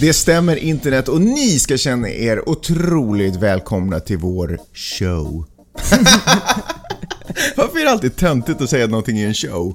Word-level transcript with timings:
Det 0.00 0.12
stämmer 0.12 0.56
internet 0.56 1.08
och 1.08 1.20
ni 1.20 1.58
ska 1.58 1.76
känna 1.76 2.08
er 2.08 2.48
otroligt 2.48 3.36
välkomna 3.36 4.00
till 4.00 4.18
vår 4.18 4.58
show. 4.74 5.44
Varför 7.56 7.78
är 7.80 7.84
det 7.84 7.90
alltid 7.90 8.16
töntigt 8.16 8.60
att 8.60 8.70
säga 8.70 8.86
någonting 8.86 9.18
är 9.18 9.26
en 9.28 9.34
show? 9.34 9.74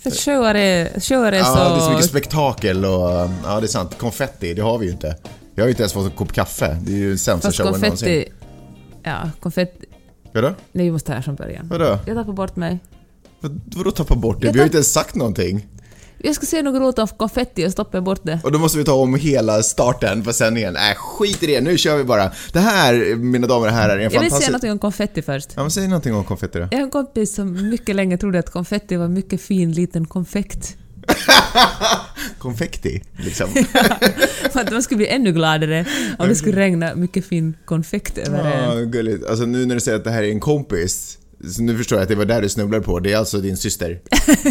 För 0.00 0.10
showar 0.10 0.54
är, 0.54 1.00
showar 1.00 1.32
är 1.32 1.36
Ja, 1.38 1.44
så... 1.44 1.54
det 1.74 1.76
är 1.76 1.80
så 1.80 1.90
mycket 1.90 2.06
spektakel 2.06 2.84
och... 2.84 3.30
Ja, 3.44 3.60
det 3.60 3.66
är 3.66 3.66
sant. 3.66 3.98
Konfetti, 3.98 4.54
det 4.54 4.62
har 4.62 4.78
vi 4.78 4.86
ju 4.86 4.92
inte. 4.92 5.16
Jag 5.54 5.62
har 5.64 5.66
ju 5.66 5.70
inte 5.70 5.82
ens 5.82 5.92
fått 5.92 6.04
en 6.04 6.10
kopp 6.16 6.32
kaffe. 6.32 6.76
Det 6.82 6.92
är 6.92 6.96
ju 6.96 7.18
sämsta 7.18 7.52
showen 7.52 7.66
någonsin. 7.80 7.90
konfetti... 7.90 8.28
Ja, 9.02 9.30
konfetti... 9.40 9.86
Vadå? 10.32 10.54
Nej, 10.72 10.84
vi 10.84 10.90
måste 10.90 11.12
här 11.12 11.22
från 11.22 11.34
början. 11.34 11.68
Vadå? 11.68 11.98
Jag 12.06 12.16
tappar 12.16 12.32
bort 12.32 12.56
mig. 12.56 12.78
Vad- 13.40 13.60
Vadå 13.76 13.90
tappa 13.90 14.14
bort 14.14 14.40
det? 14.40 14.46
Jag 14.46 14.52
Vi 14.52 14.58
har 14.58 14.64
ju 14.64 14.68
inte 14.68 14.76
ens 14.76 14.92
sagt 14.92 15.14
någonting. 15.14 15.66
Jag 16.26 16.34
ska 16.34 16.46
säga 16.46 16.62
något 16.62 16.80
roligt 16.82 16.98
om 16.98 17.08
konfetti 17.08 17.66
och 17.66 17.86
jag 17.92 18.04
bort 18.04 18.20
det. 18.22 18.38
Och 18.44 18.52
då 18.52 18.58
måste 18.58 18.78
vi 18.78 18.84
ta 18.84 18.94
om 18.94 19.14
hela 19.14 19.62
starten 19.62 20.22
på 20.22 20.32
sändningen. 20.32 20.76
Äh, 20.76 20.94
skit 20.96 21.42
i 21.42 21.46
det. 21.46 21.60
Nu 21.60 21.78
kör 21.78 21.96
vi 21.96 22.04
bara. 22.04 22.30
Det 22.52 22.60
här, 22.60 23.14
mina 23.16 23.46
damer 23.46 23.66
och 23.66 23.72
herrar, 23.72 23.88
är 23.88 23.96
en 23.96 24.02
Jag 24.02 24.10
vill 24.10 24.18
fantastisk... 24.20 24.46
säga 24.46 24.52
något 24.52 24.64
om 24.72 24.78
konfetti 24.78 25.22
först. 25.22 25.50
Ja, 25.56 25.62
men 25.62 25.70
säg 25.70 25.88
någonting 25.88 26.14
om 26.14 26.24
konfetti 26.24 26.58
då. 26.58 26.68
Jag 26.70 26.78
har 26.78 26.84
en 26.84 26.90
kompis 26.90 27.34
som 27.34 27.68
mycket 27.70 27.96
länge 27.96 28.18
trodde 28.18 28.38
att 28.38 28.50
konfetti 28.50 28.96
var 28.96 29.08
mycket 29.08 29.40
fin 29.40 29.72
liten 29.72 30.06
konfekt. 30.06 30.76
Konfekti, 32.38 33.02
liksom. 33.16 33.48
För 34.52 34.60
att 34.60 34.72
man 34.72 34.82
skulle 34.82 34.96
bli 34.98 35.08
ännu 35.08 35.32
gladare 35.32 35.84
om 36.18 36.28
det 36.28 36.34
skulle 36.34 36.56
regna 36.56 36.94
mycket 36.94 37.26
fin 37.26 37.56
konfekt 37.64 38.18
över 38.18 38.38
Ja, 38.38 38.78
en. 38.78 38.90
gulligt. 38.90 39.26
Alltså 39.26 39.44
nu 39.44 39.66
när 39.66 39.74
du 39.74 39.80
säger 39.80 39.98
att 39.98 40.04
det 40.04 40.10
här 40.10 40.22
är 40.22 40.28
en 40.30 40.40
kompis, 40.40 41.18
så 41.50 41.62
nu 41.62 41.78
förstår 41.78 41.98
jag 41.98 42.02
att 42.02 42.08
det 42.08 42.14
var 42.14 42.24
där 42.24 42.42
du 42.42 42.48
snubblade 42.48 42.84
på. 42.84 43.00
Det 43.00 43.12
är 43.12 43.16
alltså 43.16 43.38
din 43.38 43.56
syster. 43.56 44.00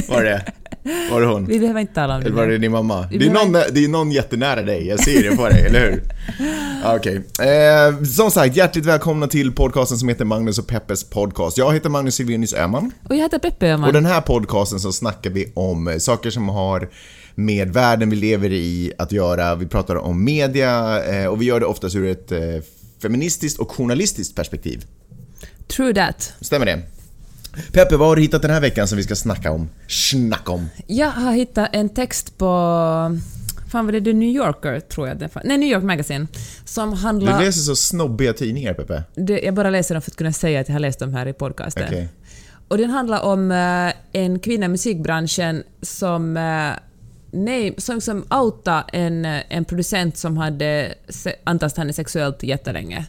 Var 0.08 0.24
det 0.24 0.46
Var 1.12 1.22
det 1.22 1.28
hon? 1.28 1.46
Vi 1.46 1.60
behöver 1.60 1.80
inte 1.80 1.94
tala 1.94 2.16
om 2.16 2.22
det. 2.22 2.28
Eller 2.28 2.36
var 2.38 2.48
det 2.48 2.58
din 2.58 2.72
mamma? 2.72 3.08
Vi 3.12 3.18
Det 3.18 3.26
är, 3.26 3.30
behöver 3.30 3.52
någon, 3.52 3.62
det 3.74 3.84
är 3.84 3.88
någon 3.88 4.12
jättenära 4.12 4.62
dig, 4.62 4.88
jag 4.88 5.00
ser 5.00 5.30
det 5.30 5.36
på 5.36 5.50
dig, 5.50 5.66
eller 5.66 5.80
hur? 5.92 6.04
Ja, 6.84 6.96
Okej. 6.98 7.16
Eh, 7.40 8.04
som 8.04 8.32
sagt, 8.32 8.56
hjärtligt 8.56 8.86
välkomna 8.86 9.28
till 9.28 9.52
podcasten 9.52 9.98
som 9.98 10.10
heter 10.10 10.26
Magnus 10.26 10.60
och 10.60 10.68
Peppes 10.68 11.04
podcast. 11.04 11.58
Jag 11.58 11.74
heter 11.74 11.90
Magnus 11.90 12.16
Silvenius 12.16 12.54
Öhman. 12.54 12.92
Och 13.10 13.16
jag 13.16 13.22
heter 13.22 13.40
Peppe 13.40 13.68
Öhman. 13.68 13.88
Och 13.88 13.94
den 13.94 14.06
här 14.06 14.22
podcasten 14.22 14.80
så 14.80 14.94
snackar 14.94 15.30
vi 15.30 15.52
om 15.56 15.96
saker 16.00 16.30
som 16.30 16.50
har 16.50 16.90
med 17.36 17.74
världen 17.74 18.10
vi 18.10 18.16
lever 18.16 18.52
i 18.52 18.94
att 18.98 19.12
göra. 19.12 19.56
Vi 19.56 19.68
pratar 19.68 19.96
om 19.96 20.24
media 20.24 21.04
eh, 21.06 21.28
och 21.28 21.42
vi 21.42 21.46
gör 21.46 21.60
det 21.60 21.66
oftast 21.66 21.96
ur 21.96 22.08
ett 22.08 22.32
eh, 22.32 22.40
feministiskt 23.02 23.60
och 23.60 23.72
journalistiskt 23.72 24.36
perspektiv. 24.36 24.86
True 25.68 25.94
that. 25.94 26.34
Stämmer 26.42 26.66
det? 26.66 26.80
Peppe, 27.72 27.98
vad 27.98 28.08
har 28.08 28.16
du 28.16 28.22
hittat 28.22 28.42
den 28.42 28.52
här 28.52 28.62
veckan 28.62 28.88
som 28.88 28.98
vi 28.98 29.04
ska 29.04 29.16
snacka 29.16 29.52
om? 29.52 29.70
Snacka 29.88 30.52
om. 30.52 30.70
Jag 30.88 31.10
har 31.12 31.34
hittat 31.34 31.70
en 31.74 31.90
text 31.90 32.38
på... 32.38 32.46
Fan 33.72 33.86
var 33.86 33.92
det 33.92 34.02
The 34.02 34.14
New 34.14 34.30
Yorker, 34.30 34.80
tror 34.80 35.08
jag. 35.08 35.30
Nej, 35.44 35.58
New 35.58 35.70
York 35.70 35.84
Magazine. 35.84 36.28
Som 36.66 36.90
Du 36.90 36.96
handlar... 36.96 37.40
läser 37.40 37.62
så 37.62 37.76
snobbiga 37.76 38.34
tidningar, 38.34 38.74
Peppe. 38.74 39.04
Det, 39.16 39.40
jag 39.40 39.54
bara 39.54 39.70
läser 39.70 39.96
dem 39.96 40.02
för 40.02 40.12
att 40.12 40.18
kunna 40.18 40.32
säga 40.34 40.60
att 40.60 40.68
jag 40.68 40.76
har 40.76 40.80
läst 40.80 41.00
dem 41.00 41.14
här 41.14 41.28
i 41.28 41.34
podcasten. 41.34 41.84
Okej. 41.88 42.10
Och 42.68 42.78
den 42.78 42.90
handlar 42.90 43.22
om 43.22 43.52
eh, 43.52 44.22
en 44.22 44.40
kvinna 44.40 44.66
i 44.66 44.70
musikbranschen 44.70 45.64
som, 45.82 46.38
eh, 46.38 46.72
nej, 47.32 47.76
som, 47.78 48.02
som 48.02 48.26
outade 48.30 48.84
en, 48.94 49.26
eh, 49.26 49.42
en 49.50 49.66
producent 49.66 50.18
som 50.18 50.38
hade 50.38 50.94
antastat 51.44 51.78
henne 51.78 51.94
sexuellt 51.94 52.44
jättelänge. 52.44 53.06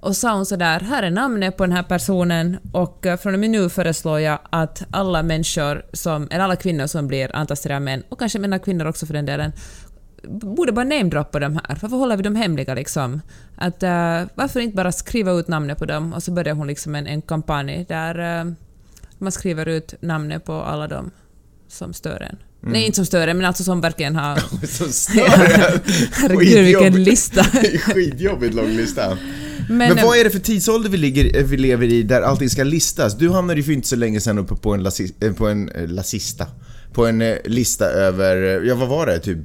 Och 0.00 0.16
sa 0.16 0.34
hon 0.34 0.46
sådär, 0.46 0.80
här 0.80 1.02
är 1.02 1.10
namnet 1.10 1.56
på 1.56 1.66
den 1.66 1.72
här 1.72 1.82
personen 1.82 2.58
och 2.72 3.06
eh, 3.06 3.16
från 3.16 3.34
och 3.34 3.40
med 3.40 3.50
nu 3.50 3.68
föreslår 3.68 4.20
jag 4.20 4.38
att 4.50 4.82
alla 4.90 5.22
människor, 5.22 5.84
som, 5.92 6.28
eller 6.30 6.44
alla 6.44 6.56
kvinnor 6.56 6.86
som 6.86 7.08
blir 7.08 7.36
antastade 7.36 7.76
av 7.76 7.82
män, 7.82 8.02
och 8.08 8.18
kanske 8.18 8.38
män 8.38 8.52
och 8.52 8.64
kvinnor 8.64 8.86
också 8.86 9.06
för 9.06 9.14
den 9.14 9.26
delen, 9.26 9.52
borde 10.22 10.72
bara 10.72 10.84
namedroppa 10.84 11.38
de 11.38 11.54
här. 11.54 11.78
Varför 11.82 11.96
håller 11.96 12.16
vi 12.16 12.22
dem 12.22 12.36
hemliga 12.36 12.74
liksom? 12.74 13.20
Att, 13.56 13.82
uh, 13.82 14.28
varför 14.34 14.60
inte 14.60 14.76
bara 14.76 14.92
skriva 14.92 15.32
ut 15.32 15.48
namnet 15.48 15.78
på 15.78 15.84
dem? 15.84 16.12
Och 16.12 16.22
så 16.22 16.32
började 16.32 16.58
hon 16.58 16.66
liksom 16.66 16.94
en, 16.94 17.06
en 17.06 17.22
kampanj 17.22 17.84
där 17.88 18.44
uh, 18.44 18.52
man 19.18 19.32
skriver 19.32 19.68
ut 19.68 19.94
namnet 20.00 20.44
på 20.44 20.52
alla 20.52 20.88
dem 20.88 21.10
som 21.68 21.92
stör 21.92 22.20
en. 22.20 22.36
Nej, 22.60 22.86
inte 22.86 22.96
som 22.96 23.06
stör 23.06 23.28
en, 23.28 23.36
men 23.36 23.46
alltså 23.46 23.64
som 23.64 23.80
verkligen 23.80 24.16
har... 24.16 24.36
Så 24.66 24.84
större. 24.84 25.80
Herregud, 26.12 26.64
vilken 26.64 27.04
lista. 27.04 27.44
Skitjobbigt 27.80 28.54
lång 28.54 28.70
lista. 28.76 29.18
Men, 29.68 29.78
Men 29.78 29.98
eh, 29.98 30.04
vad 30.04 30.18
är 30.18 30.24
det 30.24 30.30
för 30.30 30.38
tidsålder 30.38 30.90
vi, 30.90 30.96
ligger, 30.96 31.42
vi 31.42 31.56
lever 31.56 31.86
i 31.86 32.02
där 32.02 32.22
allting 32.22 32.50
ska 32.50 32.64
listas? 32.64 33.18
Du 33.18 33.30
hamnade 33.30 33.60
ju 33.60 33.64
för 33.64 33.72
inte 33.72 33.88
så 33.88 33.96
länge 33.96 34.20
sedan 34.20 34.38
uppe 34.38 34.56
på 34.56 34.74
en, 34.74 34.82
lasi, 34.82 35.14
eh, 35.20 35.32
på 35.32 35.48
en 35.48 35.68
eh, 35.68 35.88
lasista. 35.88 36.46
På 36.92 37.06
en 37.06 37.22
eh, 37.22 37.36
lista 37.44 37.84
över, 37.84 38.36
eh, 38.36 38.68
ja 38.68 38.74
vad 38.74 38.88
var 38.88 39.06
det 39.06 39.18
typ, 39.18 39.38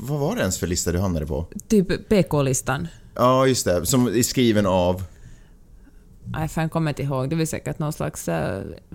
vad 0.00 0.20
var 0.20 0.34
det 0.34 0.40
ens 0.40 0.58
för 0.58 0.66
lista 0.66 0.92
du 0.92 0.98
hamnade 0.98 1.26
på? 1.26 1.46
typ 1.68 2.08
PK-listan. 2.08 2.88
Ja 3.14 3.46
just 3.46 3.64
det, 3.64 3.86
som 3.86 4.06
är 4.06 4.22
skriven 4.22 4.66
av, 4.66 5.02
Nej, 6.32 6.48
fan, 6.48 6.62
jag 6.62 6.70
kommer 6.72 6.90
inte 6.90 7.02
ihåg. 7.02 7.30
Det 7.30 7.36
var 7.36 7.44
säkert 7.44 7.78
någon 7.78 7.92
slags 7.92 8.28
uh, 8.28 8.34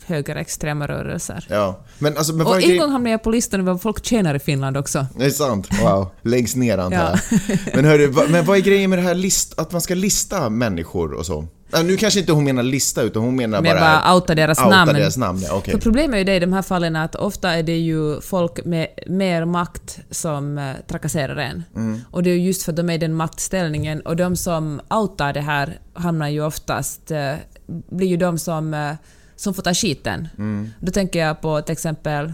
högerextrema 0.05 0.87
rörelser. 0.87 1.45
ja. 1.49 1.83
Men 1.99 2.17
alltså, 2.17 2.33
men 2.33 2.47
Och 2.47 2.55
en 2.55 2.61
grej- 2.61 2.77
gång 2.77 2.89
hamnade 2.91 3.11
jag 3.11 3.23
på 3.23 3.29
listan 3.31 3.59
över 3.59 3.71
vad 3.71 3.81
folk 3.81 4.05
tjänar 4.05 4.35
i 4.35 4.39
Finland 4.39 4.77
också. 4.77 5.05
Det 5.17 5.25
är 5.25 5.29
sant, 5.29 5.67
wow. 5.83 6.09
Längst 6.21 6.55
ner 6.55 6.77
antar 6.77 6.97
Ja. 6.97 7.19
jag. 7.47 7.75
Men 7.75 7.85
hörru, 7.85 8.13
men 8.29 8.45
vad 8.45 8.57
är 8.57 8.61
grejen 8.61 8.89
med 8.89 8.99
det 8.99 9.03
här 9.03 9.15
list, 9.15 9.59
att 9.59 9.71
man 9.71 9.81
ska 9.81 9.95
lista 9.95 10.49
människor 10.49 11.13
och 11.13 11.25
så? 11.25 11.47
Nu 11.83 11.97
kanske 11.97 12.19
inte 12.19 12.31
hon 12.31 12.43
menar 12.43 12.63
lista 12.63 13.01
utan 13.01 13.23
hon 13.23 13.35
menar 13.35 13.61
Men 13.61 13.75
bara... 13.75 14.01
bara 14.01 14.15
outa 14.15 14.35
deras 14.35 14.59
outa 14.59 14.69
namn. 14.69 14.93
deras 14.93 15.17
namn, 15.17 15.41
ja, 15.41 15.53
okej. 15.53 15.71
För 15.71 15.81
problemet 15.81 16.13
är 16.13 16.17
ju 16.17 16.23
det 16.23 16.35
i 16.35 16.39
de 16.39 16.53
här 16.53 16.61
fallen 16.61 16.95
att 16.95 17.15
ofta 17.15 17.53
är 17.53 17.63
det 17.63 17.77
ju 17.77 18.21
folk 18.21 18.65
med 18.65 18.87
mer 19.07 19.45
makt 19.45 19.99
som 20.11 20.57
eh, 20.57 20.73
trakasserar 20.87 21.35
en. 21.35 21.63
Mm. 21.75 22.01
Och 22.11 22.23
det 22.23 22.29
är 22.29 22.35
ju 22.35 22.45
just 22.45 22.63
för 22.63 22.71
att 22.71 22.75
de 22.75 22.89
är 22.89 22.93
i 22.93 22.97
den 22.97 23.13
maktställningen 23.13 24.01
och 24.01 24.15
de 24.15 24.35
som 24.35 24.81
outar 24.89 25.33
det 25.33 25.41
här 25.41 25.79
hamnar 25.93 26.29
ju 26.29 26.45
oftast, 26.45 27.11
eh, 27.11 27.33
blir 27.67 28.07
ju 28.07 28.17
de 28.17 28.39
som, 28.39 28.73
eh, 28.73 28.95
som 29.35 29.53
får 29.53 29.63
ta 29.63 29.73
skiten. 29.73 30.27
Mm. 30.37 30.69
Då 30.79 30.91
tänker 30.91 31.19
jag 31.19 31.41
på 31.41 31.61
till 31.61 31.73
exempel 31.73 32.33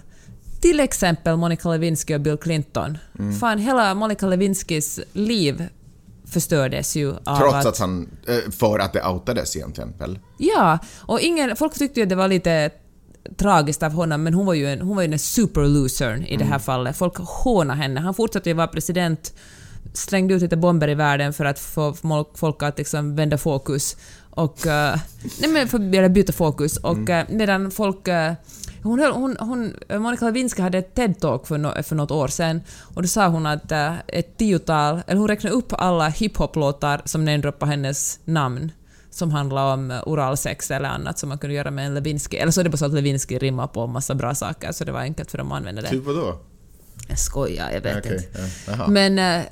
till 0.62 0.80
exempel 0.80 1.38
Monica 1.38 1.70
Lewinsky 1.70 2.16
och 2.16 2.22
Bill 2.22 2.38
Clinton. 2.38 2.98
Mm. 3.20 3.40
Fan, 3.40 3.58
hela 3.58 3.94
Monica 3.94 4.28
Lewinskys 4.28 5.00
liv 5.14 5.70
förstördes 6.32 6.96
ju 6.96 7.16
av 7.26 7.38
Trots 7.38 7.56
att... 7.56 7.66
att 7.66 7.80
han, 7.80 8.10
eh, 8.28 8.52
för 8.52 8.80
att 8.80 8.94
det 8.94 9.08
outades 9.08 9.56
egentligen 9.56 9.94
väl? 9.98 10.20
Ja, 10.38 10.80
och 10.98 11.20
ingen, 11.20 11.56
folk 11.56 11.74
tyckte 11.74 12.00
ju 12.00 12.04
att 12.04 12.10
det 12.10 12.16
var 12.16 12.28
lite 12.28 12.72
tragiskt 13.38 13.84
av 13.84 13.92
honom, 13.92 14.24
men 14.24 14.34
hon 14.34 14.46
var 14.46 14.54
ju 14.54 14.68
en, 14.68 14.82
hon 14.82 14.96
var 14.96 15.04
ju 15.04 15.14
en 15.14 15.20
superloser 15.20 16.26
i 16.28 16.38
det 16.38 16.46
här 16.46 16.60
fallet. 16.60 16.98
Folk 16.98 17.18
hånade 17.18 17.80
henne. 17.80 18.00
Han 18.00 18.14
fortsatte 18.14 18.50
ju 18.50 18.54
vara 18.54 18.68
president, 18.68 19.34
slängde 19.94 20.34
ut 20.34 20.42
lite 20.42 20.58
bomber 20.58 20.88
i 20.88 20.96
världen 20.96 21.34
för 21.34 21.46
att 21.46 21.60
få 21.60 21.96
folk 22.36 22.64
att 22.64 22.78
liksom 22.78 23.16
vända 23.16 23.38
fokus. 23.38 23.98
Och... 24.30 24.68
eh, 24.68 25.00
nej 25.40 25.50
men 25.50 25.68
för 25.68 26.04
att 26.04 26.12
byta 26.12 26.34
fokus. 26.34 26.78
Och 26.78 27.10
eh, 27.10 27.26
medan 27.30 27.72
folk... 27.72 28.08
eh, 28.08 28.34
hon, 28.84 29.00
höll- 29.00 29.12
hon, 29.12 29.38
hon, 29.40 29.74
Monica 30.02 30.26
Lewinsky 30.26 30.62
hade 30.62 30.78
ett 30.78 30.96
TED-talk 30.96 31.46
för, 31.46 31.58
no, 31.58 31.84
för 31.84 31.96
något 31.96 32.12
år 32.12 32.28
sedan 32.28 32.62
och 32.96 33.02
då 33.02 33.08
sa 33.08 33.28
hon 33.28 33.46
att 33.46 33.72
ett 34.08 34.38
tiotal, 34.38 35.02
eller 35.08 35.20
hon 35.20 35.28
räknade 35.28 35.56
upp 35.56 35.74
alla 35.74 36.10
hiphop-låtar 36.10 37.02
som 37.06 37.26
namedroppade 37.26 37.72
hennes 37.72 38.20
namn 38.26 38.72
som 39.12 39.32
handlar 39.32 39.74
om 39.74 40.00
oralsex 40.06 40.72
eller 40.72 40.90
annat 40.90 41.20
som 41.20 41.30
man 41.30 41.38
kunde 41.38 41.56
göra 41.56 41.72
med 41.72 41.86
en 41.86 41.94
Lewinsky. 41.94 42.38
Eller 42.38 42.52
så 42.52 42.60
är 42.60 42.64
det 42.64 42.70
bara 42.70 42.78
så 42.78 42.86
att 42.86 42.94
Lewinsky 42.94 43.38
rimmar 43.38 43.68
på 43.68 43.88
massa 43.88 44.16
bra 44.16 44.36
saker 44.36 44.72
så 44.72 44.84
det 44.86 44.92
var 44.92 45.00
enkelt 45.00 45.32
för 45.32 45.38
dem 45.38 45.52
att 45.52 45.58
använda 45.58 45.82
det. 45.82 45.90
Typ 45.90 46.06
vadå? 46.06 46.40
Jag 47.08 47.20
skojar, 47.20 47.72
jag 47.72 47.82
vet 47.82 47.98
Okej, 47.98 48.16
inte. 48.16 48.50
ja. 48.68 48.88
Men... 48.88 49.20
Eh, 49.20 49.46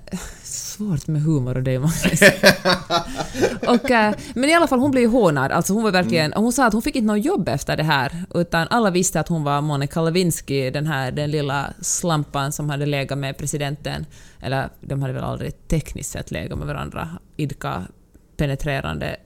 svårt 0.78 1.08
med 1.08 1.22
humor 1.22 1.58
och 1.58 1.64
det, 1.64 1.80
Magnus. 1.80 2.22
och, 3.68 3.92
eh, 3.92 4.16
Men 4.36 4.50
i 4.50 4.54
alla 4.54 4.68
fall, 4.68 4.80
hon 4.80 4.92
blev 4.92 5.04
ju 5.04 5.10
hånad. 5.10 5.52
Alltså 5.52 5.74
hon 5.74 5.84
var 5.84 5.92
verkligen... 5.92 6.34
och 6.34 6.44
Hon 6.44 6.54
sa 6.54 6.66
att 6.66 6.74
hon 6.74 6.82
fick 6.82 6.96
inte 6.96 7.08
något 7.08 7.26
jobb 7.26 7.50
efter 7.50 7.78
det 7.78 7.84
här, 7.84 8.12
utan 8.34 8.68
alla 8.70 8.90
visste 8.90 9.20
att 9.20 9.28
hon 9.28 9.44
var 9.44 9.62
Monica 9.62 10.02
Lewinsky, 10.02 10.70
den 10.70 10.88
här 10.88 11.12
den 11.12 11.32
lilla 11.32 11.74
slampan 11.82 12.52
som 12.52 12.70
hade 12.70 12.86
legat 12.86 13.18
med 13.18 13.38
presidenten. 13.38 14.06
Eller 14.42 14.70
de 14.82 15.02
hade 15.02 15.14
väl 15.14 15.24
aldrig 15.24 15.68
tekniskt 15.68 16.12
sett 16.12 16.32
legat 16.32 16.58
med 16.58 16.68
varandra, 16.68 17.10
idka 17.38 17.84
penetrerande 18.38 19.18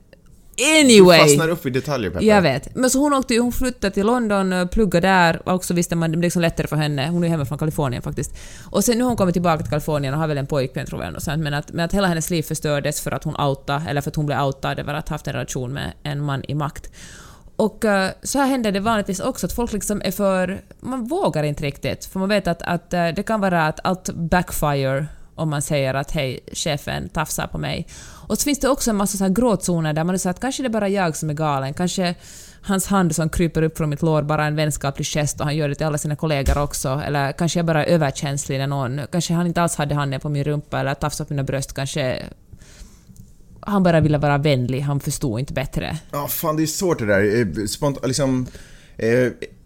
Anyway! 0.82 1.18
Du 1.18 1.24
fastnar 1.24 1.50
upp 1.50 1.66
i 1.66 1.70
detaljer 1.70 2.12
Peppe. 2.12 2.26
Jag 2.26 2.42
vet. 2.42 2.76
Men 2.76 2.90
så 2.90 3.00
hon 3.00 3.14
åkte 3.14 3.38
hon 3.38 3.52
flyttade 3.52 3.94
till 3.94 4.06
London, 4.06 4.54
eh, 4.54 4.66
pluggade 4.66 5.08
där, 5.08 5.50
och 5.50 5.66
så 5.66 5.74
visste 5.74 5.96
man, 5.96 6.12
det 6.12 6.18
blev 6.18 6.28
liksom 6.28 6.42
lättare 6.42 6.68
för 6.68 6.76
henne. 6.76 7.08
Hon 7.08 7.24
är 7.24 7.28
hemma 7.28 7.46
från 7.46 7.58
Kalifornien 7.58 8.02
faktiskt. 8.02 8.38
Och 8.66 8.84
sen 8.84 8.98
nu 8.98 9.04
har 9.04 9.10
hon 9.10 9.18
kommit 9.18 9.34
tillbaka 9.34 9.64
till 9.64 9.70
Kalifornien 9.70 10.14
och 10.14 10.20
har 10.20 10.28
väl 10.28 10.38
en 10.38 10.48
pojkvän 10.48 10.86
tror 10.86 11.04
jag, 11.04 11.16
och 11.16 11.24
sånt, 11.24 11.44
men, 11.44 11.54
att, 11.54 11.72
men 11.72 11.86
att 11.86 11.94
hela 11.94 12.08
hennes 12.08 12.30
liv 12.30 12.44
förstördes 12.44 13.02
för 13.02 13.12
att 13.12 13.24
hon 13.24 13.36
outade, 13.42 13.84
eller 13.90 14.02
för 14.02 14.10
att 14.10 14.16
hon 14.16 14.26
blev 14.26 14.42
outad 14.42 14.80
över 14.80 14.94
att 14.94 15.10
ha 15.10 15.14
haft 15.14 15.28
en 15.28 15.34
relation 15.34 15.74
med 15.74 15.94
en 16.04 16.22
man 16.22 16.44
i 16.48 16.56
makt. 16.56 16.90
Och 17.56 17.86
eh, 17.86 18.12
så 18.24 18.40
här 18.40 18.48
händer 18.48 18.72
det 18.72 18.80
vanligtvis 18.80 19.20
också, 19.20 19.46
att 19.46 19.54
folk 19.54 19.74
liksom 19.74 20.02
är 20.06 20.12
för... 20.12 20.62
Man 20.80 21.08
vågar 21.08 21.44
inte 21.44 21.64
riktigt, 21.64 22.06
för 22.06 22.20
man 22.20 22.30
vet 22.30 22.48
att, 22.48 22.62
att 22.62 22.94
eh, 22.94 23.08
det 23.08 23.24
kan 23.24 23.42
vara 23.42 23.68
att 23.68 23.80
allt 23.84 24.10
backfire 24.14 25.06
om 25.36 25.50
man 25.50 25.62
säger 25.62 25.94
att 25.94 26.12
hej, 26.12 26.40
chefen 26.54 27.10
tafsar 27.10 27.48
på 27.48 27.58
mig. 27.58 27.88
Och 28.28 28.38
så 28.38 28.44
finns 28.44 28.60
det 28.60 28.70
också 28.70 28.90
en 28.90 28.96
massa 28.96 29.18
så 29.18 29.24
här 29.24 29.32
gråzoner 29.32 29.94
där 29.94 30.04
man 30.04 30.20
säger 30.20 30.32
att 30.32 30.40
kanske 30.40 30.64
det 30.64 30.68
är 30.68 30.70
bara 30.70 30.90
jag 30.90 31.16
som 31.16 31.30
är 31.30 31.34
galen, 31.34 31.74
kanske 31.74 32.16
hans 32.62 32.88
hand 32.88 33.16
som 33.16 33.30
kryper 33.30 33.62
upp 33.62 33.78
från 33.78 33.90
mitt 33.90 34.02
lår 34.02 34.22
bara 34.22 34.46
en 34.46 34.56
vänskaplig 34.56 35.06
gest 35.06 35.40
och 35.40 35.46
han 35.46 35.56
gör 35.56 35.70
det 35.70 35.76
till 35.76 35.86
alla 35.86 35.98
sina 35.98 36.16
kollegor 36.16 36.58
också. 36.58 37.02
Eller 37.06 37.32
kanske 37.32 37.60
jag 37.60 37.66
bara 37.66 37.86
är 37.86 37.94
överkänslig 37.94 38.58
när 38.58 38.68
någon... 38.68 39.02
Kanske 39.12 39.34
han 39.34 39.48
inte 39.48 39.62
alls 39.62 39.76
hade 39.76 39.96
handen 39.96 40.20
på 40.20 40.30
min 40.30 40.44
rumpa 40.44 40.80
eller 40.80 40.94
tafsat 40.94 41.28
på 41.28 41.34
mina 41.34 41.44
bröst. 41.44 41.74
Kanske 41.74 42.24
han 43.60 43.84
bara 43.84 44.00
ville 44.00 44.18
vara 44.18 44.38
vänlig, 44.38 44.82
han 44.82 45.00
förstod 45.00 45.40
inte 45.40 45.54
bättre. 45.54 45.98
Ja, 46.12 46.28
fan 46.28 46.58
det 46.58 46.64
är 46.64 46.68
svårt 46.68 47.00
det 47.00 47.06
där. 47.06 47.40
Eh, 47.40 47.66
spont 47.66 48.08
liksom, 48.08 48.48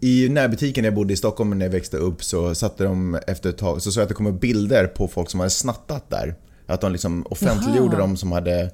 i 0.00 0.28
närbutiken 0.28 0.84
jag 0.84 0.94
bodde 0.94 1.12
i 1.12 1.16
Stockholm 1.16 1.58
när 1.58 1.66
jag 1.66 1.72
växte 1.72 1.96
upp 1.96 2.24
så 2.24 2.54
satte 2.54 2.84
de 2.84 3.18
efter 3.26 3.50
ett 3.50 3.58
tag, 3.58 3.82
så 3.82 3.92
såg 3.92 4.00
jag 4.00 4.02
att 4.02 4.08
det 4.08 4.14
kom 4.14 4.38
bilder 4.38 4.86
på 4.86 5.08
folk 5.08 5.30
som 5.30 5.40
hade 5.40 5.50
snattat 5.50 6.10
där. 6.10 6.34
Att 6.66 6.80
de 6.80 6.92
liksom 6.92 7.26
offentliggjorde 7.30 7.96
Jaha. 7.96 8.00
dem 8.00 8.16
som 8.16 8.32
hade 8.32 8.70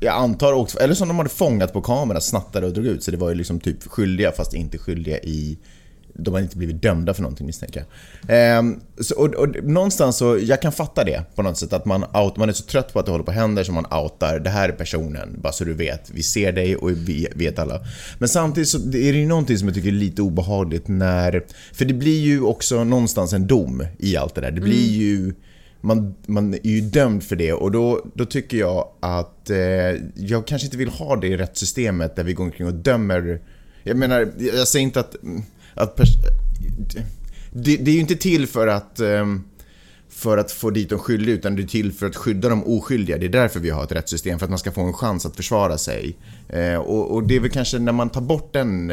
jag 0.00 0.14
antar 0.14 0.52
också, 0.52 0.78
eller 0.78 0.94
som 0.94 1.08
de 1.08 1.16
hade 1.18 1.30
fångat 1.30 1.72
på 1.72 1.82
kamera, 1.82 2.20
snattade 2.20 2.66
och 2.66 2.72
drog 2.72 2.86
ut. 2.86 3.02
Så 3.02 3.10
det 3.10 3.16
var 3.16 3.28
ju 3.28 3.34
liksom 3.34 3.60
typ 3.60 3.82
skyldiga 3.82 4.32
fast 4.32 4.54
inte 4.54 4.78
skyldiga 4.78 5.18
i... 5.18 5.58
De 6.18 6.34
hade 6.34 6.44
inte 6.44 6.56
blivit 6.56 6.82
dömda 6.82 7.14
för 7.14 7.22
någonting 7.22 7.46
misstänker 7.46 7.84
jag. 7.84 7.88
Ehm, 8.36 8.80
så, 9.00 9.14
och, 9.14 9.34
och, 9.34 9.64
någonstans 9.64 10.16
så, 10.16 10.38
jag 10.38 10.62
kan 10.62 10.72
fatta 10.72 11.04
det 11.04 11.22
på 11.34 11.42
något 11.42 11.56
sätt. 11.56 11.72
Att 11.72 11.84
man, 11.84 12.04
out, 12.04 12.36
man 12.36 12.48
är 12.48 12.52
så 12.52 12.64
trött 12.64 12.92
på 12.92 12.98
att 12.98 13.06
det 13.06 13.12
håller 13.12 13.24
på 13.24 13.30
att 13.30 13.36
hända 13.36 13.64
så 13.64 13.72
man 13.72 13.86
outar. 13.86 14.38
Det 14.38 14.50
här 14.50 14.68
är 14.68 14.72
personen, 14.72 15.40
bara 15.42 15.52
så 15.52 15.64
du 15.64 15.74
vet. 15.74 16.10
Vi 16.10 16.22
ser 16.22 16.52
dig 16.52 16.76
och 16.76 16.90
vi 16.90 17.28
vet 17.34 17.58
alla. 17.58 17.80
Men 18.18 18.28
samtidigt 18.28 18.68
så 18.68 18.78
är 18.78 19.12
det 19.12 19.18
ju 19.18 19.26
någonting 19.26 19.58
som 19.58 19.68
jag 19.68 19.74
tycker 19.74 19.88
är 19.88 19.92
lite 19.92 20.22
obehagligt 20.22 20.88
när... 20.88 21.44
För 21.72 21.84
det 21.84 21.94
blir 21.94 22.20
ju 22.20 22.40
också 22.40 22.84
någonstans 22.84 23.32
en 23.32 23.46
dom 23.46 23.86
i 23.98 24.16
allt 24.16 24.34
det 24.34 24.40
där. 24.40 24.50
Det 24.50 24.60
blir 24.60 24.88
ju 24.88 25.34
man, 25.80 26.14
man 26.26 26.54
är 26.54 26.70
ju 26.70 26.80
dömd 26.80 27.22
för 27.22 27.36
det 27.36 27.52
och 27.52 27.72
då, 27.72 28.06
då 28.14 28.24
tycker 28.24 28.56
jag 28.56 28.88
att 29.00 29.50
eh, 29.50 29.58
jag 30.14 30.46
kanske 30.46 30.66
inte 30.66 30.76
vill 30.76 30.88
ha 30.88 31.16
det 31.16 31.26
i 31.26 31.36
rättssystemet 31.36 32.16
där 32.16 32.24
vi 32.24 32.32
går 32.32 32.44
omkring 32.44 32.66
och 32.66 32.74
dömer. 32.74 33.40
Jag 33.82 33.96
menar, 33.96 34.32
jag 34.38 34.68
säger 34.68 34.82
inte 34.82 35.00
att... 35.00 35.16
att 35.76 35.96
det, 37.50 37.76
det 37.76 37.90
är 37.90 37.94
ju 37.94 38.00
inte 38.00 38.16
till 38.16 38.46
för 38.46 38.66
att, 38.66 39.00
eh, 39.00 39.26
för 40.08 40.38
att 40.38 40.52
få 40.52 40.70
dit 40.70 40.90
de 40.90 40.98
skyldiga 40.98 41.34
utan 41.34 41.56
det 41.56 41.62
är 41.62 41.66
till 41.66 41.92
för 41.92 42.06
att 42.06 42.16
skydda 42.16 42.48
de 42.48 42.64
oskyldiga. 42.64 43.18
Det 43.18 43.26
är 43.26 43.30
därför 43.30 43.60
vi 43.60 43.70
har 43.70 43.84
ett 43.84 43.92
rättssystem, 43.92 44.38
för 44.38 44.46
att 44.46 44.50
man 44.50 44.58
ska 44.58 44.72
få 44.72 44.80
en 44.80 44.92
chans 44.92 45.26
att 45.26 45.36
försvara 45.36 45.78
sig. 45.78 46.16
Eh, 46.48 46.74
och, 46.74 47.14
och 47.14 47.22
det 47.22 47.36
är 47.36 47.40
väl 47.40 47.50
kanske 47.50 47.78
när 47.78 47.92
man 47.92 48.10
tar 48.10 48.20
bort 48.20 48.52
den 48.52 48.92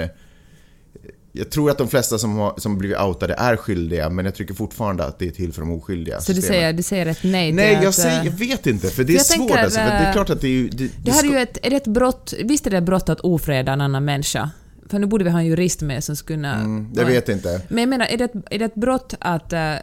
jag 1.35 1.49
tror 1.49 1.71
att 1.71 1.77
de 1.77 1.87
flesta 1.87 2.17
som 2.17 2.35
har 2.35 2.53
som 2.57 2.77
blivit 2.77 2.97
outade 2.97 3.33
är 3.33 3.55
skyldiga, 3.55 4.09
men 4.09 4.25
jag 4.25 4.35
tycker 4.35 4.53
fortfarande 4.53 5.05
att 5.05 5.19
det 5.19 5.27
är 5.27 5.31
till 5.31 5.53
för 5.53 5.61
de 5.61 5.71
oskyldiga. 5.71 6.21
Så 6.21 6.33
du 6.33 6.41
säger, 6.41 6.73
du 6.73 6.83
säger 6.83 7.05
ett 7.05 7.23
nej 7.23 7.51
Nej, 7.51 7.73
jag, 7.73 7.85
att, 7.85 7.95
säger, 7.95 8.19
eh, 8.19 8.25
jag 8.25 8.31
vet 8.31 8.67
inte, 8.67 8.87
för 8.87 9.03
det 9.03 9.15
är 9.15 9.19
svårt 9.19 9.47
tänker, 9.47 9.63
alltså. 9.63 9.79
Det 9.79 9.85
är 9.85 10.07
eh, 10.07 10.13
klart 10.13 10.29
att 10.29 10.41
det 10.41 10.47
är 10.47 10.51
ju... 10.51 10.69
Det, 10.69 10.89
Det 11.03 11.11
här 11.11 11.23
är 11.23 11.27
ju 11.27 11.37
ett, 11.37 11.57
är 11.61 11.69
det 11.69 11.75
ett 11.75 11.87
brott, 11.87 12.33
visst 12.43 12.67
är 12.67 12.71
det 12.71 12.77
ett 12.77 12.83
brott 12.83 13.09
att 13.09 13.19
ofreda 13.19 13.73
en 13.73 13.81
annan 13.81 14.05
människa? 14.05 14.49
För 14.89 14.99
nu 14.99 15.07
borde 15.07 15.23
vi 15.23 15.29
ha 15.29 15.39
en 15.39 15.45
jurist 15.45 15.81
med 15.81 16.03
som 16.03 16.15
skulle 16.15 16.37
kunna... 16.37 16.55
Mm, 16.55 16.91
jag 16.95 17.05
vet 17.05 17.29
inte. 17.29 17.61
Men 17.67 17.77
jag 17.77 17.89
menar, 17.89 18.05
är 18.05 18.17
det 18.17 18.23
ett, 18.23 18.33
är 18.49 18.59
det 18.59 18.65
ett 18.65 18.75
brott 18.75 19.13
att... 19.19 19.53
eh, 19.53 19.75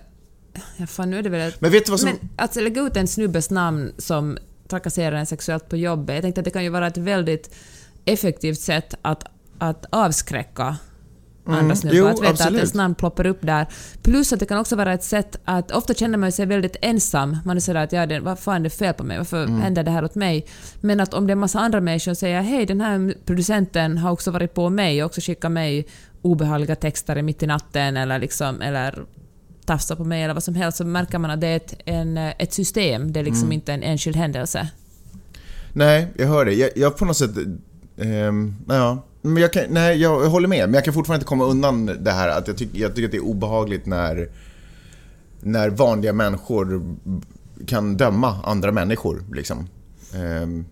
Ja, 0.76 0.86
fan, 0.86 1.10
nu 1.10 1.18
är 1.18 1.22
det 1.22 1.28
väl 1.28 1.48
ett, 1.48 1.60
Men 1.60 1.70
vet 1.72 1.84
du 1.86 1.90
vad 1.90 2.00
som... 2.00 2.08
Men 2.08 2.28
att 2.36 2.56
lägga 2.56 2.82
ut 2.82 2.96
en 2.96 3.08
snubbes 3.08 3.50
namn 3.50 3.92
som 3.98 4.38
trakasserar 4.68 5.16
en 5.16 5.26
sexuellt 5.26 5.68
på 5.68 5.76
jobbet, 5.76 6.14
jag 6.14 6.22
tänkte 6.22 6.40
att 6.40 6.44
det 6.44 6.50
kan 6.50 6.64
ju 6.64 6.68
vara 6.68 6.86
ett 6.86 6.96
väldigt 6.96 7.54
effektivt 8.04 8.60
sätt 8.60 8.94
att, 9.02 9.24
att 9.58 9.86
avskräcka 9.90 10.76
andra 11.58 11.76
snubbar. 11.76 11.96
Mm. 11.96 12.06
jo, 12.06 12.12
att 12.14 12.20
veta 12.22 12.32
att 12.32 12.40
absolut. 12.40 12.56
ens 12.58 12.74
namn 12.74 12.94
ploppar 12.94 13.26
upp 13.26 13.38
där. 13.40 13.66
Plus 14.02 14.32
att 14.32 14.40
det 14.40 14.46
kan 14.46 14.58
också 14.58 14.76
vara 14.76 14.92
ett 14.92 15.04
sätt 15.04 15.36
att... 15.44 15.70
Ofta 15.72 15.94
känner 15.94 16.18
man 16.18 16.32
sig 16.32 16.46
väldigt 16.46 16.76
ensam. 16.82 17.36
Man 17.44 17.56
är 17.56 17.60
sådär 17.60 17.84
att 17.84 17.92
ja, 17.92 18.06
det, 18.06 18.20
vad 18.20 18.38
fan 18.38 18.56
är 18.56 18.60
det 18.60 18.70
fel 18.70 18.94
på 18.94 19.04
mig? 19.04 19.16
Varför 19.18 19.44
Mm. 19.44 19.60
händer 19.60 19.82
det 19.82 19.90
här 19.90 20.04
åt 20.04 20.14
mig? 20.14 20.46
Men 20.80 21.00
att 21.00 21.14
om 21.14 21.26
det 21.26 21.30
är 21.30 21.32
en 21.32 21.38
massa 21.38 21.60
andra 21.60 21.80
människor 21.80 22.04
som 22.04 22.14
säger 22.16 22.40
hej, 22.40 22.66
den 22.66 22.80
här 22.80 23.14
producenten 23.26 23.98
har 23.98 24.10
också 24.10 24.30
varit 24.30 24.54
på 24.54 24.70
mig 24.70 25.02
och 25.02 25.06
också 25.06 25.20
skickat 25.20 25.52
mig 25.52 25.86
obehagliga 26.22 26.76
texter 26.76 27.22
mitt 27.22 27.42
i 27.42 27.46
natten 27.46 27.96
eller 27.96 28.18
liksom... 28.18 28.60
Eller, 28.60 28.98
tafsa 29.66 29.96
på 29.96 30.04
mig 30.04 30.22
eller 30.22 30.34
vad 30.34 30.42
som 30.42 30.54
helst 30.54 30.78
så 30.78 30.84
märker 30.84 31.18
man 31.18 31.30
att 31.30 31.40
det 31.40 31.46
är 31.46 31.56
ett, 31.56 31.74
en, 31.84 32.16
ett 32.16 32.52
system, 32.52 33.12
det 33.12 33.20
är 33.20 33.24
liksom 33.24 33.42
Mm. 33.42 33.52
inte 33.52 33.72
en 33.72 33.82
enskild 33.82 34.16
händelse. 34.16 34.68
Nej, 35.72 36.08
jag 36.16 36.26
hör 36.26 36.44
det. 36.44 36.54
Jag, 36.54 36.70
jag 36.76 36.96
på 36.96 37.04
något 37.04 37.16
sätt... 37.16 37.30
ehm, 37.98 38.56
ja. 38.68 39.02
Men 39.22 39.36
jag 39.36 39.52
kan, 39.52 39.64
nej, 39.68 39.96
jag, 39.96 40.28
håller 40.30 40.48
med. 40.48 40.68
Men 40.68 40.74
jag 40.74 40.84
kan 40.84 40.94
fortfarande 40.94 41.18
inte 41.18 41.28
komma 41.28 41.44
undan 41.44 41.86
det 41.86 42.10
här 42.10 42.28
att 42.28 42.48
jag, 42.48 42.56
tyck, 42.56 42.68
jag 42.72 42.94
tycker 42.94 43.06
att 43.06 43.12
det 43.12 43.16
är 43.16 43.24
obehagligt 43.24 43.86
när, 43.86 44.28
när 45.40 45.70
vanliga 45.70 46.12
människor 46.12 46.96
kan 47.66 47.96
döma 47.96 48.40
andra 48.44 48.72
människor. 48.72 49.24
Liksom. 49.32 49.68
Ehm, 50.14 50.64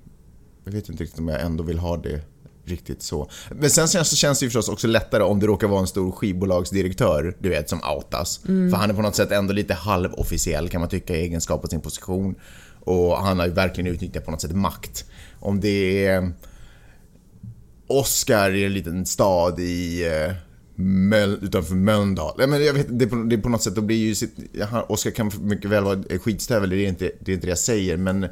jag 0.65 0.73
vet 0.73 0.89
inte 0.89 1.03
riktigt 1.03 1.19
om 1.19 1.29
jag 1.29 1.41
ändå 1.41 1.65
vill 1.65 1.79
ha 1.79 1.97
det 1.97 2.21
riktigt 2.65 3.03
så. 3.03 3.31
Men 3.51 3.71
sen 3.71 3.89
så 3.89 4.17
känns 4.17 4.39
det 4.39 4.45
ju 4.45 4.51
förstås 4.51 4.69
också 4.69 4.87
lättare 4.87 5.23
om 5.23 5.41
det 5.41 5.47
råkar 5.47 5.69
vara 5.69 5.81
en 5.81 5.87
stor 5.87 6.13
skivbolagsdirektör, 6.13 7.37
du 7.39 7.49
vet, 7.49 7.69
som 7.69 7.81
outas. 7.97 8.41
För 8.43 8.77
han 8.77 8.91
är 8.91 8.95
på 8.95 9.03
något 9.03 9.17
sätt 9.17 9.33
ändå 9.33 9.53
lite 9.53 9.75
halvofficiell 9.75 10.69
kan 10.69 10.81
man 10.81 10.91
tycka 10.91 11.17
i 11.17 11.21
egenskap 11.21 11.65
av 11.65 11.69
sin 11.69 11.81
position. 11.81 12.35
Och 12.81 13.17
han 13.17 13.39
har 13.39 13.47
ju 13.47 13.53
verkligen 13.53 13.93
utnyttjat 13.93 14.25
på 14.25 14.31
något 14.31 14.41
sätt 14.41 14.57
makt. 14.57 15.05
Om 15.41 15.61
det 15.61 16.07
är 16.07 16.33
Oscar 17.89 18.51
i 18.51 18.65
en 18.65 18.73
liten 18.73 19.07
stad 19.07 19.61
i 19.61 20.07
eh, 20.07 20.35
Möl, 20.81 21.39
utanför 21.43 21.75
Mölndal. 21.75 22.35
Nej, 22.39 22.47
men 22.47 22.65
jag 22.65 22.75
vet, 22.75 22.99
det, 22.99 23.05
är 23.05 23.09
på, 23.09 23.17
det 23.17 23.37
är 23.37 23.41
på 23.41 23.49
något 23.49 23.63
sätt, 23.63 23.75
då 23.75 23.81
blir 23.81 23.97
ju 23.97 24.15
sitt, 24.15 24.35
Oscar 24.89 25.11
kan 25.11 25.31
mycket 25.41 25.71
väl 25.71 25.85
vara 25.85 26.03
skitstövel, 26.19 26.71
det 26.71 26.77
är 26.77 26.89
inte 26.89 27.11
det, 27.21 27.33
är 27.33 27.35
inte 27.35 27.47
det 27.47 27.51
jag 27.51 27.59
säger, 27.59 27.97
men 27.97 28.27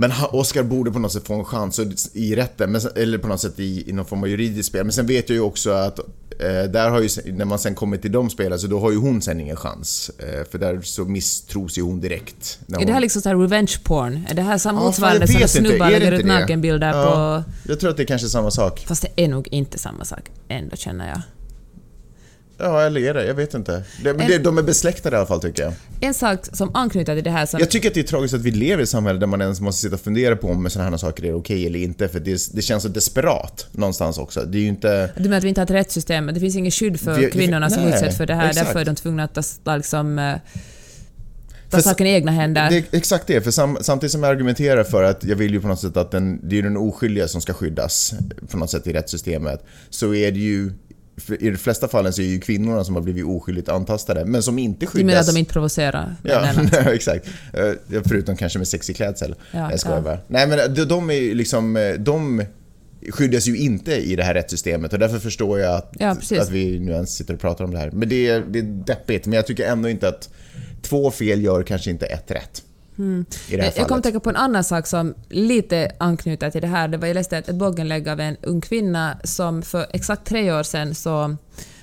men 0.00 0.12
Oscar 0.32 0.62
borde 0.62 0.90
på 0.90 0.98
något 0.98 1.12
sätt 1.12 1.26
få 1.26 1.34
en 1.34 1.44
chans 1.44 1.80
i 2.12 2.36
rätten, 2.36 2.72
men, 2.72 2.80
eller 2.96 3.18
på 3.18 3.28
något 3.28 3.40
sätt 3.40 3.60
i, 3.60 3.90
i 3.90 3.92
någon 3.92 4.06
form 4.06 4.22
av 4.22 4.28
juridiskt 4.28 4.68
spel. 4.68 4.84
Men 4.84 4.92
sen 4.92 5.06
vet 5.06 5.28
jag 5.28 5.34
ju 5.36 5.40
också 5.42 5.70
att 5.70 5.98
eh, 5.98 6.62
där 6.70 6.90
har 6.90 7.00
ju, 7.00 7.32
när 7.32 7.44
man 7.44 7.58
sen 7.58 7.74
kommer 7.74 7.96
till 7.96 8.12
de 8.12 8.30
spelen 8.30 8.58
så 8.58 8.66
då 8.66 8.80
har 8.80 8.90
ju 8.90 8.96
hon 8.96 9.22
sen 9.22 9.40
ingen 9.40 9.56
chans. 9.56 10.10
Eh, 10.18 10.44
för 10.50 10.58
där 10.58 10.80
så 10.82 11.04
misstros 11.04 11.78
ju 11.78 11.82
hon 11.82 12.00
direkt. 12.00 12.58
Är 12.68 12.72
det 12.72 12.86
här 12.86 12.92
hon- 12.92 13.02
liksom 13.02 13.22
så 13.22 13.28
här 13.28 13.36
revenge 13.36 13.76
porn? 13.84 14.26
Är 14.30 14.34
det 14.34 14.42
här 14.42 14.58
samma 14.58 14.80
Ja, 14.80 14.84
motsvarande 14.86 15.26
jag 15.32 15.50
som 15.50 15.64
snubbar 15.64 15.90
lägger 15.90 16.12
ut 16.12 16.24
nakenbilder 16.24 16.88
Ja. 16.94 17.04
på... 17.04 17.70
Jag 17.70 17.80
tror 17.80 17.90
att 17.90 17.96
det 17.96 18.02
är 18.02 18.06
kanske 18.06 18.26
är 18.26 18.28
samma 18.28 18.50
sak. 18.50 18.84
Fast 18.86 19.02
det 19.02 19.24
är 19.24 19.28
nog 19.28 19.48
inte 19.50 19.78
samma 19.78 20.04
sak 20.04 20.30
ändå 20.48 20.76
känner 20.76 21.08
jag. 21.08 21.20
Ja, 22.60 22.82
eller 22.82 23.00
är 23.00 23.14
det? 23.14 23.26
Jag 23.26 23.34
vet 23.34 23.54
inte. 23.54 23.82
Men 24.04 24.20
En- 24.20 24.42
de 24.42 24.58
är 24.58 24.62
besläktade 24.62 25.16
i 25.16 25.18
alla 25.18 25.26
fall 25.26 25.40
tycker 25.40 25.62
jag. 25.62 25.72
En 26.00 26.14
sak 26.14 26.38
som 26.52 26.74
anknyter 26.76 27.14
till 27.14 27.24
det 27.24 27.30
här 27.30 27.46
som... 27.46 27.60
Jag 27.60 27.70
tycker 27.70 27.88
att 27.88 27.94
det 27.94 28.00
är 28.00 28.04
tragiskt 28.04 28.34
att 28.34 28.40
vi 28.40 28.50
lever 28.50 28.80
i 28.80 28.82
ett 28.82 28.88
samhälle 28.88 29.18
där 29.18 29.26
man 29.26 29.40
ens 29.40 29.60
måste 29.60 29.82
sitta 29.82 29.94
och 29.94 30.00
fundera 30.00 30.36
på 30.36 30.48
om 30.48 30.70
sådana 30.70 30.90
här 30.90 30.96
saker 30.96 31.24
är 31.24 31.34
okej 31.34 31.66
eller 31.66 31.78
inte. 31.78 32.08
För 32.08 32.20
det, 32.20 32.40
det 32.54 32.62
känns 32.62 32.82
så 32.82 32.88
desperat 32.88 33.66
någonstans 33.72 34.18
också. 34.18 34.40
Det 34.44 34.58
är 34.58 34.62
ju 34.62 34.68
inte... 34.68 35.10
Du 35.16 35.22
menar 35.22 35.36
att 35.38 35.44
vi 35.44 35.48
inte 35.48 35.60
har 35.60 35.66
ett 35.66 35.70
rättssystem? 35.70 36.26
Det 36.26 36.40
finns 36.40 36.56
inget 36.56 36.74
skydd 36.74 37.00
för 37.00 37.14
Vi- 37.20 37.30
kvinnorna 37.30 37.70
som 37.70 37.82
nej, 37.82 37.92
utsätts 37.94 38.16
för 38.16 38.26
det 38.26 38.34
här, 38.34 38.48
exakt. 38.48 38.66
därför 38.66 38.80
är 38.80 38.84
de 38.84 38.94
tvungna 38.94 39.24
att 39.24 39.38
ta, 39.64 39.76
liksom, 39.76 40.18
eh, 40.18 40.34
ta 41.70 41.76
För- 41.76 41.82
saken 41.82 42.06
i 42.06 42.10
egna 42.10 42.32
händer. 42.32 42.70
Det 42.70 42.84
exakt 42.98 43.26
det, 43.26 43.40
för 43.40 43.50
sam, 43.50 43.78
samtidigt 43.80 44.12
som 44.12 44.22
jag 44.22 44.30
argumenterar 44.32 44.84
för 44.84 45.02
att 45.02 45.24
jag 45.24 45.36
vill 45.36 45.52
ju 45.52 45.60
på 45.60 45.68
något 45.68 45.80
sätt 45.80 45.96
att 45.96 46.10
den, 46.10 46.48
det 46.48 46.58
är 46.58 46.62
den 46.62 46.76
oskyldiga 46.76 47.28
som 47.28 47.40
ska 47.40 47.52
skyddas 47.52 48.14
på 48.50 48.56
något 48.56 48.70
sätt 48.70 48.86
i 48.86 48.92
rättssystemet. 48.92 49.64
Så 49.90 50.14
är 50.14 50.32
det 50.32 50.38
ju, 50.38 50.72
i 51.40 51.50
de 51.50 51.56
flesta 51.56 51.88
fallen 51.88 52.12
så 52.12 52.22
är 52.22 52.26
det 52.26 52.32
ju 52.32 52.40
kvinnorna 52.40 52.84
som 52.84 52.94
har 52.94 53.02
blivit 53.02 53.24
oskyldigt 53.24 53.68
antastade, 53.68 54.24
men 54.24 54.42
som 54.42 54.58
inte 54.58 54.86
skyddas. 54.86 55.00
Du 55.00 55.04
menar 55.04 55.20
att 55.20 55.26
de 55.26 55.36
inte 55.36 55.52
provocerar? 55.52 56.16
Ja, 56.22 56.52
nej, 56.56 56.94
exakt. 56.94 57.26
Eh, 57.52 58.00
Förutom 58.08 58.36
kanske 58.36 58.58
med 58.58 58.68
sexig 58.68 58.96
klädsel. 58.96 59.34
Ja, 59.52 59.70
jag 59.70 59.80
skojar 59.80 59.96
ja. 59.96 60.02
bara. 60.02 60.18
Nej 60.28 60.46
men 60.46 60.74
de, 60.74 60.84
de 60.84 61.10
är 61.10 61.14
ju 61.14 61.34
liksom, 61.34 61.76
eh, 61.76 61.92
de 61.92 62.44
skyddas 63.08 63.48
ju 63.48 63.56
inte 63.56 63.94
i 63.94 64.16
det 64.16 64.22
här 64.22 64.34
rättssystemet 64.34 64.92
och 64.92 64.98
därför 64.98 65.18
förstår 65.18 65.58
jag 65.58 65.74
att, 65.76 65.92
Ja, 65.98 66.10
att 66.40 66.50
vi 66.50 66.80
nu 66.80 66.92
ens 66.92 67.14
sitter 67.14 67.34
och 67.34 67.40
pratar 67.40 67.64
om 67.64 67.70
det 67.70 67.78
här. 67.78 67.90
Men 67.90 68.08
det 68.08 68.28
är, 68.28 68.44
det 68.48 68.58
är 68.58 68.62
deppigt, 68.62 69.26
men 69.26 69.36
jag 69.36 69.46
tycker 69.46 69.64
ändå 69.66 69.88
inte 69.88 70.08
att 70.08 70.28
två 70.82 71.10
fel 71.10 71.42
gör 71.44 71.62
kanske 71.62 71.90
inte 71.90 72.06
ett 72.06 72.30
rätt. 72.30 72.62
Mm. 73.00 73.24
Jag, 73.48 73.74
kommer 73.74 73.96
att 73.96 74.02
tänka 74.02 74.20
på 74.20 74.30
en 74.30 74.36
annan 74.36 74.64
sak 74.64 74.86
som 74.86 75.14
lite 75.28 75.92
anknyter 75.98 76.50
till 76.50 76.60
det 76.60 76.66
här. 76.66 76.88
Det 76.88 76.96
var, 76.96 77.06
jag 77.06 77.14
läste 77.14 77.38
ett, 77.38 77.54
blogginlägg 77.54 78.08
av 78.08 78.20
en 78.20 78.36
ung 78.42 78.60
kvinna 78.60 79.16
som 79.24 79.62
för 79.62 79.86
exakt 79.90 80.24
tre 80.24 80.52
år 80.52 80.62
sedan 80.62 80.94
så 80.94 81.36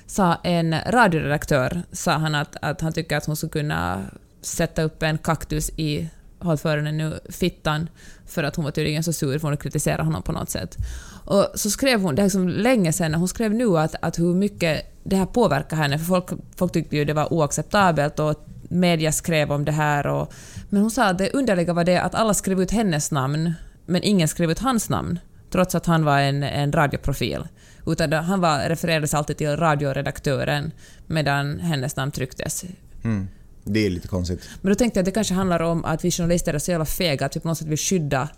sa 0.05 0.35
en 0.43 0.75
radioredaktör 0.87 1.81
sa 1.91 2.11
han 2.11 2.35
att, 2.35 2.55
att 2.61 2.81
han 2.81 2.93
tycker 2.93 3.17
att 3.17 3.25
hon 3.25 3.35
skulle 3.35 3.49
kunna 3.49 4.01
sätta 4.41 4.83
upp 4.83 5.03
en 5.03 5.17
kaktus 5.17 5.69
i 5.69 6.09
hållit 6.39 6.61
för 6.61 6.77
henne 6.77 6.91
nu, 6.91 7.19
Fittan, 7.29 7.89
för 8.25 8.43
att 8.43 8.55
hon 8.55 8.65
var 8.65 8.71
tydligen 8.71 9.03
så 9.03 9.13
sur 9.13 9.39
för 9.39 9.47
hon 9.47 9.57
kritiserade 9.57 10.03
honom 10.03 10.23
på 10.23 10.31
något 10.31 10.49
sätt. 10.49 10.77
Och 11.25 11.47
så 11.55 11.69
skrev 11.69 12.01
hon, 12.01 12.15
det 12.15 12.21
är 12.21 12.23
liksom 12.23 12.49
länge 12.49 12.93
sedan, 12.93 13.13
hon 13.13 13.27
skrev 13.27 13.53
nu 13.53 13.77
att, 13.77 13.95
att 14.01 14.19
hur 14.19 14.35
mycket 14.35 14.93
det 15.03 15.15
här 15.15 15.25
påverkar 15.25 15.77
henne, 15.77 15.97
för 15.97 16.05
folk, 16.05 16.25
folk 16.55 16.73
tyckte 16.73 16.95
ju 16.95 17.05
det 17.05 17.13
var 17.13 17.33
oacceptabelt 17.33 18.19
och 18.19 18.47
media 18.69 19.11
skrev 19.11 19.51
om 19.51 19.65
det 19.65 19.71
här. 19.71 20.07
Och, 20.07 20.33
men 20.69 20.81
hon 20.81 20.91
sa 20.91 21.05
att 21.05 21.17
det 21.17 21.29
underliga 21.33 21.73
var 21.73 21.83
det 21.83 22.01
att 22.01 22.15
alla 22.15 22.33
skrev 22.33 22.61
ut 22.61 22.71
hennes 22.71 23.11
namn, 23.11 23.53
men 23.85 24.03
ingen 24.03 24.27
skrev 24.27 24.51
ut 24.51 24.59
hans 24.59 24.89
namn, 24.89 25.19
trots 25.51 25.75
att 25.75 25.85
han 25.85 26.05
var 26.05 26.19
en, 26.19 26.43
en 26.43 26.71
radioprofil. 26.71 27.47
Utan 27.85 28.13
han 28.13 28.41
var, 28.41 28.69
refererades 28.69 29.13
alltid 29.13 29.37
till 29.37 29.57
radioredaktören, 29.57 30.71
medan 31.07 31.59
hennes 31.59 31.95
namn 31.95 32.11
trycktes. 32.11 32.65
Mm. 33.03 33.27
Det 33.63 33.85
är 33.85 33.89
lite 33.89 34.07
konstigt. 34.07 34.49
Men 34.61 34.71
då 34.71 34.75
tänkte 34.75 34.99
jag 34.99 35.01
att 35.01 35.05
det 35.05 35.11
kanske 35.11 35.33
handlar 35.33 35.59
om 35.59 35.85
att 35.85 36.05
vi 36.05 36.11
journalister 36.11 36.53
är 36.53 36.59
så 36.59 36.71
jävla 36.71 36.85
fega 36.85 37.25
att 37.25 37.35
vi 37.35 37.39
på 37.39 37.47
något 37.47 37.57
sätt 37.57 37.67
vill 37.67 37.77
skydda 37.77 38.29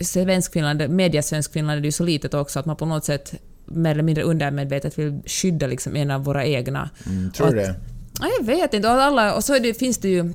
Svenskfinland, 0.00 0.90
mediasvenskfinland 0.90 1.80
är 1.80 1.84
ju 1.84 1.92
så 1.92 2.04
litet 2.04 2.34
också 2.34 2.58
att 2.58 2.66
man 2.66 2.76
på 2.76 2.86
något 2.86 3.04
sätt 3.04 3.34
mer 3.64 3.90
eller 3.90 4.02
mindre 4.02 4.24
undermedvetet 4.24 4.98
vill 4.98 5.20
skydda 5.26 5.66
liksom 5.66 5.96
en 5.96 6.10
av 6.10 6.24
våra 6.24 6.44
egna. 6.44 6.90
Mm, 7.06 7.30
tror 7.30 7.46
du 7.46 7.56
det? 7.56 7.74
Ja, 8.20 8.28
jag 8.38 8.46
vet 8.46 8.74
inte. 8.74 8.88
Och, 8.88 9.02
alla, 9.02 9.34
och 9.34 9.44
så 9.44 9.58
det, 9.58 9.74
finns 9.74 9.98
det 9.98 10.08
ju 10.08 10.32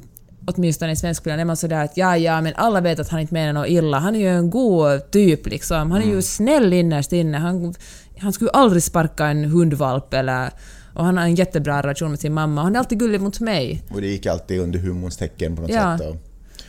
åtminstone 0.48 0.92
i 0.92 0.96
Svenskfinland 0.96 1.42
är 1.42 1.46
man 1.46 1.58
sådär 1.58 1.84
att 1.84 1.98
ja, 1.98 2.18
ja, 2.18 2.42
men 2.42 2.54
alla 2.56 2.82
vet 2.82 3.00
att 3.00 3.10
han 3.10 3.20
inte 3.20 3.34
menar 3.34 3.54
något 3.54 3.70
illa. 3.70 4.00
Han 4.00 4.16
är 4.16 4.20
ju 4.20 4.30
en 4.30 4.50
god 4.50 5.12
typ 5.12 5.48
liksom. 5.48 5.92
Han 5.92 6.02
är 6.02 6.06
mm. 6.06 6.16
ju 6.16 6.22
snäll 6.22 6.74
innerst 6.74 7.14
inne. 7.14 7.38
Han, 7.38 7.74
han 8.20 8.34
skulle 8.34 8.52
aldrig 8.52 8.84
sparka 8.84 9.26
en 9.26 9.46
hundvalp 9.46 10.14
eller 10.14 10.50
och 10.94 11.06
han 11.06 11.18
har 11.18 11.24
en 11.24 11.36
jättebra 11.36 11.82
relation 11.84 12.10
med 12.10 12.20
sin 12.20 12.34
mamma. 12.34 12.62
Han 12.62 12.76
är 12.76 12.80
alltid 12.80 13.00
gullig 13.00 13.22
mot 13.22 13.40
mig. 13.40 13.84
Och 13.90 14.02
det 14.02 14.08
gick 14.08 14.26
alltid 14.26 14.60
under 14.60 14.80
humorns 14.80 15.18
tecken 15.18 15.56
på 15.56 15.62
något 15.62 15.72
ja. 15.72 15.98
sätt. 15.98 16.08
Då. 16.08 16.18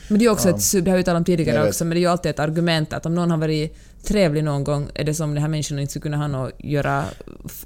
Men 0.08 0.18
det 0.18 0.24
är 0.24 0.30
också 0.30 0.48
ja. 0.48 0.56
ett, 0.56 0.84
det 0.84 0.90
har 0.90 0.98
vi 0.98 1.04
talat 1.04 1.18
om 1.18 1.24
tidigare 1.24 1.68
också, 1.68 1.84
men 1.84 1.90
det 1.90 1.98
är 1.98 2.00
ju 2.00 2.06
alltid 2.06 2.30
ett 2.30 2.38
argument 2.38 2.92
att 2.92 3.06
om 3.06 3.14
någon 3.14 3.30
har 3.30 3.38
varit 3.38 3.76
trevlig 4.04 4.44
någon 4.44 4.64
gång 4.64 4.88
är 4.94 5.04
det 5.04 5.14
som 5.14 5.34
den 5.34 5.42
här 5.42 5.48
människan 5.48 5.78
inte 5.78 5.90
skulle 5.90 6.02
kunna 6.02 6.16
ha 6.16 6.28
något 6.28 6.52
göra 6.58 7.04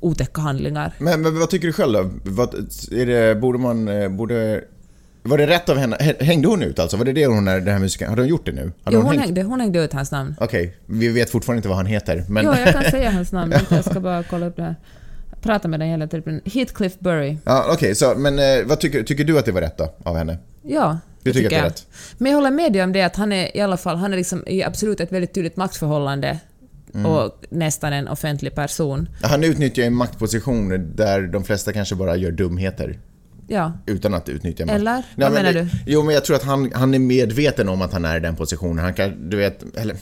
otäcka 0.00 0.40
handlingar. 0.40 0.94
Men, 0.98 1.22
men 1.22 1.38
vad 1.38 1.50
tycker 1.50 1.66
du 1.66 1.72
själv 1.72 1.92
då? 1.92 2.10
Vad, 2.24 2.54
är 2.92 3.06
det, 3.06 3.34
borde 3.40 3.58
man... 3.58 3.88
Eh, 3.88 4.08
borde, 4.08 4.64
var 5.22 5.38
det 5.38 5.46
rätt 5.46 5.68
av 5.68 5.76
henne? 5.76 6.14
Hängde 6.20 6.48
hon 6.48 6.62
ut 6.62 6.78
alltså? 6.78 6.96
Var 6.96 7.04
det 7.04 7.12
det 7.12 7.26
hon 7.26 7.48
är, 7.48 7.60
den 7.60 7.72
här 7.72 7.78
musiken? 7.78 8.08
Hade 8.08 8.22
hon 8.22 8.28
gjort 8.28 8.46
det 8.46 8.52
nu? 8.52 8.72
Hade 8.84 8.96
jo, 8.96 9.02
hon, 9.02 9.06
hon 9.06 9.18
hängde, 9.18 9.42
hon 9.42 9.60
hängde 9.60 9.84
ut 9.84 9.92
hans 9.92 10.10
namn. 10.12 10.34
Okej, 10.40 10.62
okay. 10.66 10.98
vi 10.98 11.08
vet 11.08 11.30
fortfarande 11.30 11.58
inte 11.58 11.68
vad 11.68 11.76
han 11.76 11.86
heter. 11.86 12.24
Men... 12.28 12.44
Jo, 12.44 12.54
jag 12.64 12.72
kan 12.72 12.84
säga 12.90 13.10
hans 13.10 13.32
namn. 13.32 13.54
Jag 13.70 13.84
ska 13.84 14.00
bara 14.00 14.22
kolla 14.22 14.46
upp 14.46 14.56
det 14.56 14.62
här. 14.62 14.76
Prata 15.42 15.68
med 15.68 15.80
den 15.80 15.88
hela 15.88 16.06
tiden. 16.06 16.40
Heathcliff 16.44 16.98
Bury. 16.98 17.36
Ja, 17.44 17.64
Okej, 17.72 17.92
okay, 17.92 18.14
men 18.14 18.38
eh, 18.38 18.66
vad 18.66 18.80
tycker, 18.80 19.02
tycker 19.02 19.24
du 19.24 19.38
att 19.38 19.44
det 19.44 19.52
var 19.52 19.60
rätt 19.60 19.78
då, 19.78 19.94
av 20.02 20.16
henne? 20.16 20.38
Ja, 20.62 20.98
du 21.22 21.32
tycker, 21.32 21.48
tycker 21.48 21.56
att 21.56 21.62
det 21.62 21.66
är 21.66 21.70
rätt? 21.70 21.86
Men 22.18 22.32
jag 22.32 22.38
håller 22.38 22.50
med 22.50 22.72
dig 22.72 22.82
om 22.82 22.92
det 22.92 23.02
att 23.02 23.16
han 23.16 23.32
är 23.32 23.56
i 23.56 23.60
alla 23.60 23.76
fall, 23.76 23.96
han 23.96 24.12
är 24.12 24.16
liksom 24.16 24.44
i 24.46 24.62
absolut 24.62 25.00
ett 25.00 25.12
väldigt 25.12 25.34
tydligt 25.34 25.56
maktförhållande 25.56 26.38
mm. 26.94 27.06
och 27.06 27.44
nästan 27.50 27.92
en 27.92 28.08
offentlig 28.08 28.54
person. 28.54 29.08
Han 29.22 29.44
utnyttjar 29.44 29.82
en 29.82 29.94
maktposition 29.94 30.92
där 30.96 31.22
de 31.22 31.44
flesta 31.44 31.72
kanske 31.72 31.94
bara 31.94 32.16
gör 32.16 32.30
dumheter. 32.30 32.98
Ja. 33.52 33.72
Utan 33.86 34.14
att 34.14 34.28
utnyttja 34.28 34.66
makt. 34.66 34.74
Eller? 34.74 35.02
Vad 35.16 35.32
menar 35.32 35.52
du? 35.52 35.68
Jo, 35.86 36.02
men 36.02 36.14
jag 36.14 36.24
tror 36.24 36.36
att 36.36 36.42
han, 36.42 36.72
han 36.74 36.94
är 36.94 36.98
medveten 36.98 37.68
om 37.68 37.82
att 37.82 37.92
han 37.92 38.04
är 38.04 38.16
i 38.16 38.20
den 38.20 38.36
positionen. 38.36 38.84
Han 38.84 38.94
kan, 38.94 39.30
du 39.30 39.36
vet, 39.36 39.76
eller... 39.76 39.96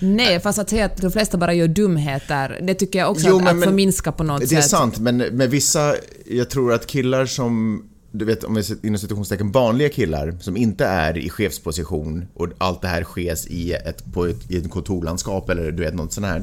Nej, 0.00 0.40
fast 0.40 0.58
att 0.58 0.70
säga 0.70 0.84
att 0.84 0.96
de 0.96 1.12
flesta 1.12 1.38
bara 1.38 1.54
gör 1.54 1.68
dumheter, 1.68 2.60
det 2.62 2.74
tycker 2.74 2.98
jag 2.98 3.10
också 3.10 3.28
jo, 3.28 3.36
att, 3.36 3.44
men, 3.44 3.58
att 3.58 3.64
förminska 3.64 4.12
på 4.12 4.22
något 4.22 4.40
sätt. 4.40 4.50
Det 4.50 4.56
är 4.56 4.60
sant, 4.60 4.98
men 4.98 5.16
med 5.16 5.50
vissa, 5.50 5.94
jag 6.26 6.50
tror 6.50 6.72
att 6.72 6.86
killar 6.86 7.26
som 7.26 7.82
du 8.12 8.24
vet, 8.24 8.44
om 8.44 8.54
vi 8.54 8.62
inom 8.82 8.98
situationstecken 8.98 9.52
vanliga 9.52 9.88
killar 9.88 10.34
som 10.40 10.56
inte 10.56 10.84
är 10.84 11.18
i 11.18 11.30
chefsposition 11.30 12.26
och 12.34 12.48
allt 12.58 12.82
det 12.82 12.88
här 12.88 13.04
sker 13.04 13.52
i 13.52 13.72
ett, 13.72 14.12
på 14.12 14.26
ett, 14.26 14.50
i 14.50 14.56
ett 14.56 14.70
kontorlandskap 14.70 15.50
eller 15.50 15.70
du 15.70 15.82
vet 15.82 15.94
något 15.94 16.12
sånt 16.12 16.26
här. 16.26 16.42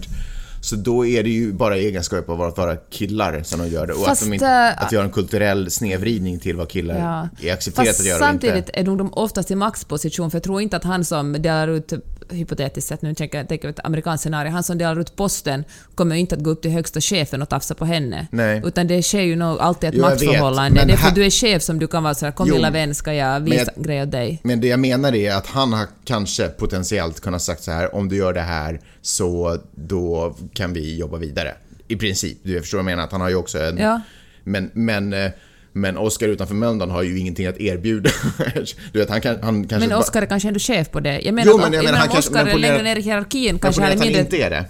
Så 0.67 0.75
då 0.75 1.05
är 1.05 1.23
det 1.23 1.29
ju 1.29 1.53
bara 1.53 1.77
egenskaper 1.77 2.33
av 2.33 2.41
att 2.41 2.57
vara 2.57 2.75
killar 2.75 3.43
som 3.43 3.59
de 3.59 3.67
gör 3.67 3.87
det. 3.87 3.93
Och 3.93 4.05
Fast, 4.05 4.21
att, 4.21 4.27
de 4.29 4.33
inte, 4.33 4.45
äh, 4.45 4.83
att 4.83 4.91
har 4.91 5.03
en 5.03 5.11
kulturell 5.11 5.71
snedvridning 5.71 6.39
till 6.39 6.55
vad 6.55 6.69
killar 6.69 6.95
ja. 6.99 7.47
är 7.47 7.53
accepterat 7.53 7.87
Fast 7.87 7.99
att 7.99 8.05
göra 8.05 8.19
samtidigt 8.19 8.55
inte. 8.55 8.79
är 8.79 8.83
de 8.83 9.13
oftast 9.13 9.51
i 9.51 9.55
maxposition, 9.55 10.31
för 10.31 10.35
jag 10.35 10.43
tror 10.43 10.61
inte 10.61 10.77
att 10.77 10.83
han 10.83 11.05
som 11.05 11.33
delar 11.33 11.67
ut 11.67 11.93
hypotetiskt 12.29 12.87
sett, 12.87 13.01
nu 13.01 13.15
tänker 13.15 13.45
jag 13.49 13.65
ett 13.65 13.79
amerikanskt 13.83 14.23
scenario, 14.23 14.51
han 14.51 14.63
som 14.63 14.77
delar 14.77 14.99
ut 14.99 15.15
posten 15.15 15.63
kommer 15.95 16.15
inte 16.15 16.35
att 16.35 16.41
gå 16.41 16.49
upp 16.49 16.61
till 16.61 16.71
högsta 16.71 17.01
chefen 17.01 17.41
och 17.41 17.49
tafsa 17.49 17.75
på 17.75 17.85
henne. 17.85 18.27
Nej. 18.31 18.61
Utan 18.65 18.87
det 18.87 19.03
sker 19.03 19.21
ju 19.21 19.35
nog 19.35 19.59
alltid 19.59 19.89
ett 19.89 19.95
jo, 19.95 20.01
maktförhållande. 20.01 20.85
Det 20.85 20.93
är 20.93 20.97
för 20.97 21.07
att 21.07 21.15
du 21.15 21.25
är 21.25 21.29
chef 21.29 21.61
som 21.63 21.79
du 21.79 21.87
kan 21.87 22.03
vara 22.03 22.13
såhär, 22.13 22.31
kom 22.31 22.47
jo, 22.47 22.55
lilla 22.55 22.71
vän, 22.71 22.95
ska 22.95 23.13
jag 23.13 23.39
visa 23.39 23.71
en 23.75 23.83
grej 23.83 24.01
åt 24.01 24.11
dig. 24.11 24.41
Men 24.43 24.61
det 24.61 24.67
jag 24.67 24.79
menar 24.79 25.15
är 25.15 25.35
att 25.35 25.47
han 25.47 25.73
har 25.73 25.87
kanske 26.05 26.47
potentiellt 26.47 27.19
kunnat 27.19 27.41
sagt 27.41 27.63
så 27.63 27.71
här, 27.71 27.95
om 27.95 28.09
du 28.09 28.15
gör 28.15 28.33
det 28.33 28.41
här 28.41 28.81
så 29.01 29.57
då 29.75 30.35
kan 30.53 30.73
vi 30.73 30.97
jobba 30.97 31.17
vidare. 31.17 31.53
I 31.87 31.95
princip. 31.95 32.37
Du 32.43 32.61
förstår 32.61 32.77
vad 32.77 32.81
jag 32.81 32.85
menar? 32.85 33.03
Att 33.03 33.11
han 33.11 33.21
har 33.21 33.29
ju 33.29 33.35
också 33.35 33.59
en... 33.59 33.77
Ja. 33.77 34.01
Men, 34.43 34.71
men 34.73 35.13
eh, 35.13 35.31
men 35.77 35.97
Oscar 35.97 36.27
utanför 36.27 36.55
Mölndal 36.55 36.89
har 36.89 37.03
ju 37.03 37.19
ingenting 37.19 37.45
att 37.45 37.57
erbjuda. 37.57 38.09
du 38.91 38.99
vet, 38.99 39.09
han 39.09 39.21
kan, 39.21 39.37
han 39.41 39.67
kanske 39.67 39.89
men 39.89 39.97
Oscar 39.97 40.21
är 40.21 40.25
kanske 40.25 40.47
ändå 40.47 40.59
chef 40.59 40.91
på 40.91 40.99
det. 40.99 41.19
Jag 41.19 41.33
menar 41.33 41.51
jo, 41.51 41.57
men, 41.57 41.73
jag 41.73 41.85
menar, 41.85 42.17
Oscar 42.17 42.45
är 42.45 42.57
längre 42.57 42.81
ner 42.81 42.95
i 42.95 43.01
hierarkin 43.01 43.59
kanske 43.59 43.81
han 43.81 43.91
är 43.91 43.97
mindre... 43.97 44.19
inte 44.19 44.37
är 44.37 44.49
det. 44.49 44.65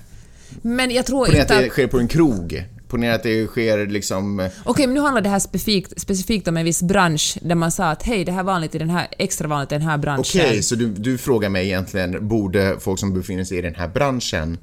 Men 0.62 0.92
jag 0.92 1.06
tror 1.06 1.28
inte 1.28 1.42
att... 1.42 1.50
det 1.62 1.70
sker 1.70 1.88
på 1.88 2.00
en 2.00 2.08
krog. 2.08 2.64
Ponera 2.88 3.16
att 3.16 3.24
det 3.24 3.48
sker 3.48 3.88
liksom... 3.88 4.40
Okej, 4.40 4.52
okay, 4.66 4.88
men 4.88 4.94
nu 4.94 5.02
handlar 5.02 5.22
det 5.22 5.30
här 5.30 5.40
specifikt, 5.40 6.02
specifikt 6.02 6.48
om 6.48 6.58
en 6.58 6.66
viss 6.66 6.82
bransch 6.82 7.38
där 7.42 7.56
man 7.56 7.72
sa 7.72 7.90
att 7.90 8.04
hej, 8.04 8.26
det 8.26 8.32
här 8.32 8.40
är 8.40 8.44
vanligt 8.44 8.76
i 8.76 8.78
den 8.78 8.90
här, 8.90 9.08
extra 9.12 9.48
vanligt 9.48 9.72
i 9.72 9.76
den 9.76 9.82
här 9.82 9.98
branschen. 9.98 10.42
Okej, 10.42 10.50
okay, 10.50 10.62
så 10.62 10.76
du, 10.76 10.88
du 10.88 11.18
frågar 11.18 11.50
mig 11.50 11.66
egentligen, 11.66 12.28
borde 12.28 12.76
folk 12.80 13.00
som 13.00 13.14
befinner 13.14 13.44
sig 13.44 13.58
i 13.58 13.62
den 13.62 13.76
här 13.76 13.88
branschen 13.88 14.58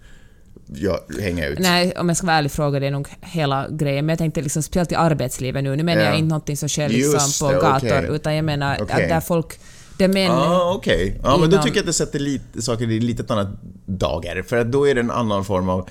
hänga 1.20 1.46
ut? 1.46 1.58
Nej, 1.58 1.92
om 1.96 2.08
jag 2.08 2.16
ska 2.16 2.26
vara 2.26 2.36
ärlig 2.36 2.52
fråga, 2.52 2.80
det 2.80 2.86
är 2.86 2.90
nog 2.90 3.08
hela 3.20 3.68
grejen. 3.70 4.06
Men 4.06 4.12
jag 4.12 4.18
tänkte 4.18 4.42
liksom 4.42 4.62
speciellt 4.62 4.92
i 4.92 4.94
arbetslivet 4.94 5.64
nu. 5.64 5.76
Nu 5.76 5.82
menar 5.82 6.02
ja. 6.02 6.08
jag 6.08 6.18
inte 6.18 6.28
någonting 6.28 6.56
som 6.56 6.68
sker 6.68 6.88
liksom 6.88 7.48
på 7.48 7.54
det, 7.54 7.60
gator, 7.60 7.98
okay. 7.98 8.16
utan 8.16 8.34
jag 8.34 8.44
menar 8.44 8.82
okay. 8.82 9.02
att 9.02 9.08
där 9.08 9.20
folk 9.20 9.58
det. 9.98 10.28
Ah, 10.28 10.74
Okej, 10.74 11.08
okay. 11.08 11.20
ja, 11.22 11.36
men 11.36 11.50
då 11.50 11.56
tycker 11.56 11.76
jag 11.76 11.82
att 11.82 11.86
det 11.86 11.92
sätter 11.92 12.18
lite, 12.18 12.62
saker 12.62 12.90
i 12.90 13.00
lite 13.00 13.32
annat 13.32 13.48
dagar. 13.86 14.42
För 14.42 14.56
att 14.56 14.72
då 14.72 14.88
är 14.88 14.94
det 14.94 15.00
en 15.00 15.10
annan 15.10 15.44
form 15.44 15.68
av... 15.68 15.88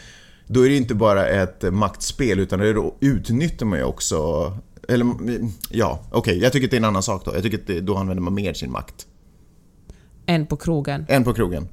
Då 0.48 0.66
är 0.66 0.70
det 0.70 0.76
inte 0.76 0.96
bara 0.96 1.28
ett 1.28 1.74
maktspel, 1.74 2.40
utan 2.40 2.60
då 2.60 2.96
utnyttjar 3.00 3.66
man 3.66 3.80
ju 3.80 3.86
också... 3.86 4.18
Eller, 4.90 5.08
ja, 5.70 6.00
okej, 6.12 6.20
okay. 6.20 6.38
jag 6.38 6.52
tycker 6.52 6.68
att 6.68 6.72
det 6.72 6.78
är 6.78 6.80
en 6.80 6.86
annan 6.86 7.04
sak 7.04 7.26
då. 7.26 7.36
Jag 7.36 7.44
tycker 7.44 7.58
att 7.58 7.68
det, 7.68 7.80
då 7.80 7.96
använder 7.96 8.22
man 8.22 8.34
mer 8.34 8.54
sin 8.54 8.72
makt. 8.72 9.08
Än 10.26 10.46
på 10.46 10.58
krogen? 10.58 11.06
Än 11.10 11.24
på 11.24 11.34
krogen. 11.34 11.68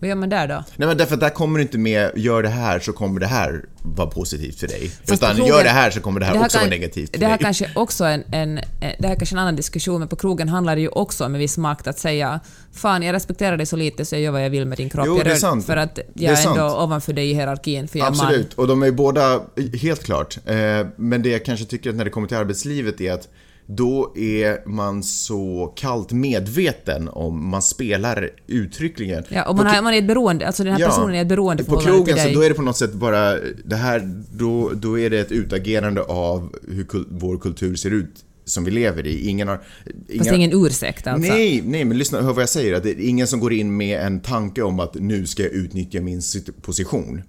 Vad 0.00 0.08
gör 0.08 0.16
man 0.16 0.28
där 0.28 0.48
då? 0.48 0.64
Nej 0.76 0.88
men 0.88 0.96
därför 0.96 1.14
att 1.14 1.20
där 1.20 1.30
kommer 1.30 1.58
du 1.58 1.62
inte 1.62 1.78
med, 1.78 2.10
gör 2.16 2.42
det 2.42 2.48
här 2.48 2.80
så 2.80 2.92
kommer 2.92 3.20
det 3.20 3.26
här 3.26 3.64
vara 3.82 4.10
positivt 4.10 4.60
för 4.60 4.68
dig. 4.68 4.88
Fast 4.88 5.12
Utan 5.12 5.36
krogen, 5.36 5.54
gör 5.54 5.64
det 5.64 5.70
här 5.70 5.90
så 5.90 6.00
kommer 6.00 6.20
det 6.20 6.26
här, 6.26 6.32
det 6.32 6.38
här 6.38 6.46
också 6.46 6.58
kan, 6.58 6.66
vara 6.66 6.76
negativt 6.78 7.10
för 7.10 7.18
Det 7.20 7.26
här 7.26 7.36
dig. 7.38 7.44
kanske 7.44 7.70
också 7.74 8.04
en, 8.04 8.24
en, 8.32 8.60
det 8.98 9.08
här 9.08 9.14
kanske 9.14 9.34
en 9.34 9.38
annan 9.38 9.56
diskussion, 9.56 9.98
men 9.98 10.08
på 10.08 10.16
krogen 10.16 10.48
handlar 10.48 10.76
det 10.76 10.82
ju 10.82 10.88
också 10.88 11.24
om 11.24 11.34
en 11.34 11.40
viss 11.40 11.58
makt 11.58 11.86
att 11.86 11.98
säga 11.98 12.40
Fan, 12.72 13.02
jag 13.02 13.12
respekterar 13.12 13.56
dig 13.56 13.66
så 13.66 13.76
lite 13.76 14.04
så 14.04 14.14
jag 14.14 14.22
gör 14.22 14.30
vad 14.30 14.44
jag 14.44 14.50
vill 14.50 14.66
med 14.66 14.78
din 14.78 14.90
kropp. 14.90 15.06
Jo, 15.06 15.20
det 15.24 15.30
är 15.30 15.36
sant. 15.36 15.66
För 15.66 15.76
att 15.76 15.98
jag 16.14 16.32
är, 16.32 16.46
är 16.46 16.50
ändå 16.50 16.82
ovanför 16.82 17.12
dig 17.12 17.30
i 17.30 17.34
hierarkin, 17.34 17.88
för 17.88 17.98
jag 17.98 18.08
Absolut, 18.08 18.56
man. 18.56 18.62
och 18.64 18.68
de 18.68 18.82
är 18.82 18.90
båda, 18.90 19.40
helt 19.82 20.04
klart. 20.04 20.38
Eh, 20.46 20.54
men 20.96 21.22
det 21.22 21.28
jag 21.28 21.44
kanske 21.44 21.66
tycker 21.66 21.90
att 21.90 21.96
när 21.96 22.04
det 22.04 22.10
kommer 22.10 22.28
till 22.28 22.36
arbetslivet 22.36 23.00
är 23.00 23.12
att 23.12 23.28
då 23.70 24.12
är 24.16 24.68
man 24.68 25.02
så 25.02 25.72
kallt 25.76 26.12
medveten 26.12 27.08
om 27.08 27.48
man 27.48 27.62
spelar 27.62 28.30
uttryckligen. 28.46 29.24
Ja, 29.28 29.44
och 29.48 29.56
man, 29.56 29.66
har, 29.66 29.82
man 29.82 29.94
är 29.94 29.98
ett 29.98 30.06
beroende, 30.06 30.46
alltså 30.46 30.64
den 30.64 30.72
här 30.72 30.80
ja, 30.80 30.88
personen 30.88 31.14
är 31.14 31.22
ett 31.22 31.28
beroende 31.28 31.64
På 31.64 31.76
krogen 31.76 32.18
så 32.18 32.28
då 32.28 32.42
är 32.42 32.48
det 32.48 32.54
på 32.54 32.62
något 32.62 32.76
sätt 32.76 32.92
bara, 32.92 33.36
det 33.64 33.76
här, 33.76 34.22
då, 34.32 34.70
då 34.74 34.98
är 34.98 35.10
det 35.10 35.18
ett 35.18 35.32
utagerande 35.32 36.02
av 36.02 36.56
hur 36.68 36.84
kul, 36.84 37.06
vår 37.10 37.38
kultur 37.38 37.76
ser 37.76 37.90
ut 37.90 38.24
som 38.44 38.64
vi 38.64 38.70
lever 38.70 39.06
i. 39.06 39.28
Ingen 39.28 39.48
har... 39.48 39.60
Inga, 40.08 40.24
Fast 40.24 40.32
ingen 40.32 40.64
ursäkt 40.64 41.06
alltså? 41.06 41.32
Nej, 41.32 41.62
nej, 41.64 41.84
men 41.84 41.98
lyssna, 41.98 42.22
hör 42.22 42.32
vad 42.32 42.42
jag 42.42 42.48
säger. 42.48 42.74
Att 42.74 42.82
det 42.82 42.90
är 42.90 43.08
ingen 43.08 43.26
som 43.26 43.40
går 43.40 43.52
in 43.52 43.76
med 43.76 44.00
en 44.00 44.20
tanke 44.20 44.62
om 44.62 44.80
att 44.80 44.94
nu 44.94 45.26
ska 45.26 45.42
jag 45.42 45.52
utnyttja 45.52 46.00
min 46.00 46.22
position. 46.62 47.22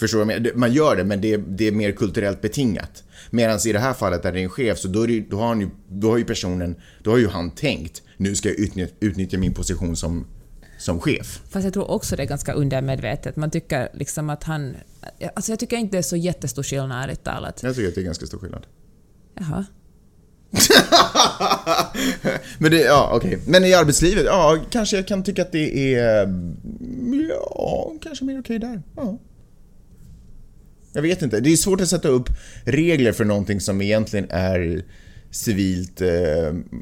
Förstår 0.00 0.40
du? 0.40 0.52
Man 0.54 0.72
gör 0.72 0.96
det, 0.96 1.04
men 1.04 1.20
det 1.20 1.32
är, 1.32 1.38
det 1.38 1.68
är 1.68 1.72
mer 1.72 1.92
kulturellt 1.92 2.40
betingat. 2.40 3.04
Medan 3.30 3.58
i 3.66 3.72
det 3.72 3.78
här 3.78 3.94
fallet 3.94 4.22
där 4.22 4.32
det 4.32 4.40
är 4.40 4.42
en 4.42 4.50
chef, 4.50 4.78
så 4.78 4.88
då, 4.88 5.06
det, 5.06 5.20
då, 5.20 5.36
har 5.36 5.48
han 5.48 5.60
ju, 5.60 5.68
då 5.88 6.10
har 6.10 6.18
ju 6.18 6.24
personen, 6.24 6.76
då 7.02 7.10
har 7.10 7.18
ju 7.18 7.28
han 7.28 7.50
tänkt, 7.50 8.02
nu 8.16 8.34
ska 8.34 8.48
jag 8.48 8.58
utnyttja, 8.58 8.94
utnyttja 9.00 9.38
min 9.38 9.54
position 9.54 9.96
som 9.96 10.26
som 10.78 11.00
chef. 11.00 11.40
Fast 11.50 11.64
jag 11.64 11.72
tror 11.72 11.90
också 11.90 12.16
det 12.16 12.22
är 12.22 12.26
ganska 12.26 12.52
undermedvetet. 12.52 13.36
Man 13.36 13.50
tycker 13.50 13.88
liksom 13.94 14.30
att 14.30 14.44
han... 14.44 14.76
Alltså 15.34 15.52
jag 15.52 15.58
tycker 15.58 15.76
inte 15.76 15.96
det 15.96 15.98
är 15.98 16.02
så 16.02 16.16
jättestor 16.16 16.62
skillnad, 16.62 17.04
ärligt 17.04 17.24
talat. 17.24 17.62
Jag 17.62 17.74
tycker 17.74 17.88
att 17.88 17.94
det 17.94 18.00
är 18.00 18.04
ganska 18.04 18.26
stor 18.26 18.38
skillnad. 18.38 18.66
Jaha. 19.34 19.64
men 22.58 22.70
det, 22.70 22.80
ja 22.80 23.12
okej. 23.14 23.36
Okay. 23.36 23.52
Men 23.52 23.64
i 23.64 23.74
arbetslivet, 23.74 24.24
ja 24.24 24.58
kanske 24.70 24.96
jag 24.96 25.08
kan 25.08 25.22
tycka 25.22 25.42
att 25.42 25.52
det 25.52 25.94
är... 25.94 26.28
Ja, 27.28 27.92
kanske 28.02 28.24
mer 28.24 28.40
okej 28.40 28.56
okay 28.56 28.68
där. 28.68 28.82
Ja. 28.96 29.18
Jag 30.98 31.02
vet 31.02 31.22
inte. 31.22 31.40
Det 31.40 31.52
är 31.52 31.56
svårt 31.56 31.80
att 31.80 31.88
sätta 31.88 32.08
upp 32.08 32.28
regler 32.64 33.12
för 33.12 33.24
någonting 33.24 33.60
som 33.60 33.82
egentligen 33.82 34.26
är 34.30 34.84
civilt, 35.30 36.00
eh, 36.00 36.08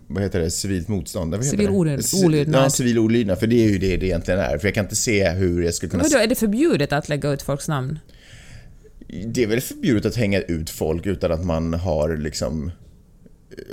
vad 0.07 0.23
heter 0.23 0.41
det, 0.41 0.51
civilt 0.51 0.89
motstånd? 0.89 1.35
Vad 1.35 1.45
Civil 1.45 1.67
det? 1.67 1.73
olyd- 1.73 1.99
Ci- 2.01 2.25
olydnad. 2.25 2.65
Ja, 2.65 2.71
civil 2.71 2.99
olydnad, 2.99 3.39
för 3.39 3.47
det 3.47 3.65
är 3.65 3.69
ju 3.69 3.79
det 3.79 3.97
det 3.97 4.07
egentligen 4.07 4.41
är. 4.41 4.59
För 4.59 4.67
jag 4.69 4.75
kan 4.75 4.85
inte 4.85 4.97
se 4.97 5.29
hur 5.31 5.63
jag 5.63 5.75
skulle 5.75 5.91
kunna... 5.91 6.03
Vadå, 6.03 6.19
är 6.19 6.27
det 6.27 6.35
förbjudet 6.35 6.93
att 6.93 7.09
lägga 7.09 7.31
ut 7.33 7.43
folks 7.43 7.69
namn? 7.69 7.99
Det 9.27 9.43
är 9.43 9.47
väl 9.47 9.61
förbjudet 9.61 10.07
att 10.07 10.17
hänga 10.17 10.41
ut 10.41 10.71
folk 10.71 11.07
utan 11.07 11.33
att 11.33 11.45
man 11.45 11.75
har 11.75 12.17
liksom... 12.17 12.71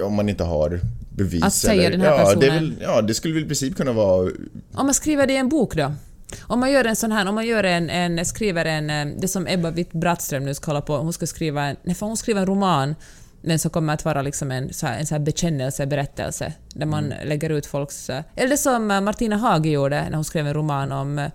Om 0.04 0.14
man 0.14 0.30
inte 0.30 0.44
har 0.44 0.80
bevis 1.16 1.44
Att 1.44 1.54
säga 1.54 1.74
eller, 1.74 1.92
den 1.92 2.02
här 2.02 2.08
ja, 2.08 2.18
det 2.30 2.36
personen. 2.36 2.64
väl, 2.64 2.74
ja, 2.82 3.02
det 3.02 3.14
skulle 3.14 3.34
väl 3.34 3.44
i 3.44 3.48
princip 3.48 3.76
kunna 3.76 3.92
vara... 3.94 4.32
Om 4.74 4.86
man 4.86 4.94
skriver 4.94 5.28
det 5.28 5.34
i 5.34 5.38
en 5.38 5.50
bok 5.50 5.76
då? 5.76 5.94
Om 6.42 6.60
man 6.60 6.72
gör 6.72 6.86
en 6.86 6.96
sån 6.96 7.12
här, 7.12 7.30
om 7.30 7.36
man 7.36 7.46
gör 7.46 7.64
en, 7.64 7.90
en 7.90 8.26
skriver 8.26 8.66
en, 8.66 8.90
eh, 8.90 9.06
det 9.22 9.28
som 9.28 9.48
Ebba 9.48 9.72
Witt-Brattström 9.72 10.40
nu 10.46 10.54
ska 10.54 10.72
hålla 10.72 10.82
på, 10.82 10.98
hon 10.98 11.14
ska 11.14 11.28
skriva 11.28 11.64
en, 11.64 11.76
nej 11.84 11.96
för 11.96 12.06
hon 12.06 12.18
skriver 12.18 12.42
en 12.42 12.48
roman, 12.48 12.96
men 13.42 13.60
som 13.60 13.72
kommer 13.72 13.94
att 13.94 14.06
vara 14.06 14.22
liksom 14.22 14.52
en, 14.52 14.74
så 14.74 14.88
här, 14.88 15.00
en 15.00 15.06
så 15.06 15.16
här 15.16 15.20
bekännelse, 15.20 15.86
berättelse, 15.86 16.54
där 16.74 16.86
man 16.86 17.14
lägger 17.24 17.50
ut 17.50 17.66
folks... 17.66 18.10
eh, 18.10 18.24
Eller 18.36 18.56
som 18.56 18.92
eh, 18.92 19.02
Martina 19.02 19.38
Hage 19.38 19.70
gjorde 19.70 20.04
när 20.10 20.16
hon 20.16 20.24
skrev 20.26 20.48
en 20.48 20.54
roman 20.54 20.92
om... 20.92 21.30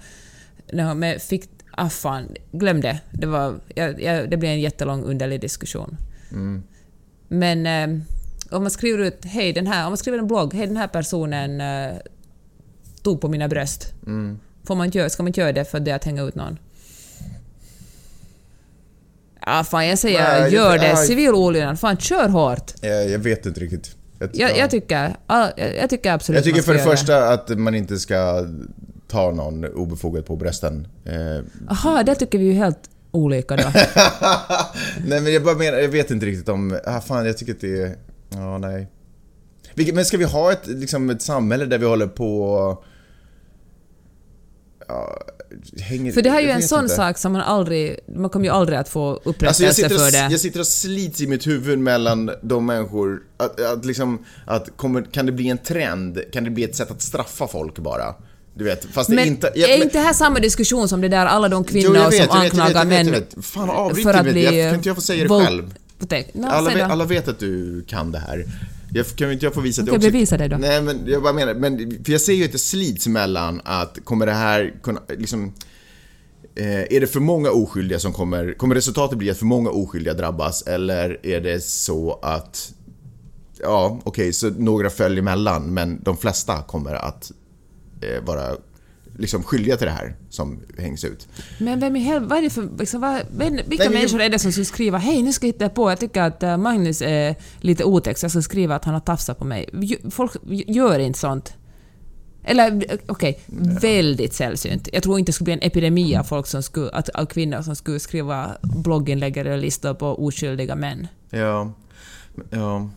När 0.72 0.84
hon 0.84 0.98
med 0.98 1.22
fick, 1.22 1.44
ah 1.70 1.88
fan, 1.88 2.28
glöm 2.52 2.80
det. 2.80 3.00
Det, 3.12 3.26
var, 3.26 3.60
jag, 3.74 4.02
jag, 4.02 4.30
det 4.30 4.36
blir 4.36 4.48
en 4.48 4.60
jättelång 4.60 5.02
underlig 5.04 5.40
diskussion. 5.40 5.96
Men 7.28 7.66
eh, 7.66 8.00
om 8.50 8.62
man 8.62 8.70
skriver 8.70 8.98
ut, 8.98 9.24
hej 9.24 9.52
den 9.52 9.66
här, 9.66 9.84
om 9.84 9.90
man 9.90 9.96
skriver 9.96 10.18
en 10.18 10.26
blogg, 10.26 10.54
hej 10.54 10.66
den 10.66 10.76
här 10.76 10.88
personen 10.88 11.60
eh, 11.60 11.96
tog 13.02 13.20
på 13.20 13.28
mina 13.28 13.48
bröst. 13.48 13.94
Får 14.68 14.74
man 14.74 14.86
inte 14.86 14.98
göra, 14.98 15.10
ska 15.10 15.22
man 15.22 15.28
inte 15.28 15.40
göra 15.40 15.52
det 15.52 15.64
för 15.64 15.80
det 15.80 15.92
att 15.92 16.04
hänga 16.04 16.22
ut 16.22 16.34
någon? 16.34 16.58
Ja, 19.46 19.64
fan 19.64 19.86
jag 19.86 19.98
säger 19.98 20.40
Nej, 20.40 20.54
gör 20.54 20.70
jag- 20.70 20.80
det. 20.80 20.86
jag- 20.86 20.98
Civil 20.98 21.30
olydnad. 21.34 21.80
Fan 21.80 21.96
kör 21.96 22.28
hårt. 22.28 22.72
Jag, 22.80 23.10
jag 23.10 23.18
vet 23.18 23.46
inte 23.46 23.60
riktigt. 23.60 23.96
Jag, 24.18 24.30
Jag, 24.32 24.50
ja. 24.50 24.56
jag, 24.56 24.70
tycker, 24.70 25.16
ja, 25.26 25.50
jag, 25.80 25.90
tycker 25.90 26.12
absolut 26.12 26.36
jag 26.36 26.44
tycker 26.44 26.62
för 26.62 26.74
det 26.74 26.82
första 26.82 27.28
att 27.28 27.58
man 27.58 27.74
inte 27.74 27.98
ska 27.98 28.46
ta 29.08 29.30
någon 29.30 29.64
obefogat 29.64 30.26
på 30.26 30.36
brösten. 30.36 30.88
Eh, 31.04 31.70
Aha, 31.70 32.02
där 32.02 32.14
tycker 32.14 32.38
vi 32.38 32.44
ju 32.44 32.52
helt 32.52 32.90
olika 33.10 33.56
då. 33.56 33.62
nej 35.06 35.20
men 35.20 35.32
jag 35.32 35.44
bara 35.44 35.54
menar, 35.54 35.78
jag 35.78 35.88
vet 35.88 36.10
inte 36.10 36.26
riktigt 36.26 36.48
om... 36.48 36.78
Ah, 36.84 37.00
fan, 37.00 37.26
jag 37.26 37.38
tycker 37.38 37.52
att 37.52 37.60
det 37.60 37.82
är... 37.82 37.96
Ja, 38.30 38.58
nej. 38.58 38.88
Men 39.92 40.04
ska 40.04 40.16
vi 40.16 40.24
ha 40.24 40.52
ett, 40.52 40.66
liksom 40.66 41.10
ett 41.10 41.22
samhälle 41.22 41.64
där 41.64 41.78
vi 41.78 41.86
håller 41.86 42.06
på... 42.06 42.84
Ja, 44.88 45.18
hänger, 45.80 46.12
För 46.12 46.22
det 46.22 46.30
här 46.30 46.38
är 46.38 46.42
ju 46.42 46.48
jag 46.48 46.56
en 46.56 46.68
sån 46.68 46.82
inte. 46.82 46.94
sak 46.94 47.18
som 47.18 47.32
man 47.32 47.40
aldrig... 47.42 47.98
Man 48.16 48.30
kommer 48.30 48.46
ju 48.46 48.52
aldrig 48.52 48.78
att 48.78 48.88
få 48.88 49.10
Alltså 49.12 49.30
upprättelse 49.30 49.64
jag 49.64 49.74
sitter, 49.74 49.94
och, 49.94 50.00
för 50.00 50.10
det. 50.12 50.28
jag 50.32 50.40
sitter 50.40 50.60
och 50.60 50.66
slits 50.66 51.20
i 51.20 51.26
mitt 51.26 51.46
huvud 51.46 51.78
mellan 51.78 52.30
de 52.42 52.66
människor, 52.66 53.22
att, 53.36 53.60
att 53.60 53.84
liksom, 53.84 54.24
att 54.46 54.76
kommer, 54.76 55.02
kan 55.02 55.26
det 55.26 55.32
bli 55.32 55.48
en 55.48 55.58
trend? 55.58 56.18
Kan 56.32 56.44
det 56.44 56.50
bli 56.50 56.64
ett 56.64 56.76
sätt 56.76 56.90
att 56.90 57.02
straffa 57.02 57.48
folk 57.48 57.78
bara? 57.78 58.14
Du 58.54 58.64
vet, 58.64 58.84
fast 58.84 59.10
det 59.10 59.16
Men 59.16 59.28
inte... 59.28 59.52
är 59.54 59.82
inte 59.82 59.98
det 59.98 60.04
här 60.04 60.12
samma 60.12 60.38
diskussion 60.38 60.88
som 60.88 61.00
det 61.00 61.08
där 61.08 61.26
alla 61.26 61.48
de 61.48 61.64
kvinnor 61.64 61.90
Jo, 61.96 62.02
jag 62.02 62.10
vet, 62.10 62.24
som 62.24 62.36
jag 62.36 62.36
jag 62.36 62.44
anklagar 62.44 62.78
jag 62.80 62.86
män 62.86 63.24
jag. 63.36 63.44
Fan, 63.44 63.70
avbryt 63.70 64.02
för 64.04 64.14
att 64.14 64.22
bli... 64.26 64.44
Jag- 64.44 64.70
kan 64.70 64.74
inte 64.74 64.88
jag 64.88 64.96
få 64.96 65.02
säga 65.02 65.22
det 65.22 65.44
själv? 65.44 65.74
No, 66.32 66.46
alla, 66.46 66.70
vet, 66.74 66.90
alla 66.90 67.04
vet 67.04 67.28
att 67.28 67.38
du 67.38 67.84
kan 67.88 68.12
det 68.12 68.18
här. 68.18 68.44
Jag, 68.92 69.06
kan 69.06 69.32
inte 69.32 69.46
jag 69.46 69.54
få 69.54 69.60
visa 69.60 69.82
att 69.82 69.88
jag 69.88 69.96
också... 69.96 70.10
bevisa 70.10 70.36
det 70.36 70.48
då. 70.48 70.56
Nej, 70.56 70.82
men 70.82 71.06
jag 71.06 71.22
bara 71.22 71.32
menar, 71.32 71.54
men, 71.54 72.04
för 72.04 72.12
jag 72.12 72.20
ser 72.20 72.32
ju 72.32 72.44
att 72.44 72.52
det 72.52 72.58
slits 72.58 73.06
mellan 73.06 73.60
att 73.64 73.98
kommer 74.04 74.26
det 74.26 74.32
här 74.32 74.74
kunna, 74.82 75.00
liksom... 75.18 75.52
Eh, 76.54 76.96
är 76.96 77.00
det 77.00 77.06
för 77.06 77.20
många 77.20 77.50
oskyldiga 77.50 77.98
som 77.98 78.12
kommer, 78.12 78.52
kommer 78.52 78.74
resultatet 78.74 79.18
bli 79.18 79.30
att 79.30 79.38
för 79.38 79.46
många 79.46 79.70
oskyldiga 79.70 80.14
drabbas 80.14 80.62
eller 80.62 81.26
är 81.26 81.40
det 81.40 81.64
så 81.64 82.18
att 82.22 82.72
Ja, 83.60 84.00
okej, 84.04 84.32
så 84.32 84.50
några 84.50 84.90
följer 84.90 85.18
emellan 85.18 85.74
men 85.74 86.02
de 86.02 86.16
flesta 86.16 86.62
kommer 86.62 86.94
att 86.94 87.32
eh, 88.00 88.24
vara 88.24 88.56
liksom 89.18 89.42
skyldiga 89.42 89.76
till 89.76 89.86
det 89.86 89.92
här 89.92 90.16
som 90.28 90.60
hängs 90.78 91.04
ut. 91.04 91.28
Men 91.58 91.80
vem 91.80 91.96
i 91.96 92.00
helvete, 92.00 92.28
vad 92.28 92.38
är 92.38 92.42
det 92.42 92.50
för... 92.50 92.68
Liksom, 92.78 93.00
vad, 93.00 93.22
vem, 93.30 93.56
vilka 93.66 93.84
Nej, 93.84 93.92
människor 93.92 94.20
är 94.20 94.28
det 94.28 94.38
som 94.38 94.52
skulle 94.52 94.64
skriva 94.64 94.98
hej 94.98 95.22
nu 95.22 95.32
ska 95.32 95.46
jag 95.46 95.52
hitta 95.52 95.68
på, 95.68 95.90
jag 95.90 96.00
tycker 96.00 96.22
att 96.22 96.42
eh, 96.42 96.56
Magnus 96.56 97.02
är 97.02 97.36
lite 97.60 97.84
otäck 97.84 98.18
så 98.18 98.24
jag 98.24 98.30
ska 98.30 98.42
skriva 98.42 98.74
att 98.74 98.84
han 98.84 98.94
har 98.94 99.00
tafsat 99.00 99.38
på 99.38 99.44
mig. 99.44 99.68
Folk 100.10 100.32
gör 100.66 100.98
inte 100.98 101.18
sånt. 101.18 101.54
Eller 102.44 102.92
eh, 102.92 102.98
okej, 103.06 103.40
väldigt 103.80 104.34
sällsynt. 104.34 104.88
Jag 104.92 105.02
tror 105.02 105.18
inte 105.18 105.28
det 105.28 105.34
skulle 105.34 105.44
bli 105.44 105.52
en 105.52 105.62
epidemi 105.62 106.16
av 106.16 106.24
folk 106.24 106.46
som 106.46 106.62
skulle, 106.62 106.90
att, 106.90 107.08
av 107.08 107.26
kvinnor 107.26 107.62
som 107.62 107.76
skulle 107.76 108.00
skriva 108.00 108.56
blogginlägg 108.62 109.36
eller 109.36 109.56
listor 109.56 109.94
på 109.94 110.26
oskyldiga 110.26 110.76
män. 110.76 111.08
Ja, 111.30 111.72
ja. 112.50 112.88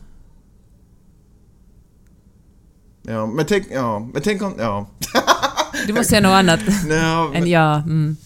Ja, 3.03 3.25
men 3.25 3.45
tänk, 3.45 3.67
ja, 3.71 3.99
men 4.13 4.21
tänk 4.21 4.41
om, 4.41 4.53
ja. 4.57 4.89
Du 5.87 5.93
måste 5.93 6.09
säga 6.09 6.21
något 6.21 6.29
annat 6.29 6.59
ja 6.89 7.31
än 7.33 7.47
ja. 7.47 7.75
Mm. 7.75 8.17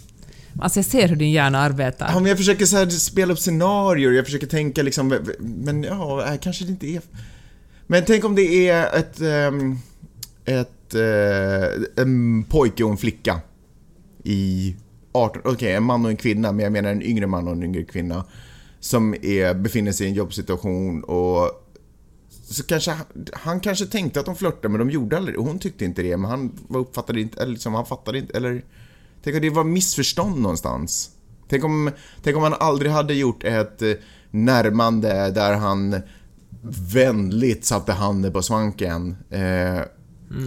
Alltså 0.59 0.79
jag 0.79 0.85
ser 0.85 1.07
hur 1.07 1.15
din 1.15 1.31
hjärna 1.31 1.59
arbetar. 1.59 2.07
Ja, 2.13 2.19
men 2.19 2.25
jag 2.25 2.37
försöker 2.37 2.65
så 2.65 2.77
här 2.77 2.89
spela 2.89 3.33
upp 3.33 3.39
scenarier, 3.39 4.11
jag 4.11 4.25
försöker 4.25 4.47
tänka 4.47 4.83
liksom, 4.83 5.19
men 5.39 5.83
ja, 5.83 6.37
kanske 6.41 6.65
det 6.65 6.71
inte 6.71 6.87
är... 6.87 7.01
Men 7.87 8.03
tänk 8.05 8.25
om 8.25 8.35
det 8.35 8.69
är 8.69 8.99
ett... 8.99 9.21
ehm, 9.21 9.77
ett... 10.45 10.95
eh, 10.95 12.03
en 12.03 12.43
pojke 12.43 12.83
och 12.83 12.91
en 12.91 12.97
flicka. 12.97 13.41
I 14.23 14.75
18... 15.11 15.41
Okej, 15.45 15.73
en 15.73 15.83
man 15.83 16.05
och 16.05 16.11
en 16.11 16.17
kvinna, 16.17 16.51
men 16.51 16.63
jag 16.63 16.73
menar 16.73 16.89
en 16.91 17.01
yngre 17.01 17.27
man 17.27 17.47
och 17.47 17.53
en 17.53 17.63
yngre 17.63 17.83
kvinna. 17.83 18.25
Som 18.79 19.13
är, 19.13 19.53
befinner 19.53 19.91
sig 19.91 20.07
i 20.07 20.09
en 20.09 20.15
jobbsituation 20.15 21.03
och... 21.03 21.61
Så 22.49 22.63
kanske, 22.63 22.95
han- 23.33 23.59
kanske 23.59 23.85
tänkte 23.85 24.19
att 24.19 24.25
de 24.25 24.35
flörtade, 24.35 24.69
men 24.69 24.79
de 24.79 24.89
gjorde 24.89 25.17
aldrig 25.17 25.37
Hon 25.37 25.59
tyckte 25.59 25.85
inte 25.85 26.01
det, 26.03 26.17
men 26.17 26.31
han 26.31 26.51
uppfattade 26.69 27.21
inte, 27.21 27.41
eller 27.41 27.51
liksom, 27.51 27.73
han 27.73 27.85
fattade 27.85 28.17
inte, 28.17 28.37
eller... 28.37 28.63
Tänk 29.23 29.35
om 29.35 29.41
det 29.41 29.49
var 29.49 29.63
missförstånd 29.63 30.41
någonstans. 30.41 31.09
Tänk 31.49 31.63
om, 31.63 31.91
tänk 32.23 32.37
om 32.37 32.43
han 32.43 32.53
aldrig 32.59 32.91
hade 32.91 33.13
gjort 33.13 33.43
ett 33.43 33.81
eh, 33.81 33.91
närmande 34.31 35.31
där 35.31 35.53
han 35.53 36.01
vänligt 36.93 37.65
satte 37.65 37.91
handen 37.91 38.33
på 38.33 38.41
svanken. 38.41 39.15
Eh, 39.29 39.81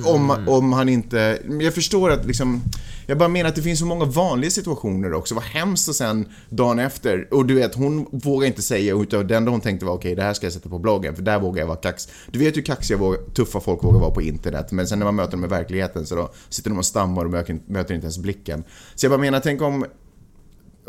om, 0.06 0.30
om 0.48 0.72
han 0.72 0.88
inte... 0.88 1.38
Jag 1.60 1.74
förstår 1.74 2.10
att 2.10 2.26
liksom... 2.26 2.62
Jag 3.10 3.18
bara 3.18 3.28
menar 3.28 3.48
att 3.48 3.56
det 3.56 3.62
finns 3.62 3.78
så 3.78 3.86
många 3.86 4.04
vanliga 4.04 4.50
situationer 4.50 5.14
också. 5.14 5.34
Vad 5.34 5.44
hemskt 5.44 5.88
och 5.88 5.94
sen 5.94 6.28
dagen 6.48 6.78
efter. 6.78 7.34
Och 7.34 7.46
du 7.46 7.54
vet, 7.54 7.74
hon 7.74 8.06
vågar 8.12 8.46
inte 8.46 8.62
säga 8.62 8.94
utan 8.94 9.26
det 9.26 9.36
enda 9.36 9.50
hon 9.50 9.60
tänkte 9.60 9.86
var 9.86 9.94
okej, 9.94 10.14
det 10.14 10.22
här 10.22 10.34
ska 10.34 10.46
jag 10.46 10.52
sätta 10.52 10.68
på 10.68 10.78
bloggen 10.78 11.16
för 11.16 11.22
där 11.22 11.38
vågar 11.38 11.62
jag 11.62 11.66
vara 11.66 11.76
kax. 11.76 12.08
Du 12.30 12.38
vet 12.38 12.56
hur 12.56 12.62
kaxiga, 12.62 12.98
tuffa 13.34 13.60
folk 13.60 13.84
vågar 13.84 14.00
vara 14.00 14.10
på 14.10 14.22
internet. 14.22 14.72
Men 14.72 14.86
sen 14.86 14.98
när 14.98 15.06
man 15.06 15.14
möter 15.14 15.30
dem 15.30 15.44
i 15.44 15.48
verkligheten 15.48 16.06
så 16.06 16.16
då 16.16 16.30
sitter 16.48 16.70
de 16.70 16.78
och 16.78 16.86
stammar 16.86 17.24
och 17.24 17.30
möter, 17.30 17.58
möter 17.66 17.94
inte 17.94 18.04
ens 18.04 18.18
blicken. 18.18 18.64
Så 18.94 19.06
jag 19.06 19.10
bara 19.10 19.20
menar, 19.20 19.40
tänk 19.40 19.62
om 19.62 19.86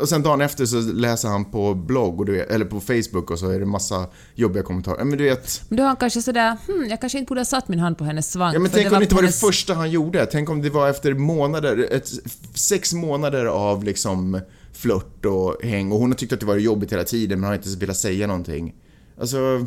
och 0.00 0.08
sen 0.08 0.22
dagen 0.22 0.40
efter 0.40 0.66
så 0.66 0.80
läser 0.80 1.28
han 1.28 1.44
på 1.44 1.74
blogg, 1.74 2.20
och 2.20 2.26
du 2.26 2.32
vet, 2.32 2.50
eller 2.50 2.64
på 2.64 2.80
Facebook 2.80 3.30
och 3.30 3.38
så 3.38 3.50
är 3.50 3.60
det 3.60 3.66
massa 3.66 4.06
jobbiga 4.34 4.62
kommentarer. 4.62 5.04
Men 5.04 5.18
du 5.18 5.24
vet, 5.24 5.62
Men 5.68 5.76
då 5.76 5.82
har 5.82 5.88
han 5.88 5.96
kanske 5.96 6.22
sådär, 6.22 6.56
hmm, 6.66 6.86
jag 6.90 7.00
kanske 7.00 7.18
inte 7.18 7.28
borde 7.28 7.40
ha 7.40 7.44
satt 7.44 7.68
min 7.68 7.78
hand 7.78 7.98
på 7.98 8.04
hennes 8.04 8.32
svank. 8.32 8.54
ja, 8.54 8.58
men 8.58 8.70
tänk 8.70 8.92
om 8.92 8.98
det 8.98 9.02
inte 9.02 9.14
var 9.14 9.22
det 9.22 9.26
hennes- 9.28 9.40
första 9.40 9.74
han 9.74 9.90
gjorde. 9.90 10.26
Tänk 10.26 10.50
om 10.50 10.62
det 10.62 10.70
var 10.70 10.88
efter 10.88 11.14
månader, 11.14 11.88
ett, 11.90 12.08
sex 12.54 12.92
månader 12.92 13.44
av 13.46 13.84
liksom 13.84 14.40
flört 14.72 15.24
och 15.26 15.56
häng 15.62 15.92
och 15.92 15.98
hon 15.98 16.10
har 16.10 16.16
tyckt 16.16 16.32
att 16.32 16.40
det 16.40 16.46
var 16.46 16.56
jobbigt 16.56 16.92
hela 16.92 17.04
tiden 17.04 17.40
men 17.40 17.48
har 17.48 17.54
inte 17.54 17.68
velat 17.78 17.96
säga 17.96 18.26
någonting. 18.26 18.74
Alltså, 19.20 19.66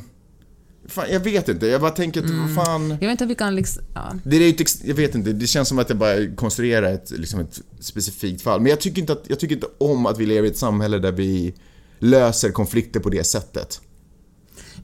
fan, 0.87 1.05
jag 1.11 1.19
vet 1.19 1.49
inte. 1.49 1.67
Jag 1.67 1.81
bara 1.81 1.91
tänker 1.91 2.23
att, 2.23 2.29
Mm. 2.29 2.55
vad 2.55 2.65
fan. 2.65 2.89
Jag 2.89 2.97
vet 2.97 3.11
inte 3.11 3.23
om 3.23 3.27
vi 3.27 3.35
kan 3.35 3.55
liksom... 3.55 3.83
Ja. 3.93 4.13
Det 4.23 4.35
är 4.37 4.49
ett, 4.49 4.85
jag 4.85 4.95
vet 4.95 5.15
inte, 5.15 5.33
det 5.33 5.47
känns 5.47 5.67
som 5.67 5.79
att 5.79 5.89
jag 5.89 5.97
bara 5.97 6.35
konstruerar 6.35 6.93
ett, 6.93 7.11
liksom 7.11 7.39
ett 7.39 7.61
specifikt 7.79 8.41
fall. 8.41 8.61
Men 8.61 8.69
jag 8.69 8.81
tycker, 8.81 9.01
inte 9.01 9.13
att, 9.13 9.23
jag 9.27 9.39
tycker 9.39 9.55
inte 9.55 9.67
om 9.77 10.05
att 10.05 10.19
vi 10.19 10.25
lever 10.25 10.47
i 10.47 10.51
ett 10.51 10.57
samhälle 10.57 10.99
där 10.99 11.11
vi 11.11 11.53
löser 11.99 12.51
konflikter 12.51 12.99
på 12.99 13.09
det 13.09 13.23
sättet. 13.23 13.81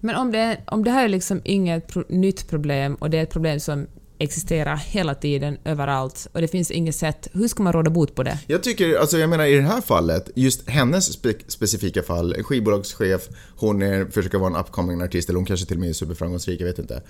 Men 0.02 0.16
om 0.16 0.32
det, 0.32 0.58
om 0.68 0.84
det 0.84 0.92
här 0.92 1.04
är 1.06 1.10
liksom 1.10 1.42
inget 1.44 1.88
pro 1.88 2.04
nytt 2.10 2.50
problem 2.50 2.96
och 2.96 3.10
det 3.10 3.18
är 3.18 3.24
ett 3.24 3.30
problem 3.30 3.60
som 3.60 3.88
existerar 4.19 4.75
hela 4.75 5.15
tiden, 5.15 5.58
överallt, 5.65 6.27
och 6.32 6.41
det 6.41 6.47
finns 6.47 6.71
inget 6.71 6.95
sätt, 6.95 7.27
hur 7.34 7.47
ska 7.47 7.63
man 7.63 7.73
råda 7.73 7.89
bot 7.89 8.15
på 8.15 8.23
det? 8.23 8.39
Jag 8.47 8.63
tycker, 8.63 8.99
alltså 8.99 9.17
jag 9.17 9.29
menar 9.29 9.45
i 9.45 9.55
det 9.55 9.62
här 9.62 9.82
fallet, 9.82 10.29
just 10.36 10.69
hennes 10.69 11.13
spe 11.13 11.34
specifika 11.47 12.03
fall, 12.03 12.43
skivbolagschef, 12.43 13.29
hon 13.55 13.82
är, 13.82 14.05
försöker 14.05 14.38
vara 14.38 14.49
en 14.55 14.65
upcoming 14.65 15.01
artist, 15.01 15.29
eller 15.29 15.38
hon 15.38 15.45
kanske 15.45 15.65
till 15.65 15.77
och 15.77 15.82
med 15.82 15.89
är 15.89 15.93
superframgångsrik, 15.93 16.62
jag 16.62 16.65
vet 16.65 16.79
inte. 16.79 17.01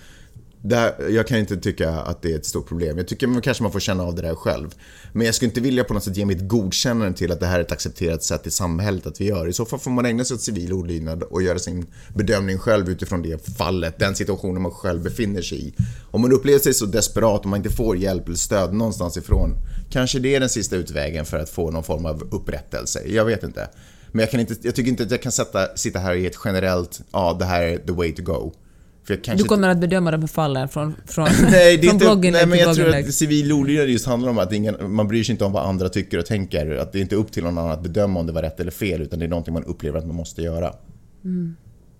Där, 0.62 1.08
jag 1.10 1.26
kan 1.26 1.38
inte 1.38 1.56
tycka 1.56 1.90
att 1.90 2.22
det 2.22 2.32
är 2.32 2.36
ett 2.36 2.46
stort 2.46 2.68
problem. 2.68 2.98
Jag 2.98 3.08
tycker 3.08 3.26
man, 3.26 3.42
kanske 3.42 3.62
man 3.62 3.72
får 3.72 3.80
känna 3.80 4.02
av 4.02 4.14
det 4.14 4.22
där 4.22 4.34
själv. 4.34 4.74
Men 5.12 5.26
jag 5.26 5.34
skulle 5.34 5.48
inte 5.48 5.60
vilja 5.60 5.84
på 5.84 5.94
något 5.94 6.04
sätt 6.04 6.16
ge 6.16 6.24
mitt 6.24 6.48
godkännande 6.48 7.18
till 7.18 7.32
att 7.32 7.40
det 7.40 7.46
här 7.46 7.58
är 7.58 7.62
ett 7.62 7.72
accepterat 7.72 8.22
sätt 8.22 8.46
i 8.46 8.50
samhället 8.50 9.06
att 9.06 9.20
vi 9.20 9.24
gör. 9.24 9.48
I 9.48 9.52
så 9.52 9.64
fall 9.64 9.78
får 9.78 9.90
man 9.90 10.06
ägna 10.06 10.24
sig 10.24 10.34
åt 10.34 10.40
civil 10.40 10.72
olydnad 10.72 11.22
och 11.22 11.42
göra 11.42 11.58
sin 11.58 11.86
bedömning 12.14 12.58
själv 12.58 12.90
utifrån 12.90 13.22
det 13.22 13.56
fallet, 13.56 13.98
den 13.98 14.14
situationen 14.14 14.62
man 14.62 14.72
själv 14.72 15.02
befinner 15.02 15.42
sig 15.42 15.68
i. 15.68 15.74
Om 16.10 16.20
man 16.20 16.32
upplever 16.32 16.58
sig 16.58 16.74
så 16.74 16.86
desperat 16.86 17.40
och 17.40 17.46
man 17.46 17.56
inte 17.56 17.70
får 17.70 17.96
hjälp 17.96 18.26
eller 18.26 18.36
stöd 18.36 18.74
någonstans 18.74 19.16
ifrån, 19.16 19.56
kanske 19.90 20.18
det 20.18 20.34
är 20.34 20.40
den 20.40 20.48
sista 20.48 20.76
utvägen 20.76 21.24
för 21.24 21.38
att 21.38 21.50
få 21.50 21.70
någon 21.70 21.84
form 21.84 22.06
av 22.06 22.28
upprättelse. 22.30 23.02
Jag 23.06 23.24
vet 23.24 23.42
inte. 23.42 23.68
Men 24.12 24.20
jag, 24.20 24.30
kan 24.30 24.40
inte, 24.40 24.56
jag 24.62 24.74
tycker 24.74 24.90
inte 24.90 25.02
att 25.02 25.10
jag 25.10 25.22
kan 25.22 25.32
sätta, 25.32 25.76
sitta 25.76 25.98
här 25.98 26.14
i 26.14 26.26
ett 26.26 26.36
generellt, 26.44 27.00
ja 27.12 27.36
det 27.38 27.44
här 27.44 27.62
är 27.62 27.78
the 27.78 27.92
way 27.92 28.14
to 28.14 28.22
go. 28.22 28.52
Du 29.36 29.44
kommer 29.44 29.68
att 29.68 29.78
bedöma 29.78 30.10
de 30.10 30.20
här 30.20 30.28
fallen 30.28 30.68
från, 30.68 30.94
från, 31.06 31.24
Nej, 31.50 31.76
det 31.76 31.82
från 31.82 31.94
inte, 31.94 32.04
blogginlägg 32.04 32.48
nej, 32.48 32.58
men 32.58 32.58
jag 32.58 32.76
tror 32.76 32.96
att 32.96 33.14
civil 33.14 33.52
olydnad 33.52 33.88
just 33.88 34.06
handlar 34.06 34.30
om 34.30 34.38
att 34.38 34.52
ingen, 34.52 34.94
man 34.94 35.08
bryr 35.08 35.24
sig 35.24 35.32
inte 35.32 35.44
om 35.44 35.52
vad 35.52 35.66
andra 35.66 35.88
tycker 35.88 36.18
och 36.18 36.26
tänker. 36.26 36.76
Att 36.76 36.92
det 36.92 36.98
är 36.98 37.02
inte 37.02 37.16
upp 37.16 37.32
till 37.32 37.44
någon 37.44 37.58
annan 37.58 37.70
att 37.70 37.82
bedöma 37.82 38.20
om 38.20 38.26
det 38.26 38.32
var 38.32 38.42
rätt 38.42 38.60
eller 38.60 38.70
fel, 38.70 39.02
utan 39.02 39.18
det 39.18 39.24
är 39.24 39.28
någonting 39.28 39.54
man 39.54 39.64
upplever 39.64 39.98
att 39.98 40.06
man 40.06 40.16
måste 40.16 40.42
göra. 40.42 40.74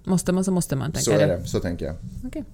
Måste 0.04 0.32
man 0.32 0.44
så 0.44 0.52
måste 0.52 0.76
man, 0.76 0.92
tänker 0.92 1.12
Så 1.12 1.18
är 1.18 1.26
det, 1.26 1.44
så 1.44 1.60
tänker 1.60 1.86
jag. 1.86 1.94
Okej. 2.26 2.44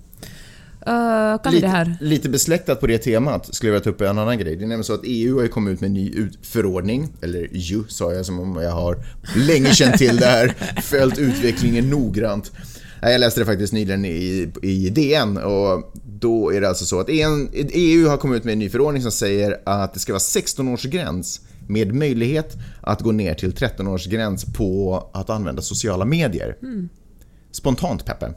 Eh, 0.87 1.43
kan 1.43 1.53
vi 1.53 1.61
det 1.61 1.69
här? 1.69 1.97
lite 2.01 2.29
besläktat 2.29 2.81
på 2.81 2.87
det 2.87 2.99
temat 2.99 3.55
skulle 3.55 3.69
jag 3.69 3.73
vilja 3.73 3.85
ta 3.85 3.91
upp 3.91 4.01
en 4.01 4.19
annan 4.19 4.39
grej. 4.39 4.57
Det 4.57 4.59
är 4.59 4.61
nämligen 4.61 4.85
så 4.85 4.95
att 4.95 5.01
EU 5.05 5.41
har 5.41 5.47
kommit 5.47 5.73
ut 5.73 5.81
med 5.81 5.89
en 5.89 5.95
ny 5.95 6.29
förordning, 6.43 7.09
eller 7.23 7.49
ju 7.53 7.85
sa 7.89 8.13
jag 8.13 8.27
som 8.27 8.41
om 8.41 8.63
jag 8.63 8.71
har 8.71 8.97
länge 9.37 9.75
känt 9.75 9.99
till 9.99 10.17
det 10.17 10.27
här, 10.27 10.55
följt 10.83 11.19
utvecklingen 11.19 11.91
noggrant. 11.91 12.53
Jag 13.01 13.21
läste 13.21 13.41
det 13.41 13.47
faktiskt 13.47 13.73
nyligen 13.73 14.05
i, 14.05 14.53
i 14.63 14.91
DN 14.91 15.37
och 15.37 15.95
då 16.05 16.53
är 16.53 16.61
det 16.61 16.69
alltså 16.69 16.85
så 16.85 17.01
att 17.01 17.07
EU 17.09 18.09
har 18.09 18.17
kommit 18.17 18.39
ut 18.39 18.45
med 18.45 18.53
en 18.53 18.59
ny 18.59 18.69
förordning 18.69 19.03
som 19.03 19.13
säger 19.13 19.61
att 19.65 19.95
det 19.95 20.01
ska 20.01 20.13
vara 20.13 20.21
16-årsgräns 20.21 21.41
med 21.69 21.95
möjlighet 21.95 22.57
att 22.81 23.01
gå 23.01 23.13
ner 23.13 23.35
till 23.35 23.53
13-årsgräns 23.53 24.55
på 24.57 25.03
att 25.13 25.31
använda 25.31 25.63
sociala 25.63 26.05
medier. 26.05 26.57
Spontant 27.51 28.05
Peppe. 28.05 28.35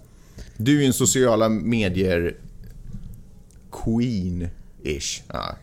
Du 0.57 0.77
är 0.77 0.81
ju 0.81 0.87
en 0.87 0.93
sociala 0.93 1.49
medier 1.49 2.37
queen-ish. 3.71 5.21
Ja. 5.27 5.55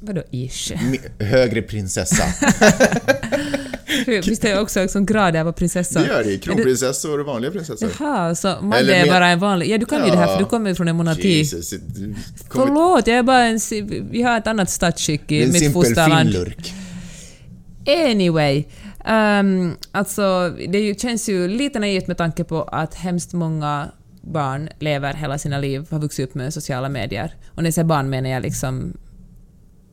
Vadå 0.00 0.22
ish? 0.30 0.72
Högre 1.18 1.62
prinsessa. 1.62 2.24
Visst 4.06 4.44
är 4.44 4.50
jag 4.50 4.62
också 4.62 4.88
som 4.88 5.06
grader 5.06 5.44
på 5.44 5.52
prinsessa? 5.52 6.00
Det 6.00 6.06
gör 6.06 6.24
det. 6.24 6.38
Kronprinsessor 6.38 7.20
och 7.20 7.26
vanliga 7.26 7.50
prinsessor. 7.50 7.90
Jaha, 7.98 8.34
så 8.34 8.56
man 8.62 8.72
Eller 8.72 8.94
är 8.94 9.06
bara 9.06 9.28
en 9.28 9.38
vanlig... 9.38 9.70
Ja, 9.70 9.78
du 9.78 9.86
kan 9.86 10.04
ju 10.04 10.10
det 10.10 10.16
här 10.16 10.26
för 10.26 10.38
du 10.38 10.44
kommer 10.44 10.70
ju 10.70 10.74
från 10.74 10.88
en 10.88 10.96
monarki. 10.96 11.28
Jesus, 11.28 11.74
Förlåt, 12.50 13.06
jag 13.06 13.18
är 13.18 13.22
bara 13.22 13.44
en... 13.44 13.60
Vi 14.10 14.22
har 14.22 14.38
ett 14.38 14.46
annat 14.46 14.70
statsskick 14.70 15.32
i 15.32 15.42
en 15.42 15.52
mitt 15.52 15.72
fosterland. 15.72 16.36
Anyway, 17.86 18.64
um, 19.08 19.76
alltså 19.92 20.54
det 20.68 21.00
känns 21.00 21.28
ju 21.28 21.48
lite 21.48 21.78
naivt 21.78 22.06
med 22.06 22.16
tanke 22.16 22.44
på 22.44 22.62
att 22.62 22.94
hemskt 22.94 23.32
många 23.32 23.88
barn 24.20 24.68
lever 24.78 25.14
hela 25.14 25.38
sina 25.38 25.58
liv, 25.58 25.86
har 25.90 25.98
vuxit 25.98 26.28
upp 26.28 26.34
med 26.34 26.54
sociala 26.54 26.88
medier. 26.88 27.34
Och 27.48 27.62
när 27.62 27.64
jag 27.64 27.74
säger 27.74 27.86
barn 27.86 28.10
menar 28.10 28.30
jag 28.30 28.42
liksom 28.42 28.96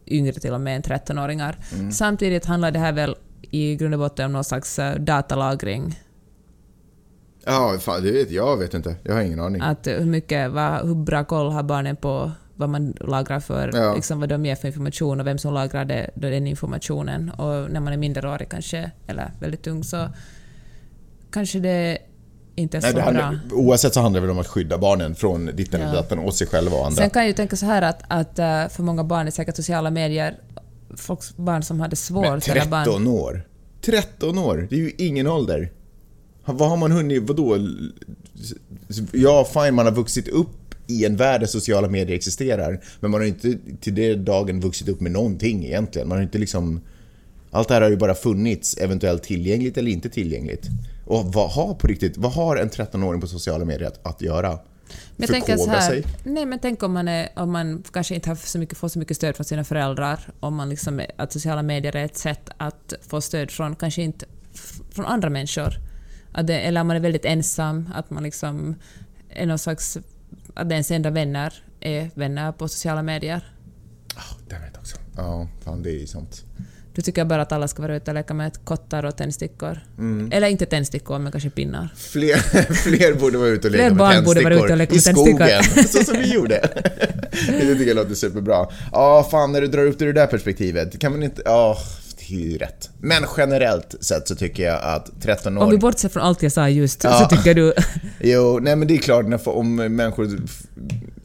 yngre 0.07 0.33
till 0.33 0.53
och 0.53 0.61
med 0.61 0.75
än 0.75 0.81
13-åringar. 0.81 1.57
Mm. 1.73 1.91
Samtidigt 1.91 2.45
handlar 2.45 2.71
det 2.71 2.79
här 2.79 2.91
väl 2.91 3.15
i 3.51 3.75
grund 3.75 3.93
och 3.93 3.99
botten 3.99 4.25
om 4.25 4.31
någon 4.31 4.43
slags 4.43 4.79
eh, 4.79 4.95
datalagring. 4.99 5.99
Ja, 7.45 7.77
fan, 7.79 8.03
det 8.03 8.11
vet 8.11 8.31
jag 8.31 8.57
vet 8.57 8.73
inte. 8.73 8.95
Jag 9.03 9.13
har 9.13 9.21
ingen 9.21 9.39
aning. 9.39 9.61
Att 9.61 9.87
hur 9.87 10.05
mycket, 10.05 10.51
vad, 10.51 10.87
hur 10.87 10.95
bra 10.95 11.23
koll 11.23 11.51
har 11.51 11.63
barnen 11.63 11.95
på 11.95 12.31
vad 12.55 12.69
man 12.69 12.93
lagrar 12.99 13.39
för, 13.39 13.71
Ja. 13.73 13.95
liksom 13.95 14.19
vad 14.19 14.29
de 14.29 14.45
ger 14.45 14.55
för 14.55 14.67
information 14.67 15.19
och 15.19 15.27
vem 15.27 15.37
som 15.37 15.53
lagrar 15.53 15.85
det, 15.85 16.09
den 16.15 16.47
informationen. 16.47 17.29
Och 17.29 17.71
när 17.71 17.79
man 17.79 17.93
är 17.93 17.97
minderårig 17.97 18.49
kanske, 18.49 18.91
eller 19.07 19.31
väldigt 19.39 19.67
ung, 19.67 19.83
så 19.83 20.07
kanske 21.31 21.59
det 21.59 21.97
inte 22.55 22.77
är 22.77 22.81
Nej, 22.81 22.91
så 22.91 22.97
det 22.97 23.03
bra. 23.13 23.21
handlar, 23.21 23.39
oavsett 23.53 23.93
så 23.93 24.01
handlar 24.01 24.21
det 24.21 24.27
väl 24.27 24.31
om 24.35 24.39
att 24.39 24.47
skydda 24.47 24.77
barnen 24.77 25.15
från 25.15 25.45
ditten 25.45 25.81
eller 25.81 25.93
Ja. 25.93 26.01
datten 26.01 26.19
och 26.19 26.33
sig 26.33 26.47
själva 26.47 26.77
och 26.77 26.85
andra. 26.85 27.01
Sen 27.01 27.09
kan 27.09 27.21
jag 27.21 27.27
ju 27.27 27.33
tänka 27.33 27.55
så 27.55 27.65
här 27.65 27.81
att, 27.81 28.03
att 28.07 28.39
eh, 28.39 28.67
för 28.67 28.83
många 28.83 29.03
barn 29.03 29.27
är 29.27 29.31
säkert 29.31 29.55
sociala 29.55 29.89
medier 29.89 30.37
folks 30.97 31.37
barn 31.37 31.63
som 31.63 31.79
hade 31.79 31.95
svårt 31.95 32.47
Men 32.47 32.57
eller 32.57 32.65
barn... 32.65 32.85
13 32.85 33.07
år? 33.07 33.47
13 33.81 34.37
år? 34.37 34.67
Det 34.69 34.75
är 34.75 34.79
ju 34.79 34.91
ingen 34.97 35.27
ålder. 35.27 35.71
Vad 36.45 36.69
har 36.69 36.77
man 36.77 36.91
hunnit, 36.91 37.23
vadå? 37.23 37.57
Ja, 39.11 39.47
fine, 39.53 39.75
man 39.75 39.85
har 39.85 39.93
vuxit 39.93 40.27
upp 40.27 40.75
i 40.87 41.05
en 41.05 41.15
värld 41.15 41.41
där 41.41 41.47
sociala 41.47 41.87
medier 41.87 42.15
existerar. 42.15 42.83
Men 42.99 43.11
man 43.11 43.21
har 43.21 43.27
inte 43.27 43.57
till 43.81 43.95
det 43.95 44.15
dagen 44.15 44.59
vuxit 44.59 44.89
upp 44.89 45.01
med 45.01 45.11
någonting 45.11 45.65
egentligen. 45.65 46.07
Man 46.07 46.17
har 46.17 46.23
inte 46.23 46.37
liksom... 46.37 46.81
Allt 47.51 47.67
det 47.67 47.73
här 47.73 47.81
har 47.81 47.89
ju 47.89 47.97
bara 47.97 48.15
funnits, 48.15 48.77
eventuellt 48.77 49.23
tillgängligt 49.23 49.77
eller 49.77 49.91
inte 49.91 50.09
tillgängligt. 50.09 50.67
Och 51.05 51.33
vad 51.33 51.49
har 51.49 51.73
på 51.73 51.87
riktigt, 51.87 52.17
vad 52.17 52.31
har 52.31 52.57
en 52.57 52.69
13-åring 52.69 53.21
på 53.21 53.27
sociala 53.27 53.65
medier 53.65 53.87
att, 53.87 54.05
att 54.05 54.21
göra? 54.21 54.59
Men 55.15 55.27
jag 55.27 55.29
tänker 55.29 55.57
så 55.57 55.69
här, 55.69 55.81
sig? 55.81 56.05
nej 56.23 56.45
men 56.45 56.59
tänk 56.59 56.83
om 56.83 56.93
man, 56.93 57.07
är, 57.07 57.29
om 57.35 57.51
man 57.51 57.83
kanske 57.93 58.15
inte 58.15 58.29
har 58.29 58.35
så 58.35 58.59
mycket, 58.59 58.77
får 58.77 58.87
så 58.87 58.99
mycket 58.99 59.17
stöd 59.17 59.35
från 59.35 59.45
sina 59.45 59.63
föräldrar, 59.63 60.33
om 60.39 60.55
man 60.55 60.69
liksom, 60.69 61.01
att 61.17 61.33
sociala 61.33 61.61
medier 61.63 61.95
är 61.95 62.05
ett 62.05 62.17
sätt 62.17 62.49
att 62.57 62.93
få 63.07 63.21
stöd 63.21 63.51
från, 63.51 63.75
kanske 63.75 64.01
inte 64.01 64.25
från 64.91 65.05
andra 65.05 65.29
människor. 65.29 65.73
Att 66.31 66.47
det, 66.47 66.59
eller 66.59 66.81
om 66.81 66.87
man 66.87 66.95
är 66.95 67.01
väldigt 67.01 67.25
ensam, 67.25 67.89
att 67.95 68.09
man 68.09 68.23
liksom 68.23 68.75
är 69.29 69.45
någon 69.45 69.59
slags, 69.59 69.97
att 70.53 70.71
ens 70.71 70.91
enda 70.91 71.09
vänner 71.09 71.63
är 71.79 72.11
vänner 72.13 72.51
på 72.51 72.67
sociala 72.67 73.03
medier. 73.03 73.53
Oh, 74.15 74.37
det 74.49 74.59
vet 74.59 74.77
också. 74.77 74.97
Ja, 75.15 75.47
fan 75.63 75.83
det 75.83 75.89
är 75.89 75.99
ju 75.99 76.07
sånt. 76.07 76.45
Du 76.95 77.01
tycker 77.01 77.25
bara 77.25 77.41
att 77.41 77.51
alla 77.51 77.67
ska 77.67 77.81
vara 77.81 77.95
ute 77.95 78.11
och 78.11 78.15
leka 78.15 78.33
med 78.33 78.65
kottar 78.65 79.05
och 79.05 79.17
tändstickor. 79.17 79.79
Mm. 79.97 80.31
Eller 80.31 80.47
inte 80.47 80.65
tändstickor, 80.65 81.19
men 81.19 81.31
kanske 81.31 81.49
pinnar. 81.49 81.89
Fler, 81.95 82.37
fler 82.73 83.13
borde 83.13 83.37
vara 83.37 83.49
ute 83.49 83.67
och 83.67 83.71
leka 83.71 83.83
Fler 83.83 83.89
med 83.89 83.97
barn 83.97 84.23
borde 84.23 84.43
vara 84.43 84.53
tändstickor 84.53 84.65
ute 84.65 84.73
och 84.73 84.77
leka 84.77 84.93
i 84.93 84.97
med 84.97 85.03
tändstickor. 85.03 85.47
skogen, 85.47 85.87
så 85.87 86.03
som 86.03 86.17
vi 86.21 86.33
gjorde. 86.33 86.69
det 87.47 87.75
tycker 87.75 87.87
jag 87.87 87.95
låter 87.95 88.15
superbra. 88.15 88.67
Ja, 88.91 89.27
fan 89.31 89.51
när 89.51 89.61
du 89.61 89.67
drar 89.67 89.85
upp 89.85 89.99
det 89.99 90.05
ur 90.05 90.13
det 90.13 90.21
där 90.21 90.27
perspektivet, 90.27 90.99
kan 90.99 91.11
man 91.11 91.23
inte... 91.23 91.41
Ja, 91.45 91.77
rätt. 92.37 92.89
Men 92.99 93.23
generellt 93.37 93.95
sett 94.01 94.27
så 94.27 94.35
tycker 94.35 94.63
jag 94.63 94.79
att 94.83 95.21
13 95.21 95.57
år... 95.57 95.63
Om 95.63 95.69
vi 95.69 95.77
bortser 95.77 96.09
från 96.09 96.23
allt 96.23 96.43
jag 96.43 96.51
sa 96.51 96.69
just, 96.69 97.03
Ja. 97.03 97.19
så 97.29 97.35
tycker 97.35 97.53
du... 97.53 97.73
Jo, 98.19 98.59
nej 98.61 98.75
men 98.75 98.87
det 98.87 98.93
är 98.93 98.97
klart, 98.97 99.25
när, 99.27 99.49
om 99.49 99.75
människor 99.75 100.39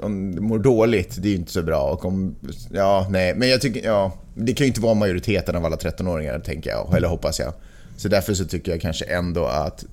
om 0.02 0.30
mår 0.40 0.58
dåligt, 0.58 1.16
det 1.22 1.28
är 1.28 1.30
ju 1.30 1.36
inte 1.36 1.52
så 1.52 1.62
bra. 1.62 1.82
Och 1.82 2.04
om, 2.04 2.36
ja, 2.70 3.06
nej, 3.10 3.34
men 3.34 3.48
jag 3.48 3.60
tycker, 3.60 3.84
ja, 3.84 4.12
det 4.34 4.52
kan 4.54 4.64
ju 4.64 4.68
inte 4.68 4.80
vara 4.80 4.94
majoriteten 4.94 5.56
av 5.56 5.64
alla 5.64 5.76
13-åringar, 5.76 6.38
tänker 6.40 6.70
jag, 6.70 6.96
eller 6.96 7.08
hoppas 7.08 7.38
jag. 7.38 7.52
Så 7.96 8.08
därför 8.08 8.34
så 8.34 8.44
tycker 8.44 8.72
jag 8.72 8.80
kanske 8.80 9.04
ändå 9.04 9.44
att 9.44 9.84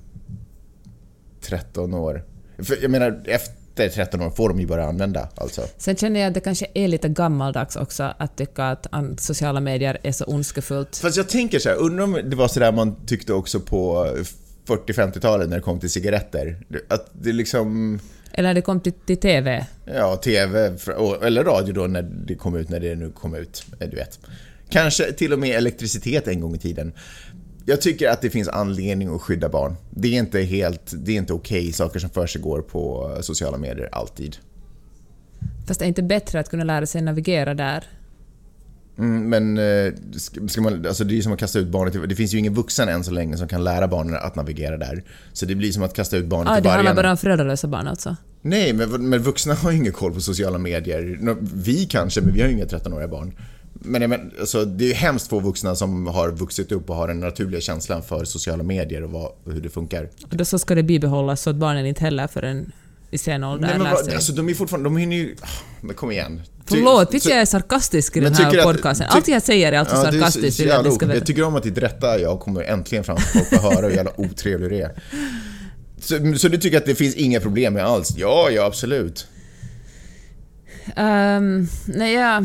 13 1.42 1.94
år, 1.94 2.24
för 2.58 2.78
jag 2.82 2.90
menar 2.90 3.22
efter 3.24 3.63
13 3.76 4.22
år 4.22 4.30
får 4.30 4.48
de 4.48 4.60
ju 4.60 4.66
börja 4.66 4.84
använda 4.84 5.28
alltså. 5.34 5.62
Sen 5.76 5.96
känner 5.96 6.20
jag 6.20 6.28
att 6.28 6.34
det 6.34 6.40
kanske 6.40 6.66
är 6.74 6.88
lite 6.88 7.08
gammaldags 7.08 7.76
också 7.76 8.14
att 8.18 8.36
tycka 8.36 8.64
att 8.64 8.86
sociala 9.20 9.60
medier 9.60 9.98
är 10.02 10.12
så 10.12 10.24
ondskefullt. 10.24 10.96
Fast 10.96 11.16
jag 11.16 11.28
tänker 11.28 11.58
så 11.58 11.68
här, 11.68 11.76
undrar 11.76 12.04
om 12.04 12.20
det 12.24 12.36
var 12.36 12.48
sådär 12.48 12.72
man 12.72 13.06
tyckte 13.06 13.32
också 13.32 13.60
på 13.60 14.08
40-50-talet 14.66 15.48
när 15.48 15.56
det 15.56 15.62
kom 15.62 15.80
till 15.80 15.90
cigaretter. 15.90 16.58
Att 16.88 17.10
det 17.12 17.32
liksom... 17.32 17.98
Eller 18.32 18.54
det 18.54 18.62
kom 18.62 18.80
till, 18.80 18.92
till 18.92 19.16
TV. 19.16 19.66
Ja, 19.84 20.16
TV 20.16 20.76
eller 21.22 21.44
radio 21.44 21.74
då 21.74 21.86
när 21.86 22.02
det 22.02 22.34
kom 22.34 22.56
ut, 22.56 22.68
när 22.68 22.80
det 22.80 22.94
nu 22.94 23.10
kom 23.10 23.34
ut. 23.34 23.66
Du 23.78 23.96
vet. 23.96 24.18
Kanske 24.68 25.12
till 25.12 25.32
och 25.32 25.38
med 25.38 25.50
elektricitet 25.50 26.28
en 26.28 26.40
gång 26.40 26.54
i 26.54 26.58
tiden. 26.58 26.92
Jag 27.66 27.80
tycker 27.80 28.08
att 28.08 28.20
det 28.20 28.30
finns 28.30 28.48
anledning 28.48 29.14
att 29.14 29.22
skydda 29.22 29.48
barn. 29.48 29.76
Det 29.90 30.08
är 30.08 30.18
inte 30.18 30.40
helt, 30.40 30.92
det 30.94 31.12
är 31.12 31.16
inte 31.16 31.32
okej 31.32 31.72
saker 31.72 32.00
som 32.00 32.10
för 32.10 32.26
sig 32.26 32.40
går 32.40 32.62
på 32.62 33.12
eh, 33.16 33.20
sociala 33.22 33.58
medier 33.58 33.88
alltid. 33.92 34.36
Fast 35.66 35.80
det 35.80 35.86
är 35.86 35.88
inte 35.88 36.02
bättre 36.02 36.40
att 36.40 36.48
kunna 36.48 36.64
lära 36.64 36.86
sig 36.86 37.02
navigera 37.02 37.54
där. 37.54 37.84
Mm, 38.98 39.28
men 39.28 39.58
eh, 39.58 39.92
ska, 40.48 40.60
man, 40.60 40.86
alltså 40.86 41.04
det 41.04 41.14
är 41.14 41.16
ju 41.16 41.22
som 41.22 41.32
att 41.32 41.38
kasta 41.38 41.58
ut 41.58 41.68
barnet 41.68 42.08
Det 42.08 42.14
finns 42.16 42.34
ju 42.34 42.38
ingen 42.38 42.54
vuxen 42.54 42.88
än 42.88 43.04
så 43.04 43.10
länge 43.10 43.36
som 43.36 43.48
kan 43.48 43.64
lära 43.64 43.88
barnen 43.88 44.16
att 44.16 44.36
navigera 44.36 44.76
där. 44.76 45.02
Så 45.32 45.46
det 45.46 45.54
blir 45.54 45.72
som 45.72 45.82
att 45.82 45.94
kasta 45.94 46.16
ut 46.16 46.26
barnet 46.26 46.52
Ah, 46.52 46.54
till 46.54 46.62
det 46.62 46.68
handlar 46.70 46.84
vargen. 46.84 46.96
bara 46.96 47.10
om 47.10 47.16
föräldralösa 47.16 47.68
barn 47.68 47.88
alltså. 47.88 48.16
Nej, 48.42 48.72
men, 48.72 49.08
men 49.08 49.22
vuxna 49.22 49.54
har 49.54 49.70
ju 49.70 49.76
ingen 49.76 49.92
koll 49.92 50.14
på 50.14 50.20
sociala 50.20 50.58
medier. 50.58 51.18
Vi 51.54 51.84
kanske, 51.84 52.20
men 52.20 52.34
vi 52.34 52.40
har 52.40 52.48
ju 52.48 52.54
inga 52.54 52.64
13-åriga 52.64 53.08
barn. 53.08 53.32
Men, 53.86 54.10
men 54.10 54.30
alltså, 54.40 54.64
det 54.64 54.84
är 54.84 54.88
ju 54.88 54.94
hemskt 54.94 55.28
få 55.28 55.40
vuxna 55.40 55.74
som 55.76 56.06
har 56.06 56.30
vuxit 56.30 56.72
upp 56.72 56.90
och 56.90 56.96
har 56.96 57.08
den 57.08 57.20
naturliga 57.20 57.60
känslan 57.60 58.02
för 58.02 58.24
sociala 58.24 58.62
medier 58.62 59.02
och 59.04 59.10
vad, 59.10 59.32
hur 59.46 59.60
det 59.60 59.70
funkar. 59.70 60.08
Och 60.30 60.36
då 60.36 60.44
så 60.44 60.58
ska 60.58 60.74
det 60.74 60.82
bibehållas 60.82 61.40
så 61.42 61.50
att 61.50 61.56
barnen 61.56 61.86
inte 61.86 62.00
heller 62.00 62.26
förrän 62.26 62.72
i 63.10 63.18
sen 63.18 63.44
ålder 63.44 63.68
Nej, 63.68 63.78
men 63.78 63.86
lär 63.86 63.96
sig. 64.02 64.14
alltså, 64.14 64.32
de 64.32 64.48
är 64.48 64.54
fortfarande, 64.54 64.86
de 64.86 64.96
hinner 64.96 65.16
ju... 65.16 65.36
ah, 65.42 65.46
Men 65.80 65.94
kom 65.96 66.10
igen. 66.10 66.42
Ty- 66.44 66.76
Förlåt, 66.76 67.22
så- 67.22 67.30
jag 67.30 67.38
är 67.38 67.44
sarkastisk 67.44 68.16
i 68.16 68.20
den 68.20 68.34
här 68.34 68.44
tycker 68.44 68.58
att- 68.58 68.64
podcasten. 68.64 69.06
Allt 69.10 69.28
jag 69.28 69.42
säger 69.42 69.72
är 69.72 69.78
alltså 69.78 69.96
Ja, 69.96 70.06
är 70.06 70.12
sarkastiskt. 70.12 70.60
vill 70.60 70.68
jag 70.68 70.92
ska. 70.92 71.14
Jag 71.14 71.26
tycker 71.26 71.42
om 71.42 71.54
att 71.56 71.62
ditt 71.62 71.78
rätta 71.78 72.18
jag 72.20 72.40
kommer 72.40 72.62
äntligen 72.62 73.04
fram 73.04 73.16
så 73.16 73.22
folk 73.22 73.48
får 73.48 73.70
höra 73.74 73.86
hur 73.88 73.94
jävla 73.96 74.20
otrevlig 74.20 74.70
du 74.70 74.76
är. 74.76 75.02
Så, 76.00 76.34
så 76.38 76.48
du 76.48 76.58
tycker 76.58 76.78
att 76.78 76.86
det 76.86 76.94
finns 76.94 77.14
inga 77.14 77.40
problem 77.40 77.74
med 77.74 77.84
alls? 77.84 78.14
Ja, 78.16 78.48
ja 78.50 78.64
absolut. 78.64 79.26
Ehm, 80.96 81.68
nej, 81.86 82.14
jag... 82.14 82.44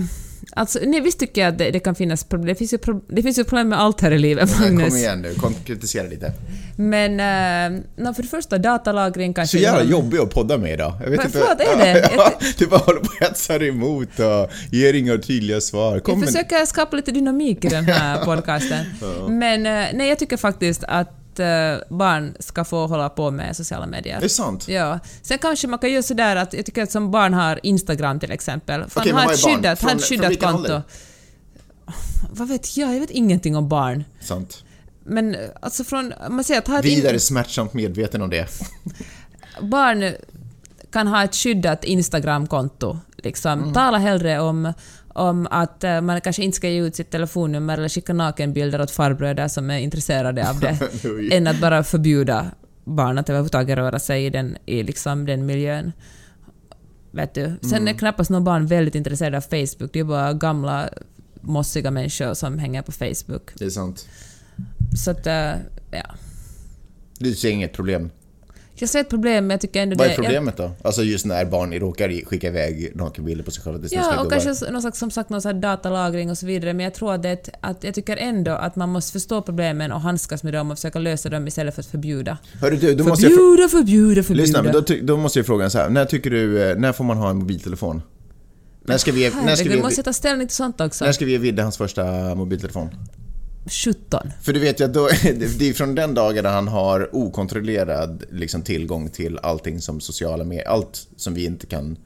Alltså, 0.60 0.80
nej, 0.86 1.02
visst 1.02 1.20
tycker 1.20 1.42
jag 1.42 1.50
att 1.52 1.58
det, 1.58 1.72
det 1.72 1.80
kan 1.80 1.96
finnas 1.96 2.24
problem. 2.24 2.48
Det 2.48 2.56
finns, 2.56 2.74
ju 2.74 2.78
pro, 2.78 3.02
det 3.08 3.24
finns 3.24 3.40
ju 3.40 3.44
problem 3.44 3.70
med 3.70 3.80
allt 3.80 4.02
här 4.02 4.12
i 4.12 4.20
livet, 4.20 4.60
Magnus. 4.60 4.90
kom 4.90 4.98
igen 4.98 5.22
nu, 5.22 5.34
konkretisera 5.34 6.08
lite. 6.08 6.34
Men 6.78 7.12
uh, 7.12 7.82
no, 7.96 8.14
för 8.14 8.22
det 8.24 8.30
första, 8.30 8.58
datalagring 8.58 9.34
kanske... 9.34 9.58
Så 9.58 9.64
jävla 9.64 9.84
jobbig 9.84 10.18
att 10.18 10.34
podda 10.34 10.58
med 10.58 10.74
idag. 10.74 10.94
Jag 11.04 11.10
vet 11.10 11.26
inte. 11.26 11.40
förlåt, 11.40 11.62
är 11.62 11.78
det? 11.94 12.10
Ja, 12.18 12.32
du 12.58 12.68
bara 12.68 12.80
håller 12.80 13.00
på 13.00 13.08
och 13.08 13.26
hetsar 13.28 13.64
emot 13.64 14.20
och 14.20 14.52
ger 14.72 14.94
inga 14.94 15.18
tydliga 15.18 15.62
svar. 15.62 16.00
Kom 16.00 16.20
med- 16.20 16.30
försöker 16.30 16.66
skapa 16.66 16.96
lite 16.96 17.12
dynamik 17.12 17.66
i 17.66 17.68
den 17.68 17.86
här 17.86 18.18
podcasten. 18.26 18.86
Men 19.30 19.66
eh, 19.66 19.86
nej, 19.94 20.10
jag 20.10 20.20
tycker 20.20 20.38
faktiskt 20.38 20.84
att 20.88 21.19
att 21.40 21.82
eh, 21.90 21.98
barn 21.98 22.34
ska 22.40 22.64
få 22.66 22.88
hålla 22.88 23.10
på 23.10 23.32
med 23.32 23.56
sociala 23.56 23.86
medier. 23.86 24.20
Det 24.20 24.26
är 24.26 24.30
sant. 24.30 24.68
Ja. 24.68 25.00
Sen 25.22 25.38
kanske 25.38 25.68
man 25.68 25.80
kan 25.80 25.92
göra 25.92 26.04
sådär 26.04 26.36
att 26.36 26.54
jag 26.54 26.66
tycker 26.66 26.84
att 26.84 26.92
som 26.92 27.12
barn 27.12 27.34
har 27.34 27.60
Instagram 27.64 28.20
till 28.20 28.32
exempel. 28.32 28.82
Fan, 28.82 28.90
Okej, 29.02 29.14
men 29.14 29.22
ha 29.22 29.26
vad 29.28 29.36
ett 29.36 29.46
skyddat, 29.46 29.80
Från- 29.80 29.90
ett 29.90 30.04
från 30.06 30.18
skyddat 30.20 30.40
konto. 30.40 30.82
Vad 32.32 32.48
vet 32.48 32.78
jag? 32.78 32.96
Jag 32.96 33.00
vet 33.00 33.10
ingenting 33.10 33.56
om 33.56 33.70
barn. 33.70 34.04
Sant. 34.22 34.64
Men 35.04 35.36
alltså 35.62 35.84
från... 35.84 36.14
Man 36.30 36.44
säger 36.44 36.62
att 36.62 36.68
ha 36.68 36.80
ett 36.80 36.86
in- 36.86 36.96
Vidare 36.96 37.20
smärtsamt 37.20 37.74
medveten 37.74 38.22
om 38.22 38.30
det. 38.30 38.48
barn 39.62 40.14
kan 40.92 41.08
ha 41.08 41.24
ett 41.24 41.36
skyddat 41.36 41.84
Instagram-konto. 41.84 43.00
Liksom. 43.18 43.52
Mm. 43.62 43.74
Tala 43.74 43.98
hellre 43.98 44.40
om, 44.40 44.74
om 45.14 45.48
att 45.52 45.84
eh, 45.84 46.02
man 46.02 46.22
kanske 46.22 46.44
inte 46.44 46.56
ska 46.56 46.70
ge 46.70 46.82
ut 46.82 46.96
sitt 46.96 47.10
telefonnummer 47.10 47.78
eller 47.78 47.90
skicka 47.90 48.14
nakenbilder 48.14 48.82
åt 48.82 48.92
farbröder 48.92 49.48
som 49.48 49.70
är 49.70 49.80
intresserade 49.80 50.50
av 50.50 50.60
det, 50.60 50.80
än 51.36 51.48
att 51.48 51.62
bara 51.62 51.84
förbjuda 51.84 52.52
barn 52.86 53.18
att 53.18 53.30
överhuvudtaget 53.30 53.78
röra 53.78 54.00
sig 54.00 54.26
i 54.26 54.30
den, 54.30 54.58
i 54.66 54.84
liksom 54.84 55.26
den 55.26 55.46
miljön. 55.46 55.92
Vet 57.12 57.34
du? 57.34 57.56
Sen 57.62 57.74
Mm. 57.74 57.88
är 57.88 57.94
knappast 58.00 58.30
någon 58.30 58.44
barn 58.44 58.68
väldigt 58.68 58.96
intresserade 58.96 59.38
av 59.38 59.42
Facebook. 59.42 59.94
Det 59.94 60.00
är 60.00 60.04
bara 60.04 60.34
gamla 60.34 60.90
mossiga 61.42 61.92
människor 61.92 62.34
som 62.34 62.60
hänger 62.60 62.82
på 62.82 62.92
Facebook. 62.92 63.52
Det 63.56 63.66
är 63.66 63.70
sant. 63.70 64.08
Så 64.98 65.12
att, 65.12 65.28
eh, 65.28 65.52
ja. 65.92 66.06
Du 67.20 67.34
ser 67.36 67.50
inget 67.50 67.74
problem. 67.74 68.10
Jag 68.80 68.90
ser 68.90 69.00
ett 69.00 69.10
problem, 69.10 69.48
men 69.48 69.54
jag 69.56 69.62
tycker 69.62 69.82
ändå 69.82 69.96
Vad 69.96 70.06
är 70.06 70.10
det... 70.10 70.16
jag- 70.16 70.24
problemet 70.26 70.58
då? 70.58 70.72
Alltså 70.84 71.04
just 71.04 71.26
när 71.26 71.46
barn 71.46 71.74
råkar 71.74 72.26
skicka 72.26 72.48
iväg 72.48 72.92
nakenbilder 72.96 73.44
på 73.44 73.52
sig 73.52 73.64
själva 73.64 73.80
till 73.80 73.90
Ja, 73.98 74.22
och 74.22 74.32
kanske 74.32 74.72
någon 74.72 74.82
slags, 74.82 75.00
som 75.00 75.12
sagt 75.12 75.30
någon 75.30 75.42
slags 75.42 75.62
datalagring 75.62 76.30
och 76.30 76.38
så 76.38 76.46
vidare, 76.46 76.74
men 76.74 76.84
jag 76.84 76.94
tror 76.94 77.14
att, 77.14 77.24
det, 77.24 77.50
att 77.62 77.84
jag 77.84 77.94
tycker 77.94 78.18
ändå 78.18 78.52
att 78.52 78.76
man 78.76 78.90
måste 78.90 79.12
förstå 79.12 79.42
problemen 79.42 79.92
och 79.92 80.02
handskas 80.02 80.44
med 80.44 80.54
dem 80.54 80.72
och 80.72 80.78
försöka 80.78 81.00
lösa 81.00 81.30
dem 81.30 81.48
istället 81.48 81.76
för 81.76 81.82
att 81.82 81.88
förbjuda. 81.88 82.38
Hörru 82.62 82.76
du, 82.78 82.96
då 82.96 83.04
måste 83.04 83.26
jag... 83.26 83.34
Förbjuda, 83.34 83.70
förbjuda, 83.70 84.24
förbjuda. 84.24 84.42
Lyssna, 84.46 84.64
men 84.64 84.72
då, 84.74 84.82
då 85.02 85.18
måste 85.18 85.40
jag 85.40 85.46
fråga 85.46 85.70
så 85.70 85.78
här. 85.78 85.90
När 85.90 86.06
tycker 86.06 86.30
du... 86.30 86.64
eh, 86.64 86.78
När 86.78 86.92
får 86.92 87.04
man 87.04 87.18
ha 87.18 87.30
en 87.30 87.38
mobiltelefon? 87.38 88.02
När 88.86 88.98
ska 88.98 89.12
vi, 89.12 89.24
när 89.24 89.30
ska 89.30 89.40
Herregud, 89.40 89.72
vi, 89.72 89.82
måste 89.82 90.00
jag 90.00 90.06
ta 90.06 90.14
ställning 90.14 90.48
till 90.48 90.56
sånt 90.56 90.82
också? 90.82 91.06
när 91.06 91.12
ska 91.12 91.26
vi 91.26 91.32
ge 91.32 91.38
Vidde 91.38 91.62
hans 91.62 91.78
första 91.78 92.36
mobiltelefon? 92.36 92.90
17. 93.70 94.32
För 94.42 94.54
du 94.54 94.60
vet 94.60 94.80
ju 94.80 94.86
att 94.86 94.94
då, 94.94 95.08
det 95.24 95.70
är 95.70 95.74
från 95.74 95.96
den 95.96 96.14
dagen 96.14 96.46
han 96.46 96.68
har 96.68 97.16
okontrollerad 97.16 98.24
liksom, 98.32 98.62
tillgång 98.62 99.10
till 99.10 99.40
allting 99.44 99.82
som 99.82 100.02
sociala 100.02 100.44
medier, 100.44 100.68
allt 100.68 101.08
som 101.16 101.34
vi 101.34 101.46
inte 101.46 101.68
kan 101.68 101.98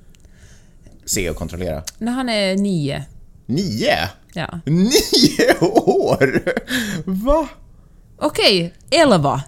se 1.05 1.29
och 1.29 1.35
kontrollera. 1.35 1.83
När 1.97 2.11
han 2.11 2.29
är 2.29 2.55
nio. 2.55 3.05
Nio? 3.45 4.09
Ja. 4.33 4.59
Nio 4.65 5.59
år? 5.85 6.43
Va? 7.05 7.47
Okej, 8.17 8.73
11. 8.89 9.43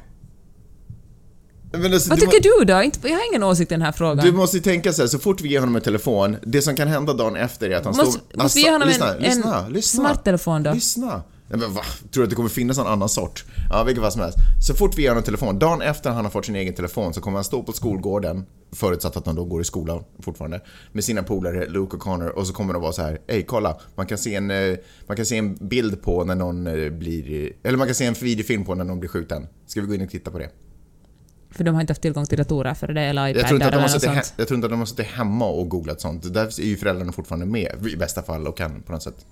Men 1.71 1.93
alltså, 1.93 2.09
Vad 2.09 2.19
du, 2.19 2.25
tycker 2.25 2.59
du 2.59 2.65
då? 2.65 2.83
Inte, 2.83 3.07
jag 3.07 3.15
har 3.15 3.27
ingen 3.31 3.43
åsikt 3.43 3.71
i 3.71 3.75
den 3.75 3.81
här 3.81 3.91
frågan. 3.91 4.25
Du 4.25 4.31
måste 4.31 4.57
ju 4.57 4.63
tänka 4.63 4.93
så 4.93 5.01
här, 5.01 5.07
så 5.07 5.19
fort 5.19 5.41
vi 5.41 5.49
ger 5.49 5.59
honom 5.59 5.75
en 5.75 5.81
telefon, 5.81 6.37
det 6.41 6.61
som 6.61 6.75
kan 6.75 6.87
hända 6.87 7.13
dagen 7.13 7.35
efter 7.35 7.69
är 7.69 7.75
att 7.75 7.85
han 7.85 7.95
måste, 7.95 8.11
står... 8.11 8.43
måste 8.43 8.59
vi 8.59 8.65
ge 8.65 8.71
honom 8.71 8.87
lyssna, 8.87 9.15
en, 9.15 9.21
lyssna, 9.21 9.65
en 9.65 9.73
lyssna. 9.73 10.03
smarttelefon 10.03 10.63
då? 10.63 10.73
Lyssna! 10.73 11.23
Men 11.49 11.59
va? 11.59 11.81
Tror 12.11 12.21
du 12.21 12.23
att 12.23 12.29
det 12.29 12.35
kommer 12.35 12.49
finnas 12.49 12.77
någon 12.77 12.87
annan 12.87 13.09
sort? 13.09 13.45
Ja, 13.69 13.83
vilket 13.83 14.03
fall 14.03 14.11
som 14.11 14.21
helst. 14.21 14.37
Så 14.67 14.73
fort 14.73 14.97
vi 14.97 15.01
ger 15.01 15.09
honom 15.09 15.17
en 15.17 15.25
telefon, 15.25 15.59
dagen 15.59 15.81
efter 15.81 16.09
han 16.09 16.25
har 16.25 16.31
fått 16.31 16.45
sin 16.45 16.55
egen 16.55 16.73
telefon 16.73 17.13
så 17.13 17.21
kommer 17.21 17.37
han 17.37 17.43
stå 17.43 17.63
på 17.63 17.71
skolgården, 17.71 18.45
förutsatt 18.71 19.17
att 19.17 19.25
han 19.25 19.35
då 19.35 19.45
går 19.45 19.61
i 19.61 19.63
skolan 19.63 20.03
fortfarande, 20.19 20.61
med 20.91 21.03
sina 21.03 21.23
polare 21.23 21.69
Luke 21.69 21.95
och 21.95 22.01
Connor 22.01 22.29
och 22.29 22.47
så 22.47 22.53
kommer 22.53 22.73
de 22.73 22.81
vara 22.81 22.91
så 22.93 23.01
här, 23.01 23.19
Ey 23.27 23.43
kolla, 23.43 23.77
man 23.95 24.05
kan 24.05 24.17
se 24.17 24.35
en, 24.35 24.51
eh, 24.51 24.75
man 25.07 25.17
kan 25.17 25.25
se 25.25 25.37
en 25.37 25.55
bild 25.55 26.01
på 26.01 26.23
när 26.23 26.35
någon 26.35 26.67
eh, 26.67 26.89
blir, 26.89 27.51
eller 27.63 27.77
man 27.77 27.87
kan 27.87 27.95
se 27.95 28.05
en 28.05 28.13
videofilm 28.13 28.65
på 28.65 28.75
när 28.75 28.85
någon 28.85 28.99
blir 28.99 29.09
skjuten. 29.09 29.47
Ska 29.67 29.81
vi 29.81 29.87
gå 29.87 29.95
in 29.95 30.01
och 30.01 30.09
titta 30.09 30.31
på 30.31 30.39
det? 30.39 30.49
För 31.51 31.63
de 31.63 31.75
har 31.75 31.81
inte 31.81 31.91
haft 31.91 32.01
tillgång 32.01 32.25
till 32.25 32.37
datorer 32.37 32.73
för 32.73 32.87
det, 32.87 33.01
eller 33.01 33.27
Jag 33.27 33.47
tror, 33.47 33.53
inte 33.53 33.53
att 33.53 33.59
de 33.59 33.65
eller 33.65 33.77
har 33.77 33.81
något 33.81 33.91
suttit 33.91 34.09
he- 34.09 34.21
sånt. 34.21 34.33
jag 34.37 34.47
tror 34.47 34.55
inte 34.55 34.65
att 34.65 34.71
de 34.71 34.79
har 34.79 34.85
suttit 34.85 35.05
hemma 35.05 35.47
och 35.47 35.69
googlat 35.69 36.01
sånt. 36.01 36.33
Där 36.33 36.59
är 36.61 36.65
ju 36.65 36.77
föräldrarna 36.77 37.11
fortfarande 37.11 37.45
med 37.45 37.87
i 37.87 37.95
bästa 37.95 38.21
fall 38.23 38.47
och 38.47 38.57
kan 38.57 38.81
på 38.81 38.91
något 38.91 39.03
sätt 39.03 39.25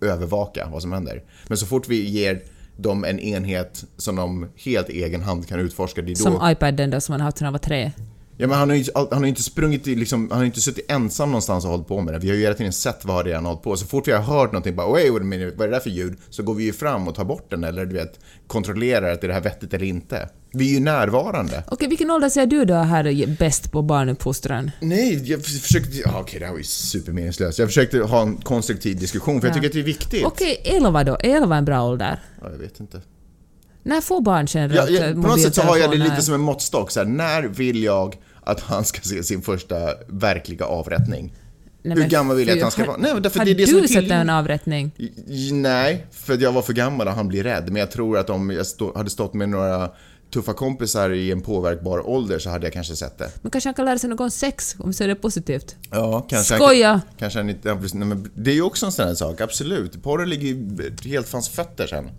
övervaka 0.00 0.68
vad 0.72 0.82
som 0.82 0.92
händer. 0.92 1.22
Men 1.48 1.58
så 1.58 1.66
fort 1.66 1.88
vi 1.88 2.08
ger 2.08 2.42
dem 2.76 3.04
en 3.04 3.20
enhet 3.20 3.84
som 3.96 4.16
de 4.16 4.48
helt 4.56 4.88
egen 4.88 5.22
hand 5.22 5.48
kan 5.48 5.60
utforska, 5.60 6.02
det 6.02 6.12
är 6.12 6.14
då... 6.14 6.20
Som 6.20 6.50
iPaden 6.50 6.90
då 6.90 7.00
som 7.00 7.12
han 7.12 7.20
har 7.20 7.24
haft 7.24 7.38
sedan 7.38 7.44
han 7.46 7.52
var 7.52 7.58
tre. 7.58 7.92
Ja, 8.40 8.46
men 8.46 8.58
han 8.58 8.68
har 8.68 8.76
ju 8.76 8.80
inte, 8.80 8.92
han 9.10 9.22
har 9.22 9.26
inte 9.26 9.42
sprungit 9.42 9.88
i, 9.88 9.94
liksom, 9.94 10.30
han 10.30 10.38
har 10.38 10.44
inte 10.44 10.60
suttit 10.60 10.90
ensam 10.90 11.28
någonstans 11.28 11.64
och 11.64 11.70
hållit 11.70 11.86
på 11.88 12.00
med 12.00 12.14
det. 12.14 12.18
Vi 12.18 12.28
har 12.28 12.36
ju 12.36 12.42
hela 12.42 12.54
tiden 12.54 12.72
sett 12.72 13.04
vad 13.04 13.24
det 13.24 13.30
är 13.30 13.34
han 13.34 13.44
har 13.44 13.52
hållit 13.52 13.64
på. 13.64 13.76
Så 13.76 13.86
fort 13.86 14.08
vi 14.08 14.12
har 14.12 14.22
hört 14.22 14.52
någonting, 14.52 14.76
bara 14.76 15.22
minute, 15.24 15.56
vad 15.56 15.66
är 15.66 15.70
det 15.70 15.76
där 15.76 15.80
för 15.80 15.90
ljud? 15.90 16.16
Så 16.30 16.42
går 16.42 16.54
vi 16.54 16.64
ju 16.64 16.72
fram 16.72 17.08
och 17.08 17.14
tar 17.14 17.24
bort 17.24 17.50
den 17.50 17.64
eller 17.64 17.86
du 17.86 17.94
vet, 17.94 18.20
kontrollerar 18.46 19.12
att 19.12 19.24
är 19.24 19.28
det 19.28 19.34
här 19.34 19.40
vettigt 19.40 19.74
eller 19.74 19.86
inte. 19.86 20.28
Vi 20.52 20.70
är 20.70 20.74
ju 20.74 20.80
närvarande. 20.80 21.64
Okej, 21.68 21.88
vilken 21.88 22.10
ålder 22.10 22.28
ser 22.28 22.46
du 22.46 22.64
då 22.64 22.74
här 22.74 23.06
är 23.06 23.26
bäst 23.38 23.72
på 23.72 23.82
barnuppfostran? 23.82 24.70
Nej, 24.80 25.30
jag 25.30 25.44
försökte... 25.44 25.96
Ja, 25.98 26.20
okej, 26.20 26.40
det 26.40 26.46
här 26.46 26.52
var 26.52 26.58
ju 26.58 26.64
supermeningslöst. 26.64 27.58
Jag 27.58 27.68
försökte 27.68 27.98
ha 27.98 28.22
en 28.22 28.36
konstruktiv 28.36 28.98
diskussion, 28.98 29.40
för 29.40 29.48
jag 29.48 29.52
Ja. 29.52 29.54
tycker 29.54 29.68
att 29.68 29.72
det 29.74 29.80
är 29.80 29.84
viktigt. 29.84 30.24
Okej, 30.24 30.62
11 30.64 31.04
då? 31.04 31.12
Är 31.20 31.36
11 31.36 31.56
en 31.56 31.64
bra 31.64 31.82
ålder? 31.82 32.20
Ja, 32.42 32.50
jag 32.50 32.58
vet 32.58 32.80
inte. 32.80 33.00
När 33.82 34.00
får 34.00 34.20
barn 34.20 34.46
Ja, 34.52 34.60
generellt 34.60 34.90
jag, 34.90 35.14
på 35.14 35.28
något 35.28 35.40
sätt 35.40 35.54
så 35.54 35.62
har 35.62 35.76
jag 35.76 35.90
det 35.90 35.96
lite 35.96 36.22
som 36.22 36.34
en 36.34 36.40
måttstock. 36.40 36.90
Så 36.90 37.00
här, 37.00 37.06
när 37.06 37.42
vill 37.42 37.82
jag 37.82 38.16
att 38.50 38.60
han 38.60 38.84
ska 38.84 39.00
se 39.00 39.22
sin 39.22 39.42
första 39.42 39.76
verkliga 40.06 40.64
avrättning? 40.64 41.34
Nej, 41.82 41.96
Hur 41.98 42.08
gammal 42.08 42.36
vill 42.36 42.48
jag 42.48 42.56
att 42.56 42.62
han 42.62 42.70
ska 42.70 42.84
vara? 42.84 42.96
Nej, 42.96 43.20
därför 43.20 43.38
har 43.38 43.46
det 43.46 43.50
är 43.50 43.54
det 43.54 43.66
som 43.66 43.78
är 43.78 43.82
du 43.82 43.88
sett 43.88 44.10
en 44.10 44.30
avrättning? 44.30 44.90
Nej, 45.52 46.06
för 46.10 46.42
jag 46.42 46.52
var 46.52 46.62
för 46.62 46.72
gammal 46.72 47.06
och 47.08 47.12
han 47.12 47.28
blir 47.28 47.42
rädd. 47.42 47.64
Men 47.66 47.76
jag 47.76 47.90
tror 47.90 48.18
att 48.18 48.30
om 48.30 48.50
jag 48.50 48.66
stå, 48.66 48.96
hade 48.96 49.10
stått 49.10 49.34
med 49.34 49.48
några 49.48 49.90
tuffa 50.30 50.52
kompisar 50.52 51.10
i 51.10 51.30
en 51.32 51.40
påverkbar 51.40 52.08
ålder 52.08 52.38
så 52.38 52.50
hade 52.50 52.66
jag 52.66 52.72
kanske 52.72 52.96
sett 52.96 53.18
det. 53.18 53.30
Men 53.42 53.50
kanske 53.50 53.68
han 53.68 53.74
kan 53.74 53.84
lära 53.84 53.98
sig 53.98 54.10
något 54.10 54.20
om 54.20 54.30
sex, 54.30 54.76
om 54.78 54.92
så 54.92 55.04
är 55.04 55.08
det 55.08 55.14
positivt. 55.14 55.76
Ja, 55.90 56.26
kanske. 56.28 56.54
Skoja! 56.54 57.00
Kanske 57.18 57.38
han 57.38 57.50
inte... 57.50 57.74
Nej, 57.74 58.06
men 58.06 58.30
det 58.34 58.50
är 58.50 58.54
ju 58.54 58.62
också 58.62 58.86
en 58.86 58.92
sån 58.92 59.06
här 59.06 59.14
sak, 59.14 59.40
absolut. 59.40 60.02
Porren 60.02 60.28
ligger 60.28 60.46
ju 60.46 60.90
helt 61.04 61.32
hans 61.32 61.48
fötter 61.48 61.86
sen. 61.86 62.10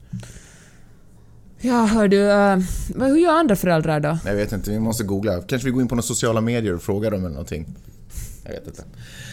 Ja, 1.62 1.86
hör 1.86 2.08
du, 2.08 2.18
uh, 2.18 3.08
hur 3.08 3.18
gör 3.18 3.34
andra 3.34 3.56
föräldrar 3.56 4.00
då? 4.00 4.18
Jag 4.26 4.36
vet 4.36 4.52
inte, 4.52 4.72
vi 4.72 4.80
måste 4.80 5.04
googla. 5.04 5.42
Kanske 5.42 5.66
vi 5.66 5.72
går 5.72 5.82
in 5.82 5.88
på 5.88 5.96
några 5.96 6.04
sociala 6.04 6.42
medier 6.42 6.74
och 6.74 6.82
frågar 6.82 7.12
dem 7.12 7.20
eller 7.20 7.30
någonting. 7.30 7.66
Jag 8.44 8.52
vet 8.52 8.68
inte. 8.68 8.84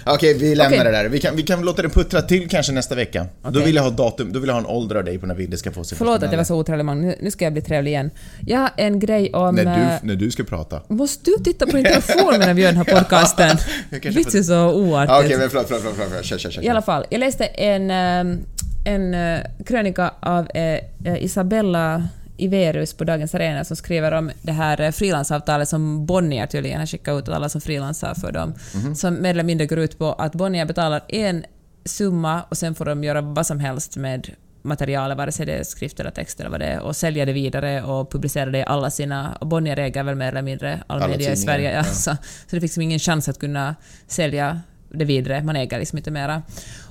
Okej, 0.06 0.34
vi 0.34 0.54
lämnar 0.54 0.78
Okej. 0.78 0.84
det 0.84 0.98
där. 0.98 1.08
Vi 1.08 1.20
kan, 1.20 1.36
vi 1.36 1.42
kan 1.42 1.60
låta 1.60 1.82
det 1.82 1.88
puttra 1.88 2.22
till 2.22 2.48
kanske 2.48 2.72
nästa 2.72 2.94
vecka. 2.94 3.26
Då 3.50 3.60
vill 3.60 3.74
jag 3.74 3.82
ha 3.82 3.90
datum, 3.90 4.32
då 4.32 4.38
vill 4.40 4.48
jag 4.48 4.54
ha 4.54 4.60
en 4.60 4.66
ålder 4.66 4.96
av 4.96 5.04
dig 5.04 5.18
på 5.18 5.26
när 5.26 5.34
Vidde 5.34 5.56
ska 5.56 5.72
få 5.72 5.84
sig 5.84 5.98
Förlåt 5.98 6.22
att 6.22 6.30
jag 6.30 6.36
var 6.36 6.44
så 6.44 6.56
otrevlig 6.56 6.84
man. 6.84 7.00
Nu, 7.00 7.16
nu 7.20 7.30
ska 7.30 7.44
jag 7.44 7.52
bli 7.52 7.62
trevlig 7.62 7.90
igen. 7.90 8.10
Jag 8.46 8.58
har 8.58 8.70
en 8.76 8.98
grej 8.98 9.32
om... 9.32 9.54
När 9.54 9.66
eh, 9.66 10.00
du, 10.00 10.06
när 10.06 10.16
du 10.16 10.30
ska 10.30 10.44
prata. 10.44 10.82
Måste 10.88 11.30
du 11.30 11.44
titta 11.44 11.66
på 11.66 11.72
din 11.72 11.84
telefon 11.84 12.38
medan 12.38 12.56
vi 12.56 12.62
gör 12.62 12.72
den 12.72 12.86
här 12.86 12.98
podcasten? 12.98 13.56
Vits 13.90 14.34
är 14.34 14.42
så 14.42 14.72
oartigt. 14.72 15.12
Ah, 15.12 15.20
Okej, 15.24 15.38
men 15.38 15.50
förlåt, 15.50 15.66
förlåt, 15.68 15.82
förlåt, 15.82 16.08
förlåt. 16.10 16.24
Kör, 16.24 16.38
kör, 16.38 16.50
kör. 16.50 16.64
I 16.64 16.68
alla 16.68 16.82
fall, 16.82 17.04
jag 17.10 17.18
läste 17.18 17.44
en, 17.44 17.90
eh, 17.90 18.38
en 18.84 19.14
eh, 19.14 19.40
krönika 19.66 20.10
av 20.20 20.50
eh, 20.54 20.62
eh, 21.04 21.24
Isabella 21.24 22.08
Iverus 22.38 22.94
på 22.94 23.04
Dagens 23.04 23.34
Arena 23.34 23.64
som 23.64 23.76
skriver 23.76 24.12
om 24.12 24.30
det 24.42 24.52
här 24.52 24.80
eh, 24.80 24.90
frilansavtalet 24.90 25.68
som 25.68 26.06
Bonnier 26.06 26.46
tydligen 26.46 26.78
har 26.80 26.86
skickat 26.86 27.18
ut 27.18 27.24
till 27.24 27.34
alla 27.34 27.48
som 27.48 27.60
frilansar 27.60 28.14
för 28.14 28.32
dem. 28.32 28.54
Mhm. 28.74 28.94
Som 28.94 29.22
mer 29.22 29.30
eller 29.30 29.44
mindre 29.44 29.66
går 29.66 29.78
ut 29.78 29.98
på 29.98 30.12
att 30.12 30.34
Bonnier 30.34 30.64
betalar 30.64 31.02
en 31.08 31.44
summa 31.84 32.42
och 32.48 32.58
sen 32.58 32.74
får 32.74 32.84
de 32.84 33.04
göra 33.04 33.20
vad 33.20 33.46
som 33.46 33.60
helst 33.60 33.96
med 33.96 34.30
materialet, 34.62 35.18
vare 35.18 35.32
sig 35.32 35.46
det 35.46 35.52
är 35.52 35.64
skrift 35.64 36.00
eller 36.00 36.10
text 36.10 36.40
eller 36.40 36.50
vad 36.50 36.60
det 36.60 36.66
är, 36.66 36.80
och 36.80 36.96
sälja 36.96 37.24
det 37.24 37.32
vidare 37.32 37.82
och 37.82 38.12
publicera 38.12 38.50
det 38.50 38.58
i 38.58 38.64
alla 38.64 38.90
sina... 38.90 39.36
Och 39.40 39.46
Bonnier 39.46 39.78
äger 39.78 40.02
väl 40.02 40.14
mer 40.14 40.28
eller 40.28 40.42
mindre 40.42 40.82
all 40.86 40.96
Alla 41.02 41.08
media 41.08 41.32
i 41.32 41.36
Sverige. 41.36 41.70
Ja. 41.70 41.76
ja. 41.76 41.84
Så, 41.92 42.10
så 42.10 42.16
det 42.46 42.50
finns 42.50 42.62
liksom 42.62 42.82
ingen 42.82 42.98
chans 42.98 43.28
att 43.28 43.38
kunna 43.38 43.76
sälja 44.06 44.60
det 44.90 45.04
vidare, 45.04 45.42
man 45.42 45.56
äger 45.56 45.78
liksom 45.78 45.98
inte 45.98 46.10
mera. 46.10 46.42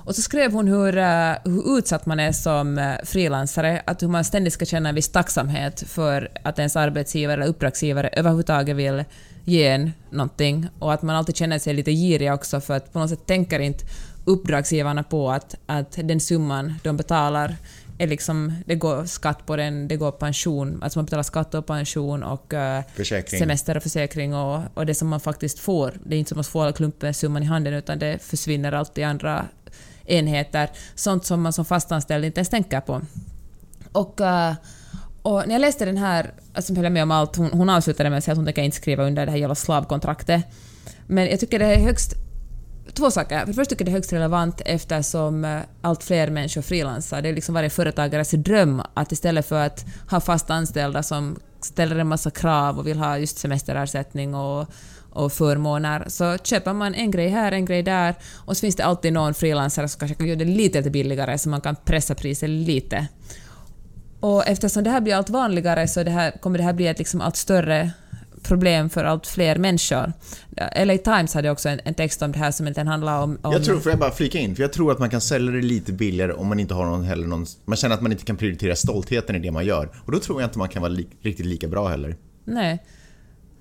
Och 0.04 0.14
så 0.14 0.22
skrev 0.22 0.52
hon 0.52 0.68
hur, 0.68 0.98
eh, 0.98 1.32
hur 1.44 1.78
utsatt 1.78 2.06
man 2.06 2.20
är 2.20 2.32
som 2.32 2.78
eh, 2.78 2.94
frilansare, 3.04 3.82
att 3.86 4.02
hur 4.02 4.08
man 4.08 4.24
ständigt 4.24 4.52
ska 4.52 4.64
känna 4.64 4.88
en 4.88 4.94
viss 4.94 5.08
tacksamhet 5.08 5.84
för 5.86 6.28
att 6.42 6.58
ens 6.58 6.76
arbetsgivare 6.76 7.34
eller 7.34 7.46
uppdragsgivare 7.46 8.08
överhuvudtaget 8.08 8.76
vill 8.76 9.04
ge 9.44 9.66
en 9.68 9.92
någonting 10.10 10.68
och 10.78 10.92
att 10.92 11.02
man 11.02 11.16
alltid 11.16 11.36
känner 11.36 11.58
sig 11.58 11.74
lite 11.74 11.92
girig 11.92 12.32
också 12.32 12.60
för 12.60 12.76
att 12.76 12.92
på 12.92 12.98
något 12.98 13.10
sätt 13.10 13.26
tänker 13.26 13.58
inte 13.58 13.84
uppdragsgivarna 14.24 15.02
på 15.02 15.30
att, 15.30 15.54
att 15.66 15.98
den 16.04 16.20
summan 16.20 16.74
de 16.82 16.96
betalar 16.96 17.56
är 17.98 18.06
liksom, 18.06 18.54
det 18.66 18.74
går 18.74 19.04
skatt 19.04 19.46
på 19.46 19.56
den, 19.56 19.88
det 19.88 19.96
går 19.96 20.10
pension, 20.12 20.82
alltså 20.82 20.98
man 20.98 21.04
betalar 21.04 21.22
skatt 21.22 21.54
och 21.54 21.66
pension 21.66 22.22
och 22.22 22.54
eh, 22.54 22.82
Försäkring. 22.94 23.38
semester 23.40 23.76
och 23.76 23.82
försäkring 23.82 24.34
och, 24.34 24.62
och 24.74 24.86
det 24.86 24.94
som 24.94 25.08
man 25.08 25.20
faktiskt 25.20 25.58
får. 25.58 25.94
Det 26.04 26.14
är 26.16 26.18
inte 26.18 26.28
som 26.28 26.40
att 26.40 26.46
få 26.46 26.72
klumpen 26.72 27.14
summan 27.14 27.42
i 27.42 27.46
handen 27.46 27.74
utan 27.74 27.98
det 27.98 28.22
försvinner 28.22 28.72
alltid 28.72 29.02
i 29.02 29.04
andra 29.04 29.44
enheter. 30.04 30.70
Sånt 30.94 31.24
som 31.24 31.42
man 31.42 31.52
som 31.52 31.64
fastanställd 31.64 32.24
inte 32.24 32.38
ens 32.38 32.48
tänker 32.48 32.80
på. 32.80 33.00
Och, 33.92 34.20
eh, 34.20 34.54
och 35.22 35.42
när 35.46 35.54
jag 35.54 35.60
läste 35.60 35.84
den 35.84 35.96
här, 35.96 36.32
alltså 36.52 36.74
höll 36.74 36.84
jag 36.84 36.92
med 36.92 37.02
om 37.02 37.10
allt, 37.10 37.36
hon, 37.36 37.50
hon 37.52 37.70
avslutade 37.70 38.10
med 38.10 38.18
att 38.18 38.24
säga 38.24 38.32
att 38.32 38.38
hon 38.38 38.44
tänker 38.44 38.62
inte 38.62 38.76
skriva 38.76 39.04
under 39.04 39.26
det 39.26 39.32
här 39.32 39.38
jävla 39.38 39.54
slavkontraktet. 39.54 40.42
Men 41.06 41.26
jag 41.26 41.40
tycker 41.40 41.58
det 41.58 41.64
är 41.66 41.80
högst 41.80 42.12
Två 42.98 43.10
saker. 43.10 43.38
För 43.38 43.46
det 43.46 43.54
första 43.54 43.70
tycker 43.70 43.84
jag 43.84 43.86
det 43.86 43.90
är 43.90 43.98
högst 43.98 44.12
relevant 44.12 44.62
eftersom 44.64 45.44
eh, 45.44 45.60
allt 45.80 46.04
fler 46.04 46.30
människor 46.30 46.62
frilansar. 46.62 47.22
Det 47.22 47.28
är 47.28 47.32
liksom 47.32 47.54
varje 47.54 47.70
företagares 47.70 48.30
dröm 48.30 48.82
att 48.94 49.12
istället 49.12 49.48
för 49.48 49.66
att 49.66 49.84
ha 50.10 50.20
fast 50.20 50.50
anställda 50.50 51.02
som 51.02 51.38
ställer 51.60 51.96
en 51.96 52.08
massa 52.08 52.30
krav 52.30 52.78
och 52.78 52.86
vill 52.86 52.98
ha 52.98 53.18
just 53.18 53.38
semesterersättning 53.38 54.34
och, 54.34 54.66
och 55.10 55.32
förmåner, 55.32 56.04
så 56.08 56.38
köper 56.38 56.72
man 56.72 56.94
en 56.94 57.10
grej 57.10 57.28
här, 57.28 57.52
en 57.52 57.64
grej 57.64 57.82
där 57.82 58.14
och 58.46 58.56
så 58.56 58.60
finns 58.60 58.76
det 58.76 58.84
alltid 58.84 59.12
någon 59.12 59.34
frilansare 59.34 59.88
som 59.88 59.98
kanske 59.98 60.14
kan 60.14 60.26
göra 60.26 60.38
det 60.38 60.44
lite, 60.44 60.78
lite 60.78 60.90
billigare 60.90 61.38
så 61.38 61.48
man 61.48 61.60
kan 61.60 61.76
pressa 61.76 62.14
priset 62.14 62.50
lite. 62.50 63.06
Och 64.20 64.46
eftersom 64.46 64.84
det 64.84 64.90
här 64.90 65.00
blir 65.00 65.14
allt 65.14 65.30
vanligare 65.30 65.88
så 65.88 66.02
det 66.02 66.10
här, 66.10 66.30
kommer 66.30 66.58
det 66.58 66.64
här 66.64 66.72
bli 66.72 66.86
ett 66.86 66.98
liksom 66.98 67.20
allt 67.20 67.36
större 67.36 67.90
problem 68.42 68.90
för 68.90 69.04
allt 69.04 69.26
fler 69.26 69.56
människor. 69.56 70.12
LA 70.84 70.98
Times 70.98 71.34
hade 71.34 71.50
också 71.50 71.68
en, 71.68 71.80
en 71.84 71.94
text 71.94 72.22
om 72.22 72.32
det 72.32 72.38
här 72.38 72.50
som 72.50 72.66
egentligen 72.66 72.86
handlar 72.86 73.22
om, 73.22 73.38
om... 73.42 73.52
Jag 73.52 73.64
tror, 73.64 73.80
får 73.80 73.92
jag 73.92 73.98
bara 73.98 74.10
flika 74.10 74.38
in? 74.38 74.56
För 74.56 74.62
jag 74.62 74.72
tror 74.72 74.92
att 74.92 74.98
man 74.98 75.10
kan 75.10 75.20
sälja 75.20 75.52
det 75.52 75.62
lite 75.62 75.92
billigare 75.92 76.32
om 76.32 76.46
man 76.46 76.60
inte 76.60 76.74
har 76.74 76.86
någon 76.86 77.04
heller 77.04 77.26
någon... 77.26 77.46
Man 77.64 77.76
känner 77.76 77.94
att 77.94 78.02
man 78.02 78.12
inte 78.12 78.24
kan 78.24 78.36
prioritera 78.36 78.76
stoltheten 78.76 79.36
i 79.36 79.38
det 79.38 79.50
man 79.50 79.66
gör. 79.66 79.90
Och 80.04 80.12
då 80.12 80.18
tror 80.18 80.40
jag 80.40 80.48
inte 80.48 80.58
man 80.58 80.68
kan 80.68 80.82
vara 80.82 80.92
li, 80.92 81.08
riktigt 81.22 81.46
lika 81.46 81.68
bra 81.68 81.88
heller. 81.88 82.16
Nej. 82.44 82.84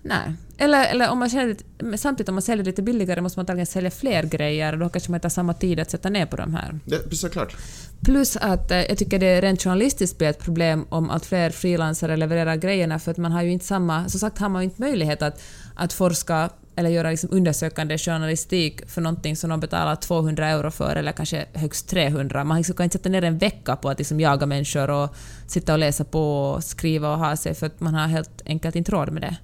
Nej. 0.03 0.33
Eller, 0.57 0.85
eller 0.85 1.09
om 1.09 1.19
man 1.19 1.29
känner, 1.29 1.57
samtidigt 1.97 2.29
om 2.29 2.35
man 2.35 2.41
säljer 2.41 2.65
lite 2.65 2.81
billigare 2.81 3.21
måste 3.21 3.39
man 3.39 3.41
antagligen 3.41 3.65
sälja 3.65 3.91
fler 3.91 4.23
grejer 4.23 4.73
och 4.73 4.79
då 4.79 4.89
kanske 4.89 5.11
man 5.11 5.17
inte 5.17 5.25
har 5.25 5.29
samma 5.29 5.53
tid 5.53 5.79
att 5.79 5.91
sätta 5.91 6.09
ner 6.09 6.25
på 6.25 6.35
de 6.35 6.53
här. 6.53 6.79
Det, 6.85 7.15
såklart. 7.15 7.55
Plus 8.01 8.37
att 8.37 8.71
eh, 8.71 8.77
jag 8.77 8.97
tycker 8.97 9.19
det 9.19 9.41
rent 9.41 9.63
journalistiskt 9.63 10.17
blir 10.17 10.27
ett 10.27 10.39
problem 10.39 10.85
om 10.89 11.09
allt 11.09 11.25
fler 11.25 11.49
frilansare 11.49 12.17
levererar 12.17 12.55
grejerna 12.55 12.99
för 12.99 13.11
att 13.11 13.17
man 13.17 13.31
har 13.31 13.41
ju 13.41 13.51
inte 13.51 13.65
samma... 13.65 14.09
Som 14.09 14.19
sagt 14.19 14.37
har 14.37 14.49
man 14.49 14.61
ju 14.61 14.63
inte 14.63 14.81
möjlighet 14.81 15.21
att, 15.21 15.41
att 15.75 15.93
forska 15.93 16.49
eller 16.77 16.89
göra 16.89 17.09
liksom 17.09 17.29
undersökande 17.31 17.97
journalistik 17.97 18.89
för 18.89 19.01
någonting 19.01 19.35
som 19.35 19.49
de 19.49 19.59
betalar 19.59 19.95
200 19.95 20.47
euro 20.47 20.71
för, 20.71 20.95
eller 20.95 21.11
kanske 21.11 21.45
högst 21.53 21.89
300. 21.89 22.43
Man 22.43 22.57
liksom 22.57 22.75
kan 22.75 22.83
inte 22.83 22.97
sätta 22.97 23.09
ner 23.09 23.23
en 23.23 23.37
vecka 23.37 23.75
på 23.75 23.89
att 23.89 23.97
liksom 23.97 24.19
jaga 24.19 24.45
människor 24.45 24.89
och 24.89 25.15
sitta 25.47 25.73
och 25.73 25.79
läsa 25.79 26.03
på 26.03 26.49
och 26.49 26.63
skriva 26.63 27.11
och 27.11 27.17
ha 27.17 27.35
sig, 27.35 27.55
för 27.55 27.65
att 27.65 27.79
man 27.79 27.93
har 27.93 28.07
helt 28.07 28.41
enkelt 28.45 28.75
inte 28.75 28.91
råd 28.91 29.11
med 29.11 29.21
det. 29.21 29.35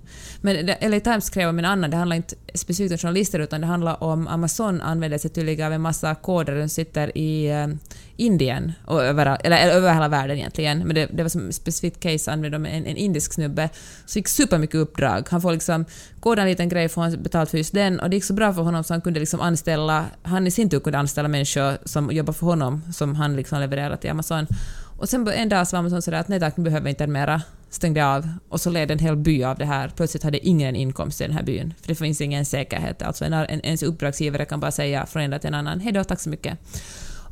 Men 0.42 0.66
LA 0.66 1.00
Times 1.00 1.26
skrev 1.26 1.50
om 1.50 1.60
en 1.60 1.66
annan, 1.66 1.90
det 1.90 1.98
handlar 1.98 2.16
inte 2.16 2.36
specifikt 2.54 2.92
om 2.92 2.98
journalister, 2.98 3.40
utan 3.40 3.62
det 3.62 3.68
handlar 3.68 4.04
om 4.04 4.28
Amazon 4.28 4.82
använder 4.82 5.18
sig 5.18 5.32
tydligen 5.32 5.68
av 5.68 5.74
en 5.74 5.82
massa 5.82 6.16
koder 6.16 6.60
som 6.60 6.70
sitter 6.70 7.18
i 7.18 7.50
eh, 7.52 7.68
Indien, 8.18 8.72
och 8.86 9.04
över, 9.04 9.38
eller 9.44 9.68
över 9.68 9.94
hela 9.94 10.08
världen 10.08 10.38
egentligen, 10.38 10.80
men 10.80 10.96
det, 10.96 11.06
det 11.06 11.24
var 11.24 11.30
som 11.30 11.50
ett 11.50 11.56
specifikt 11.56 12.00
case 12.00 12.32
använde 12.32 12.58
de 12.58 12.66
en, 12.66 12.86
en 12.86 12.98
indisk 12.98 13.34
snubbe, 13.34 13.70
som 14.06 14.14
fick 14.14 14.28
supermycket 14.28 14.76
uppdrag. 14.76 15.28
Han 15.30 15.42
får 15.42 15.52
liksom 15.52 15.86
koda 16.20 16.42
en 16.42 16.48
liten 16.48 16.70
grej, 16.70 16.90
får 16.90 17.02
han 17.02 17.24
betalt 17.24 17.50
för 17.50 17.58
just 17.58 17.74
den, 17.74 18.00
och 18.00 18.10
det 18.10 18.16
gick 18.16 18.24
så 18.24 18.34
bra 18.34 18.54
för 18.54 18.62
honom 18.62 18.84
så 18.84 18.94
han 18.94 19.02
kunde 19.02 19.20
liksom 19.20 19.42
anställa, 19.42 20.06
han 20.24 20.48
i 20.48 20.52
sin 20.52 20.70
tur 20.70 20.80
kunde 20.80 21.00
anställa 21.00 21.28
människor 21.28 21.78
som 21.88 22.12
jobbar 22.12 22.34
för 22.34 22.46
honom, 22.46 22.82
som 22.94 23.16
han 23.16 23.36
liksom 23.36 23.60
levererar 23.60 23.96
till 23.96 24.10
Amazon. 24.10 24.48
Och 25.04 25.10
sen 25.10 25.28
en 25.28 25.50
dag 25.50 25.68
så 25.68 25.76
var 25.76 25.80
Amazon 25.80 26.02
sådär 26.02 26.20
att 26.20 26.28
nej 26.28 26.40
tack, 26.40 26.58
nu 26.58 26.64
behöver 26.64 26.84
vi 26.84 26.90
inte 26.90 27.08
mera 27.08 27.42
stängde 27.70 28.06
av 28.06 28.28
och 28.50 28.62
så 28.62 28.70
led 28.70 28.92
en 28.92 29.00
hel 29.00 29.16
by 29.16 29.44
av 29.44 29.58
det 29.58 29.66
här. 29.66 29.92
Plötsligt 29.96 30.24
hade 30.24 30.48
ingen 30.48 30.76
inkomst 30.76 31.22
i 31.22 31.24
den 31.24 31.34
här 31.34 31.44
byn, 31.44 31.74
för 31.82 31.88
det 31.88 31.96
finns 31.96 32.22
ingen 32.22 32.46
säkerhet. 32.46 33.02
Alltså 33.02 33.26
en, 33.26 33.34
en, 33.34 33.66
ens 33.66 33.84
uppdragsgivare 33.84 34.46
kan 34.46 34.60
bara 34.60 34.72
säga 34.72 35.06
från 35.06 35.22
en 35.22 35.32
dag 35.32 35.42
till 35.42 35.48
en 35.48 35.54
annan 35.54 35.80
hej 35.80 35.92
då, 35.92 36.04
tack 36.04 36.20
så 36.20 36.30
mycket. 36.30 36.60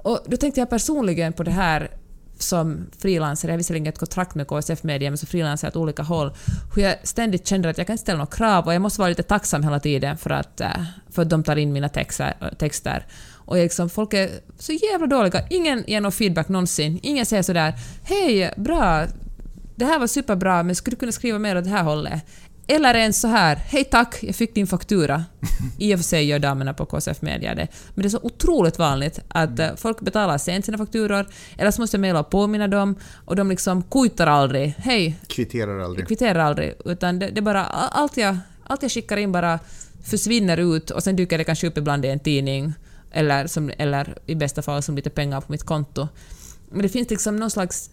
Och 0.03 0.19
då 0.27 0.37
tänkte 0.37 0.59
jag 0.59 0.69
personligen 0.69 1.33
på 1.33 1.43
det 1.43 1.51
här 1.51 1.91
som 2.39 2.87
frilansare, 2.99 3.49
jag 3.49 3.53
har 3.53 3.57
visserligen 3.57 3.87
ett 3.87 3.99
kontrakt 3.99 4.35
med 4.35 4.47
KSF 4.47 4.83
Media, 4.83 5.09
men 5.09 5.17
som 5.17 5.27
frilansare 5.27 5.69
åt 5.69 5.75
olika 5.75 6.03
håll, 6.03 6.31
hur 6.75 6.81
jag 6.81 6.95
ständigt 7.03 7.47
känner 7.47 7.69
att 7.69 7.77
jag 7.77 7.87
kan 7.87 7.97
ställa 7.97 8.17
några 8.17 8.31
krav 8.31 8.65
och 8.65 8.73
jag 8.73 8.81
måste 8.81 9.01
vara 9.01 9.09
lite 9.09 9.23
tacksam 9.23 9.63
hela 9.63 9.79
tiden 9.79 10.17
för 10.17 10.29
att, 10.29 10.61
eh, 10.61 10.83
för 11.09 11.21
att 11.21 11.29
de 11.29 11.43
tar 11.43 11.55
in 11.55 11.73
mina 11.73 11.89
texter. 11.89 12.55
texter. 12.57 13.05
Och 13.51 13.57
liksom, 13.57 13.89
folk 13.89 14.13
är 14.13 14.29
så 14.59 14.71
jävla 14.71 15.07
dåliga, 15.07 15.43
ingen 15.49 15.83
ger 15.87 16.01
någon 16.01 16.11
feedback 16.11 16.49
någonsin. 16.49 16.99
Ingen 17.03 17.25
säger 17.25 17.43
sådär 17.43 17.73
”Hej, 18.03 18.53
bra, 18.57 19.05
det 19.75 19.85
här 19.85 19.99
var 19.99 20.07
superbra, 20.07 20.63
men 20.63 20.75
skulle 20.75 20.95
du 20.95 20.99
kunna 20.99 21.11
skriva 21.11 21.39
mer 21.39 21.57
åt 21.57 21.63
det 21.63 21.69
här 21.69 21.83
hållet? 21.83 22.25
Eller 22.67 22.93
ens 22.95 23.21
så 23.21 23.27
här, 23.27 23.55
hej 23.55 23.83
tack, 23.83 24.23
jag 24.23 24.35
fick 24.35 24.55
din 24.55 24.67
faktura. 24.67 25.23
I 25.77 25.95
och 25.95 25.99
för 25.99 26.03
sig 26.03 26.25
gör 26.25 26.39
damerna 26.39 26.73
på 26.73 26.85
KSF 26.85 27.21
Media 27.21 27.55
det. 27.55 27.67
Men 27.93 28.03
det 28.03 28.07
är 28.07 28.09
så 28.09 28.19
otroligt 28.23 28.79
vanligt 28.79 29.19
att 29.27 29.59
mm. 29.59 29.77
folk 29.77 30.01
betalar 30.01 30.37
sent 30.37 30.65
sina 30.65 30.77
fakturor, 30.77 31.25
eller 31.57 31.71
så 31.71 31.81
måste 31.81 31.95
jag 31.95 32.01
mejla 32.01 32.19
och 32.19 32.29
påminna 32.29 32.67
dem, 32.67 32.95
och 33.25 33.35
de 33.35 33.49
liksom 33.49 33.83
kuitar 33.83 34.27
aldrig. 34.27 34.73
Hej. 34.77 35.15
Kvitterar 35.27 35.79
aldrig. 35.79 36.07
Kvitterar 36.07 36.39
aldrig. 36.39 36.73
Utan 36.85 37.19
det, 37.19 37.27
det 37.27 37.41
bara, 37.41 37.65
allt 37.65 38.17
jag, 38.17 38.37
allt 38.63 38.81
jag 38.81 38.91
skickar 38.91 39.17
in 39.17 39.31
bara 39.31 39.59
försvinner 40.03 40.57
ut 40.75 40.91
och 40.91 41.03
sen 41.03 41.15
dyker 41.15 41.37
det 41.37 41.43
kanske 41.43 41.67
upp 41.67 41.77
ibland 41.77 42.05
i 42.05 42.07
en 42.07 42.19
tidning, 42.19 42.73
eller, 43.11 43.47
som, 43.47 43.71
eller 43.77 44.17
i 44.25 44.35
bästa 44.35 44.61
fall 44.61 44.81
som 44.81 44.95
lite 44.95 45.09
pengar 45.09 45.41
på 45.41 45.51
mitt 45.51 45.63
konto. 45.63 46.07
Men 46.69 46.81
det 46.81 46.89
finns 46.89 47.09
liksom 47.09 47.35
någon 47.35 47.51
slags 47.51 47.89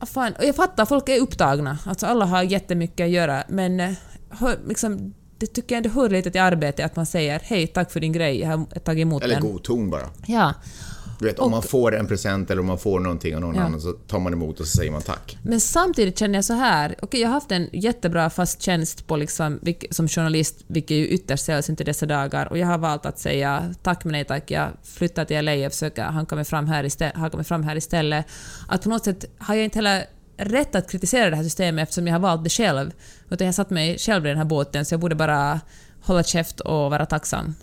fan, 0.00 0.32
och 0.38 0.44
jag 0.44 0.56
fattar, 0.56 0.84
folk 0.86 1.08
är 1.08 1.20
upptagna. 1.20 1.78
Alltså 1.84 2.06
alla 2.06 2.24
har 2.24 2.42
jättemycket 2.42 3.04
att 3.04 3.10
göra, 3.10 3.44
men 3.48 3.80
eh, 3.80 3.92
hör, 4.30 4.58
liksom, 4.68 5.14
det 5.38 5.46
tycker 5.46 5.74
jag 5.74 5.86
ändå 5.86 6.00
hör 6.00 6.10
lite 6.10 6.30
till 6.30 6.40
arbetet 6.40 6.86
att 6.86 6.96
man 6.96 7.06
säger 7.06 7.40
hej, 7.44 7.66
tack 7.66 7.92
för 7.92 8.00
din 8.00 8.12
grej, 8.12 8.40
jag 8.40 8.48
har 8.48 8.64
tagit 8.80 9.02
emot 9.02 9.22
Eller 9.22 9.34
den. 9.34 9.44
Eller 9.44 9.52
god 9.52 9.62
ton 9.62 9.90
bara. 9.90 10.10
Ja. 10.26 10.54
Du 11.18 11.26
vet, 11.26 11.38
om 11.38 11.50
man 11.50 11.62
får 11.62 11.94
en 11.94 12.06
present 12.06 12.50
eller 12.50 12.60
om 12.60 12.66
man 12.66 12.78
får 12.78 13.00
någonting 13.00 13.34
av 13.34 13.40
någon 13.40 13.54
ja. 13.54 13.62
annan 13.62 13.80
så 13.80 13.92
tar 13.92 14.18
man 14.18 14.32
emot 14.32 14.60
och 14.60 14.66
så 14.66 14.76
säger 14.76 14.90
man 14.90 15.02
tack. 15.02 15.38
Men 15.42 15.60
samtidigt 15.60 16.18
känner 16.18 16.34
jag 16.34 16.44
så 16.44 16.54
här, 16.54 16.90
okej 16.90 17.04
okay, 17.06 17.20
jag 17.20 17.28
har 17.28 17.34
haft 17.34 17.52
en 17.52 17.68
jättebra 17.72 18.30
fast 18.30 18.62
tjänst 18.62 19.06
på 19.06 19.16
liksom, 19.16 19.60
som 19.90 20.08
journalist, 20.08 20.56
vilket 20.66 20.96
ju 20.96 21.08
ytterst 21.08 21.44
sällsynt 21.44 21.80
i 21.80 21.84
dessa 21.84 22.06
dagar, 22.06 22.46
och 22.46 22.58
jag 22.58 22.66
har 22.66 22.78
valt 22.78 23.06
att 23.06 23.18
säga 23.18 23.74
tack 23.82 24.04
men 24.04 24.12
nej 24.12 24.24
tack, 24.24 24.50
jag 24.50 24.68
flyttar 24.82 25.24
till 25.24 25.44
LA 25.44 25.66
och 25.66 25.72
försöker 25.72 26.02
hanka 26.02 26.36
mig 26.36 26.44
fram 26.44 26.66
här, 26.66 26.84
istället, 26.84 27.16
hanka 27.16 27.36
mig 27.36 27.46
fram 27.46 27.62
här 27.62 27.76
istället. 27.76 28.26
Att 28.68 28.82
på 28.82 28.88
något 28.88 29.04
sätt 29.04 29.24
har 29.38 29.54
jag 29.54 29.64
inte 29.64 29.78
heller 29.78 30.04
rätt 30.36 30.74
att 30.74 30.90
kritisera 30.90 31.30
det 31.30 31.36
här 31.36 31.44
systemet 31.44 31.82
eftersom 31.82 32.06
jag 32.06 32.14
har 32.14 32.20
valt 32.20 32.44
det 32.44 32.50
själv, 32.50 32.90
utan 33.30 33.44
jag 33.44 33.46
har 33.46 33.52
satt 33.52 33.70
mig 33.70 33.98
själv 33.98 34.26
i 34.26 34.28
den 34.28 34.38
här 34.38 34.44
båten, 34.44 34.84
så 34.84 34.92
jag 34.92 35.00
borde 35.00 35.14
bara 35.14 35.60
hålla 36.02 36.22
käft 36.22 36.60
och 36.60 36.90
vara 36.90 37.06
tacksam. 37.06 37.54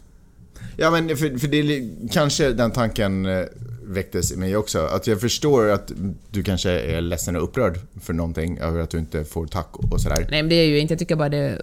Ja, 0.78 0.92
men 0.92 1.18
för, 1.18 1.38
för 1.38 1.48
det 1.48 1.58
är 1.58 1.90
kanske 2.12 2.54
den 2.54 2.72
tanken 2.72 3.26
eh, 3.26 3.44
väcktes 3.84 4.32
i 4.32 4.38
mig 4.38 4.58
också. 4.58 4.80
Att 4.80 5.08
jag 5.08 5.22
förstår 5.22 5.70
att 5.70 5.92
du 6.32 6.44
kanske 6.44 6.72
är 6.72 7.02
ledsen 7.02 7.36
och 7.36 7.44
upprörd 7.44 7.80
för 8.02 8.14
någonting 8.14 8.58
över 8.58 8.80
att 8.80 8.90
du 8.90 8.98
inte 8.98 9.24
får 9.26 9.48
tack 9.48 9.70
och 9.78 10.02
sådär. 10.02 10.28
Nej, 10.32 10.44
men 10.44 10.50
det 10.50 10.56
är 10.56 10.66
ju 10.66 10.80
inte. 10.80 10.94
Jag 10.94 11.00
tycker 11.00 11.16
bara 11.16 11.30
det 11.30 11.38
är 11.38 11.62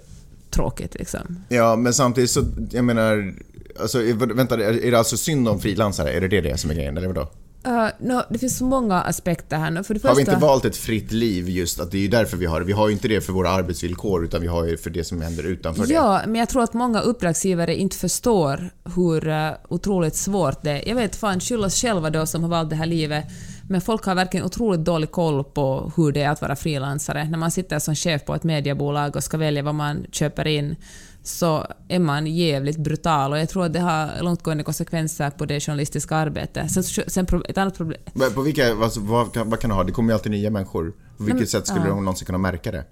tråkigt 0.50 0.94
liksom. 0.94 1.44
Ja, 1.48 1.76
men 1.76 1.94
samtidigt 1.94 2.30
så, 2.30 2.44
jag 2.70 2.84
menar... 2.84 3.34
Alltså, 3.80 3.98
vänta, 4.34 4.54
är 4.64 4.90
det 4.90 4.98
alltså 4.98 5.16
synd 5.16 5.48
om 5.48 5.60
frilansare? 5.60 6.12
Är 6.12 6.20
det 6.20 6.28
det, 6.28 6.40
det 6.40 6.58
som 6.58 6.70
är 6.70 6.74
grejen, 6.74 6.96
eller 6.96 7.08
vadå? 7.08 7.28
Uh, 7.66 7.88
no, 7.98 8.22
det 8.30 8.38
finns 8.38 8.58
så 8.58 8.64
många 8.64 9.00
aspekter 9.00 9.56
här. 9.56 9.82
För 9.82 9.94
det 9.94 10.00
första... 10.00 10.08
Har 10.08 10.14
vi 10.14 10.20
inte 10.20 10.36
valt 10.36 10.64
ett 10.64 10.76
fritt 10.76 11.12
liv 11.12 11.48
just 11.48 11.80
att 11.80 11.90
det 11.90 11.96
är 11.96 12.02
ju 12.02 12.08
därför 12.08 12.36
vi 12.36 12.46
har 12.46 12.60
det? 12.60 12.66
Vi 12.66 12.72
har 12.72 12.88
ju 12.88 12.92
inte 12.92 13.08
det 13.08 13.20
för 13.20 13.32
våra 13.32 13.50
arbetsvillkor 13.50 14.24
utan 14.24 14.40
vi 14.40 14.46
har 14.46 14.64
ju 14.64 14.76
för 14.76 14.90
det 14.90 15.04
som 15.04 15.22
händer 15.22 15.44
utanför 15.44 15.82
ja, 15.82 15.86
det. 15.86 15.94
Ja, 15.94 16.20
men 16.26 16.34
jag 16.34 16.48
tror 16.48 16.62
att 16.62 16.74
många 16.74 17.00
uppdragsgivare 17.00 17.76
inte 17.76 17.96
förstår 17.96 18.70
hur 18.96 19.28
uh, 19.28 19.50
otroligt 19.68 20.16
svårt 20.16 20.62
det 20.62 20.70
är. 20.70 20.88
Jag 20.88 20.94
vet 20.94 21.16
fan, 21.16 21.40
skyll 21.40 21.64
oss 21.64 21.80
själva 21.80 22.10
då 22.10 22.26
som 22.26 22.42
har 22.42 22.50
valt 22.50 22.70
det 22.70 22.76
här 22.76 22.86
livet. 22.86 23.24
Men 23.68 23.80
folk 23.80 24.04
har 24.04 24.14
verkligen 24.14 24.46
otroligt 24.46 24.84
dålig 24.84 25.10
koll 25.10 25.44
på 25.44 25.92
hur 25.96 26.12
det 26.12 26.22
är 26.22 26.30
att 26.30 26.40
vara 26.40 26.56
frilansare. 26.56 27.28
När 27.28 27.38
man 27.38 27.50
sitter 27.50 27.78
som 27.78 27.94
chef 27.94 28.24
på 28.24 28.34
ett 28.34 28.44
mediebolag 28.44 29.16
och 29.16 29.24
ska 29.24 29.36
välja 29.36 29.62
vad 29.62 29.74
man 29.74 30.06
köper 30.12 30.46
in 30.46 30.76
så 31.22 31.66
är 31.88 31.98
man 31.98 32.26
jävligt 32.26 32.76
brutal 32.76 33.32
och 33.32 33.38
jag 33.38 33.48
tror 33.48 33.64
att 33.64 33.72
det 33.72 33.80
har 33.80 34.22
långtgående 34.22 34.64
konsekvenser 34.64 35.30
på 35.30 35.44
det 35.44 35.60
journalistiska 35.60 36.16
arbetet. 36.16 36.72
Sen, 36.72 36.82
sen 36.84 37.26
ett 37.48 37.58
annat 37.58 37.76
problem... 37.76 38.00
Men 38.12 38.32
på 38.32 38.42
vilka, 38.42 38.74
alltså, 38.74 39.00
vad, 39.00 39.32
kan, 39.32 39.50
vad 39.50 39.60
kan 39.60 39.70
det 39.70 39.76
ha? 39.76 39.84
Det 39.84 39.92
kommer 39.92 40.12
ju 40.12 40.14
alltid 40.14 40.32
nya 40.32 40.50
människor. 40.50 40.94
På 41.16 41.24
vilket 41.24 41.40
Men, 41.40 41.46
sätt 41.46 41.66
skulle 41.66 41.84
ja. 41.84 41.88
de 41.88 42.04
någonsin 42.04 42.26
kunna 42.26 42.38
märka 42.38 42.72
det? 42.72 42.84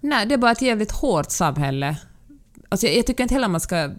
Nej, 0.00 0.26
det 0.26 0.34
är 0.34 0.38
bara 0.38 0.52
ett 0.52 0.62
jävligt 0.62 0.92
hårt 0.92 1.30
samhälle. 1.30 1.96
Alltså, 2.68 2.86
jag, 2.86 2.96
jag 2.96 3.06
tycker 3.06 3.22
inte 3.22 3.34
heller 3.34 3.48
man 3.48 3.60
ska 3.60 3.90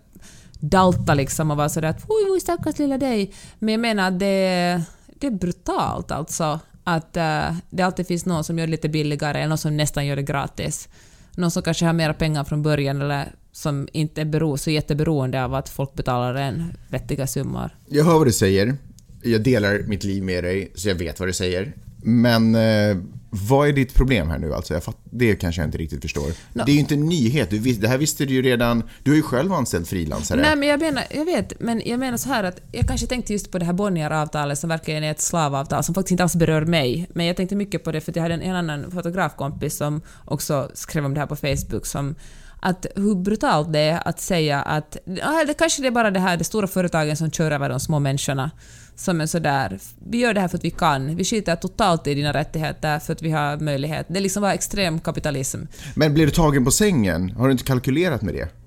dalta 0.60 1.14
liksom 1.14 1.52
och 1.52 1.58
vara 1.58 1.70
sådär 1.70 1.90
att 1.90 2.04
oj, 2.08 2.32
oj, 2.32 2.40
stackars 2.40 2.80
lilla 2.80 2.98
dig. 2.98 3.34
Men 3.60 3.72
jag 3.72 3.82
menar 3.82 4.08
att 4.08 4.20
det, 4.20 4.82
det 5.20 5.28
är 5.28 5.32
brutalt 5.32 6.12
alltså. 6.12 6.60
Att 6.84 7.18
uh, 7.18 7.58
det 7.70 7.84
alltid 7.84 8.08
finns 8.08 8.26
någon 8.26 8.44
som 8.44 8.60
gör 8.60 8.68
det 8.68 8.72
lite 8.72 8.90
billigare 8.90 9.38
eller 9.38 9.50
någon 9.50 9.58
som 9.58 9.78
nästan 9.78 10.06
gör 10.06 10.16
det 10.16 10.24
gratis. 10.24 10.90
Någon 11.36 11.52
som 11.52 11.64
kanske 11.64 11.86
har 11.86 11.94
mera 11.94 12.14
pengar 12.14 12.44
från 12.44 12.62
början 12.64 13.02
eller 13.02 13.32
som 13.52 13.88
inte 13.94 14.22
är 14.22 14.26
bero, 14.26 14.58
så 14.58 14.72
jätteberoende 14.72 15.44
av 15.44 15.54
att 15.54 15.70
folk 15.70 15.94
betalar 15.96 16.36
en 16.36 16.64
vettiga 16.90 17.28
summor. 17.28 17.78
Jag 17.88 18.06
hör 18.06 18.18
vad 18.18 18.28
du 18.28 18.32
säger. 18.32 18.76
Jag 19.24 19.44
delar 19.44 19.80
mitt 19.80 20.04
liv 20.04 20.24
med 20.24 20.44
dig, 20.44 20.72
så 20.76 20.90
jag 20.90 20.96
vet 20.96 21.20
vad 21.20 21.30
du 21.30 21.34
säger. 21.34 21.74
Men 22.04 22.56
eh, 22.56 22.98
vad 23.30 23.68
är 23.68 23.74
ditt 23.74 23.94
problem 23.94 24.30
här 24.30 24.38
nu 24.38 24.54
alltså? 24.54 24.74
Jag 24.74 24.84
fatt, 24.84 24.98
det 25.04 25.36
kanske 25.36 25.62
jag 25.62 25.68
inte 25.68 25.78
riktigt 25.78 26.02
förstår. 26.02 26.28
No. 26.54 26.64
Det 26.66 26.72
är 26.72 26.74
ju 26.74 26.80
inte 26.80 26.94
en 26.94 27.06
nyhet. 27.06 27.50
Du, 27.50 27.60
det 27.60 27.88
här 27.88 27.98
visste 27.98 28.26
du 28.26 28.34
ju 28.34 28.42
redan. 28.42 28.84
Du 29.04 29.12
har 29.12 29.16
ju 29.16 29.22
själv 29.22 29.54
anställt 29.54 29.88
frilansare. 29.88 30.42
Nej, 30.42 30.56
men 30.56 30.70
jag 30.70 30.80
menar, 30.80 31.04
jag 31.10 31.26
vet, 31.26 31.60
men 31.60 31.82
jag 31.86 32.00
menar 32.00 32.18
så 32.18 32.30
här 32.30 32.44
att 32.44 32.62
jag 32.72 32.88
kanske 32.88 33.08
tänkte 33.08 33.34
just 33.34 33.52
på 33.52 33.60
det 33.60 33.66
här 33.66 33.74
Bonnier-avtalet 33.74 34.60
som 34.60 34.70
verkligen 34.70 35.04
är 35.04 35.12
ett 35.12 35.22
slavavtal 35.22 35.84
som 35.84 35.96
faktiskt 35.96 36.12
inte 36.12 36.24
alls 36.24 36.36
berör 36.36 36.66
mig. 36.66 37.10
Men 37.14 37.26
jag 37.26 37.38
tänkte 37.38 37.56
mycket 37.56 37.84
på 37.84 37.92
det 37.92 38.02
för 38.02 38.12
att 38.12 38.16
jag 38.16 38.24
hade 38.24 38.34
en, 38.34 38.42
en 38.42 38.56
annan 38.56 38.92
fotografkompis 38.92 39.78
som 39.78 40.02
också 40.26 40.72
skrev 40.74 41.06
om 41.06 41.14
det 41.14 41.20
här 41.20 41.28
på 41.28 41.36
Facebook 41.36 41.86
som 41.86 42.16
att 42.62 42.86
hur 42.96 43.16
brutalt 43.16 43.74
det 43.74 43.80
är 43.80 44.08
att 44.08 44.20
säga 44.20 44.62
att 44.62 44.98
ah, 45.24 45.44
det 45.48 45.54
kanske 45.54 45.82
det 45.82 45.88
är 45.88 45.92
bara 45.92 46.12
det 46.12 46.20
här, 46.20 46.38
de 46.38 46.44
stora 46.44 46.68
företagen 46.68 47.18
som 47.18 47.32
kör 47.32 47.52
över 47.52 47.70
de 47.70 47.80
små 47.80 48.00
människorna 48.00 48.52
som 48.96 49.22
är 49.22 49.26
sådär, 49.26 49.80
vi 50.10 50.18
gör 50.18 50.34
det 50.34 50.42
här 50.42 50.48
för 50.48 50.58
att 50.58 50.64
vi 50.64 50.70
kan, 50.70 51.16
vi 51.16 51.24
skiter 51.24 51.56
totalt 51.56 52.08
i 52.08 52.14
dina 52.14 52.34
rättigheter 52.34 53.00
för 53.00 53.14
att 53.14 53.22
vi 53.22 53.32
har 53.32 53.58
möjlighet. 53.58 54.06
Det 54.10 54.20
är 54.20 54.22
liksom 54.22 54.42
bara 54.42 54.54
extrem 54.54 55.00
kapitalism. 55.00 55.60
Men 55.96 56.14
blir 56.14 56.26
du 56.26 56.32
tagen 56.32 56.66
på 56.66 56.72
sängen? 56.72 57.30
Har 57.30 57.46
du 57.46 57.52
inte 57.52 57.64
kalkylerat 57.64 58.22
med 58.22 58.34
det? 58.34 58.61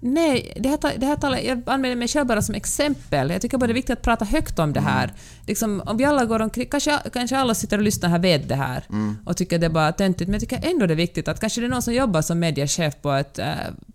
Nej, 0.00 0.52
det 0.56 0.68
här, 0.68 0.98
det 0.98 1.06
här 1.06 1.16
talar, 1.16 1.38
jag 1.38 1.62
använder 1.66 1.96
mig 1.96 2.08
själv 2.08 2.26
bara 2.26 2.42
som 2.42 2.54
exempel. 2.54 3.30
Jag 3.30 3.42
tycker 3.42 3.58
bara 3.58 3.66
det 3.66 3.72
är 3.72 3.74
viktigt 3.74 3.98
att 3.98 4.02
prata 4.02 4.24
högt 4.24 4.58
om 4.58 4.72
det 4.72 4.80
här. 4.80 5.04
Mm. 5.04 5.16
Liksom, 5.46 5.82
om 5.86 5.96
vi 5.96 6.04
alla 6.04 6.24
går 6.24 6.42
omkring, 6.42 6.66
kanske, 6.70 6.98
kanske 7.12 7.36
alla 7.38 7.54
sitter 7.54 7.78
och 7.78 7.84
lyssnar 7.84 8.08
här 8.08 8.18
vet 8.18 8.48
det 8.48 8.54
här 8.54 8.84
mm. 8.90 9.16
och 9.26 9.36
tycker 9.36 9.58
det 9.58 9.66
är 9.66 9.70
bara 9.70 9.92
töntigt, 9.92 10.28
men 10.28 10.32
jag 10.32 10.40
tycker 10.40 10.70
ändå 10.70 10.86
det 10.86 10.94
är 10.94 10.96
viktigt 10.96 11.28
att 11.28 11.40
kanske 11.40 11.60
det 11.60 11.66
är 11.66 11.68
någon 11.68 11.82
som 11.82 11.94
jobbar 11.94 12.22
som 12.22 12.38
mediechef 12.38 12.94
på 13.02 13.12
ett, 13.12 13.38
eh, 13.38 13.46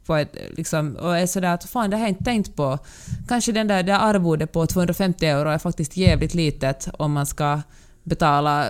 på 0.06 0.16
ett 0.16 0.36
liksom, 0.58 0.96
och 0.96 1.18
är 1.18 1.28
sådär 1.28 1.54
att 1.54 1.64
fan 1.64 1.90
det 1.90 1.96
har 1.96 2.02
jag 2.02 2.10
inte 2.10 2.24
tänkt 2.24 2.56
på. 2.56 2.80
Kanske 3.28 3.52
den 3.52 3.68
där, 3.68 3.84
det 3.84 3.98
arvodet 3.98 4.52
på 4.52 4.68
250 4.68 5.26
euro 5.26 5.50
är 5.50 5.58
faktiskt 5.58 5.98
jävligt 5.98 6.34
litet 6.34 6.90
om 6.94 7.12
man 7.12 7.26
ska 7.26 7.62
betala 8.04 8.68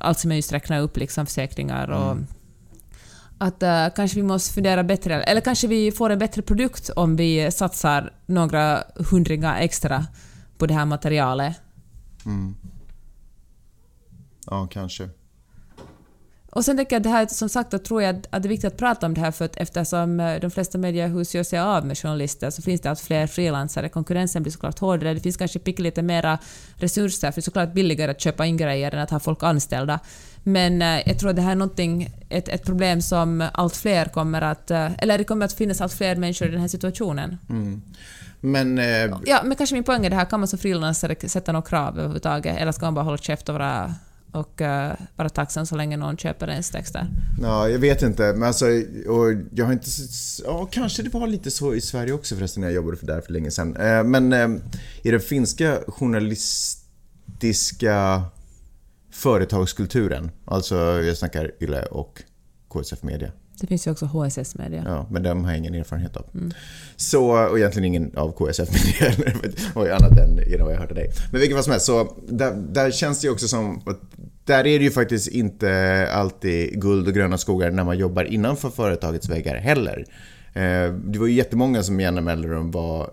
allt 0.00 0.18
som 0.18 0.30
jag 0.30 0.36
just 0.36 0.52
räknar 0.52 0.80
upp, 0.80 0.96
liksom 0.96 1.26
försäkringar 1.26 1.90
och 1.90 2.12
mm 2.12 2.26
att 3.38 3.62
uh, 3.62 3.94
kanske 3.96 4.16
vi 4.16 4.22
måste 4.22 4.54
fundera 4.54 4.84
bättre, 4.84 5.22
eller 5.22 5.40
kanske 5.40 5.66
vi 5.66 5.92
får 5.92 6.10
en 6.10 6.18
bättre 6.18 6.42
produkt 6.42 6.90
om 6.96 7.16
vi 7.16 7.50
satsar 7.50 8.12
några 8.26 8.84
hundringar 9.10 9.60
extra 9.60 10.06
på 10.58 10.66
det 10.66 10.74
här 10.74 10.84
materialet. 10.84 11.56
Mm. 12.26 12.56
Ja, 14.46 14.66
kanske. 14.66 15.08
Och 16.54 16.64
sen 16.64 16.76
tänker 16.76 16.96
jag 16.96 17.00
att 17.00 17.04
det 17.04 17.10
här, 17.10 17.26
som 17.26 17.48
sagt, 17.48 17.70
då 17.70 17.78
tror 17.78 18.02
jag 18.02 18.16
att 18.30 18.42
det 18.42 18.46
är 18.46 18.48
viktigt 18.48 18.72
att 18.72 18.76
prata 18.76 19.06
om 19.06 19.14
det 19.14 19.20
här 19.20 19.30
för 19.30 19.44
att 19.44 19.56
eftersom 19.56 20.20
eh, 20.20 20.40
de 20.40 20.50
flesta 20.50 20.78
mediehus 20.78 21.34
gör 21.34 21.42
sig 21.42 21.58
av 21.58 21.86
med 21.86 21.98
journalister 21.98 22.50
så 22.50 22.62
finns 22.62 22.80
det 22.80 22.90
allt 22.90 23.00
fler 23.00 23.26
frilansare. 23.26 23.88
Konkurrensen 23.88 24.42
blir 24.42 24.52
såklart 24.52 24.78
hårdare. 24.78 25.14
Det 25.14 25.20
finns 25.20 25.36
kanske 25.36 25.60
lite 25.76 26.02
mera 26.02 26.38
resurser 26.76 27.30
för 27.30 27.40
det 27.40 27.40
är 27.40 27.42
såklart 27.42 27.72
billigare 27.72 28.10
att 28.10 28.20
köpa 28.20 28.46
in 28.46 28.56
grejer 28.56 28.94
än 28.94 28.98
att 28.98 29.10
ha 29.10 29.20
folk 29.20 29.42
anställda. 29.42 30.00
Men 30.42 30.82
eh, 30.82 31.08
jag 31.08 31.18
tror 31.18 31.30
att 31.30 31.36
det 31.36 31.42
här 31.42 31.50
är 31.50 31.56
någonting, 31.56 32.10
ett, 32.28 32.48
ett 32.48 32.64
problem 32.64 33.02
som 33.02 33.44
allt 33.52 33.76
fler 33.76 34.04
kommer 34.04 34.42
att... 34.42 34.70
Eh, 34.70 34.88
eller 34.98 35.18
det 35.18 35.24
kommer 35.24 35.44
att 35.44 35.52
finnas 35.52 35.80
allt 35.80 35.92
fler 35.92 36.16
människor 36.16 36.48
i 36.48 36.50
den 36.50 36.60
här 36.60 36.68
situationen. 36.68 37.38
Mm. 37.50 37.82
Men... 38.40 38.80
Ja, 39.26 39.40
men 39.44 39.56
kanske 39.56 39.74
min 39.74 39.84
poäng 39.84 40.06
är 40.06 40.10
det 40.10 40.16
här, 40.16 40.24
kan 40.24 40.40
man 40.40 40.48
som 40.48 40.58
frilansare 40.58 41.28
sätta 41.28 41.52
några 41.52 41.66
krav 41.66 41.98
överhuvudtaget? 41.98 42.56
Eller 42.58 42.72
ska 42.72 42.86
man 42.86 42.94
bara 42.94 43.04
hålla 43.04 43.18
käft 43.18 43.48
och 43.48 43.54
vara 43.54 43.94
och 44.34 44.60
eh, 44.60 44.90
uh, 44.90 44.96
vara 45.16 45.28
tacksam 45.28 45.66
så 45.66 45.76
länge 45.76 45.96
någon 45.96 46.16
köper 46.16 46.50
ens 46.50 46.70
texter. 46.70 47.06
Ja, 47.42 47.68
jag 47.68 47.78
vet 47.78 48.02
inte. 48.02 48.22
Men 48.22 48.42
alltså, 48.42 48.66
och 49.08 49.32
jag 49.54 49.64
har 49.64 49.72
inte... 49.72 49.90
Ja, 50.44 50.68
kanske 50.70 51.02
det 51.02 51.14
var 51.14 51.26
lite 51.26 51.50
så 51.50 51.74
i 51.74 51.80
Sverige 51.80 52.12
också 52.12 52.36
förresten 52.36 52.60
när 52.60 52.68
jag 52.68 52.74
jobbade 52.74 52.96
för 52.96 53.06
där 53.06 53.20
för 53.20 53.32
länge 53.32 53.50
sedan. 53.50 53.76
Uh, 53.76 54.04
men 54.04 54.32
uh, 54.32 54.56
i 55.02 55.10
den 55.10 55.20
finska 55.20 55.78
journalistiska 55.88 58.22
företagskulturen, 59.12 60.30
alltså 60.44 60.76
jag 61.02 61.16
snackar 61.16 61.50
YLE 61.60 61.82
och 61.82 62.22
KSF 62.68 63.02
Media. 63.02 63.32
Det 63.60 63.66
finns 63.66 63.86
ju 63.86 63.90
också 63.90 64.06
HSS 64.06 64.54
Media. 64.54 64.82
Ja, 64.86 65.06
men 65.10 65.22
de 65.22 65.44
har 65.44 65.50
jag 65.50 65.58
ingen 65.58 65.74
erfarenhet 65.74 66.16
av. 66.16 66.26
Mm. 66.34 66.52
Så, 66.96 67.48
och 67.48 67.58
egentligen 67.58 67.84
ingen 67.84 68.16
av 68.16 68.32
KSF 68.32 68.68
Media 68.72 69.32
och 69.74 69.86
annat 70.02 70.18
än 70.18 70.50
genom 70.50 70.66
vad 70.66 70.74
jag 70.74 70.80
hört 70.80 70.90
av 70.90 70.96
dig. 70.96 71.10
Men 71.32 71.40
vilket 71.40 71.56
fall 71.56 71.64
som 71.64 71.70
helst, 71.70 71.86
så 71.86 72.16
där, 72.28 72.52
där 72.52 72.90
känns 72.90 73.20
det 73.20 73.26
ju 73.26 73.32
också 73.32 73.48
som 73.48 73.82
att 73.86 74.00
där 74.44 74.66
är 74.66 74.78
det 74.78 74.84
ju 74.84 74.90
faktiskt 74.90 75.28
inte 75.28 76.08
alltid 76.12 76.80
guld 76.80 77.08
och 77.08 77.14
gröna 77.14 77.38
skogar 77.38 77.70
när 77.70 77.84
man 77.84 77.98
jobbar 77.98 78.24
innanför 78.24 78.70
företagets 78.70 79.28
väggar 79.28 79.56
heller. 79.56 80.04
Eh, 80.52 80.92
det 80.92 81.18
var 81.18 81.26
ju 81.26 81.32
jättemånga 81.32 81.82
som 81.82 82.00
gärna 82.00 82.20
mellanrum 82.20 82.70
var 82.70 83.10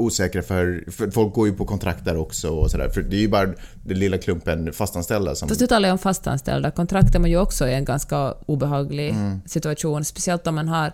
osäkra 0.00 0.42
för, 0.42 0.84
för 0.90 1.10
folk 1.10 1.34
går 1.34 1.46
ju 1.48 1.54
på 1.54 1.64
kontrakt 1.64 2.04
där 2.04 2.16
också 2.16 2.48
och 2.48 2.70
sådär. 2.70 2.88
För 2.88 3.02
det 3.02 3.16
är 3.16 3.20
ju 3.20 3.28
bara 3.28 3.46
den 3.84 3.98
lilla 3.98 4.18
klumpen 4.18 4.72
fastanställda 4.72 5.34
som... 5.34 5.48
Fast 5.48 5.60
du 5.60 5.66
talar 5.66 5.88
ju 5.88 5.92
om 5.92 5.98
fastanställda. 5.98 6.70
Kontrakt 6.70 7.14
är 7.14 7.18
man 7.18 7.30
ju 7.30 7.38
också 7.38 7.68
i 7.68 7.74
en 7.74 7.84
ganska 7.84 8.34
obehaglig 8.46 9.10
mm. 9.10 9.40
situation. 9.46 10.04
Speciellt 10.04 10.46
om 10.46 10.54
man 10.54 10.68
har 10.68 10.92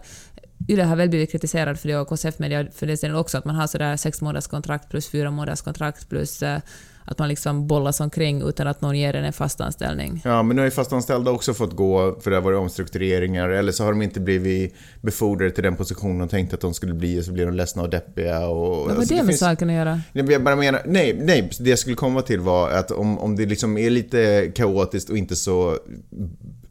Yle 0.69 0.85
har 0.85 0.97
väl 0.97 1.09
blivit 1.09 1.33
kritiserad 1.33 1.79
för 1.79 1.89
det 1.89 1.97
och 1.97 2.09
KCF 2.09 2.39
Media 2.39 2.67
för 2.75 2.87
det 2.87 3.15
också, 3.15 3.39
att 3.39 3.45
man 3.45 3.57
har 3.57 3.67
sådär 3.67 3.97
sex 3.97 4.21
månaders 4.21 4.47
kontrakt 4.47 4.91
plus 4.91 5.09
fyra 5.09 5.31
månaders 5.31 5.61
kontrakt 5.61 6.09
plus 6.09 6.43
eh, 6.43 6.61
att 7.05 7.19
man 7.19 7.29
liksom 7.29 7.67
bollas 7.67 8.01
omkring 8.01 8.43
utan 8.49 8.67
att 8.67 8.81
någon 8.81 8.99
ger 8.99 9.15
en 9.17 9.25
en 9.25 9.33
fast 9.33 9.61
anställning. 9.61 10.21
Ja, 10.25 10.43
men 10.43 10.57
nu 10.57 10.63
har 10.63 10.67
ju 10.67 10.71
fastanställda 10.71 11.31
också 11.31 11.55
fått 11.55 11.73
gå 11.73 12.21
för 12.21 12.31
det 12.31 12.37
har 12.37 12.43
varit 12.43 12.59
omstruktureringar 12.59 13.49
eller 13.49 13.73
så 13.73 13.85
har 13.85 13.93
de 13.93 14.03
inte 14.03 14.21
blivit 14.21 14.75
befordrade 15.01 15.51
till 15.51 15.65
den 15.65 15.77
position 15.77 16.19
de 16.19 16.29
tänkte 16.29 16.55
att 16.55 16.61
de 16.61 16.75
skulle 16.75 16.95
bli 16.95 17.21
och 17.21 17.25
så 17.25 17.33
blir 17.33 17.47
de 17.47 17.55
ledsna 17.55 17.83
och 17.83 17.91
deppiga. 17.91 18.47
Och, 18.47 18.77
Vad 18.77 18.91
har 18.91 18.97
alltså, 18.97 19.15
det, 19.15 19.21
det 19.21 19.23
med 19.23 19.33
finns... 19.33 19.41
saken 19.41 19.71
att 19.71 19.77
göra? 19.77 20.01
Jag 20.13 20.45
bara 20.45 20.57
menar, 20.57 20.83
nej, 20.87 21.19
nej, 21.21 21.51
det 21.61 21.71
jag 21.71 21.79
skulle 21.79 21.97
komma 21.97 22.23
till 22.23 22.41
var 22.41 22.71
att 22.71 22.91
om, 22.91 23.19
om 23.19 23.37
det 23.37 23.47
liksom 23.47 23.79
är 23.79 23.91
lite 23.91 24.53
kaotiskt 24.55 25.11
och 25.11 25.17
inte 25.17 25.37
så 25.37 25.79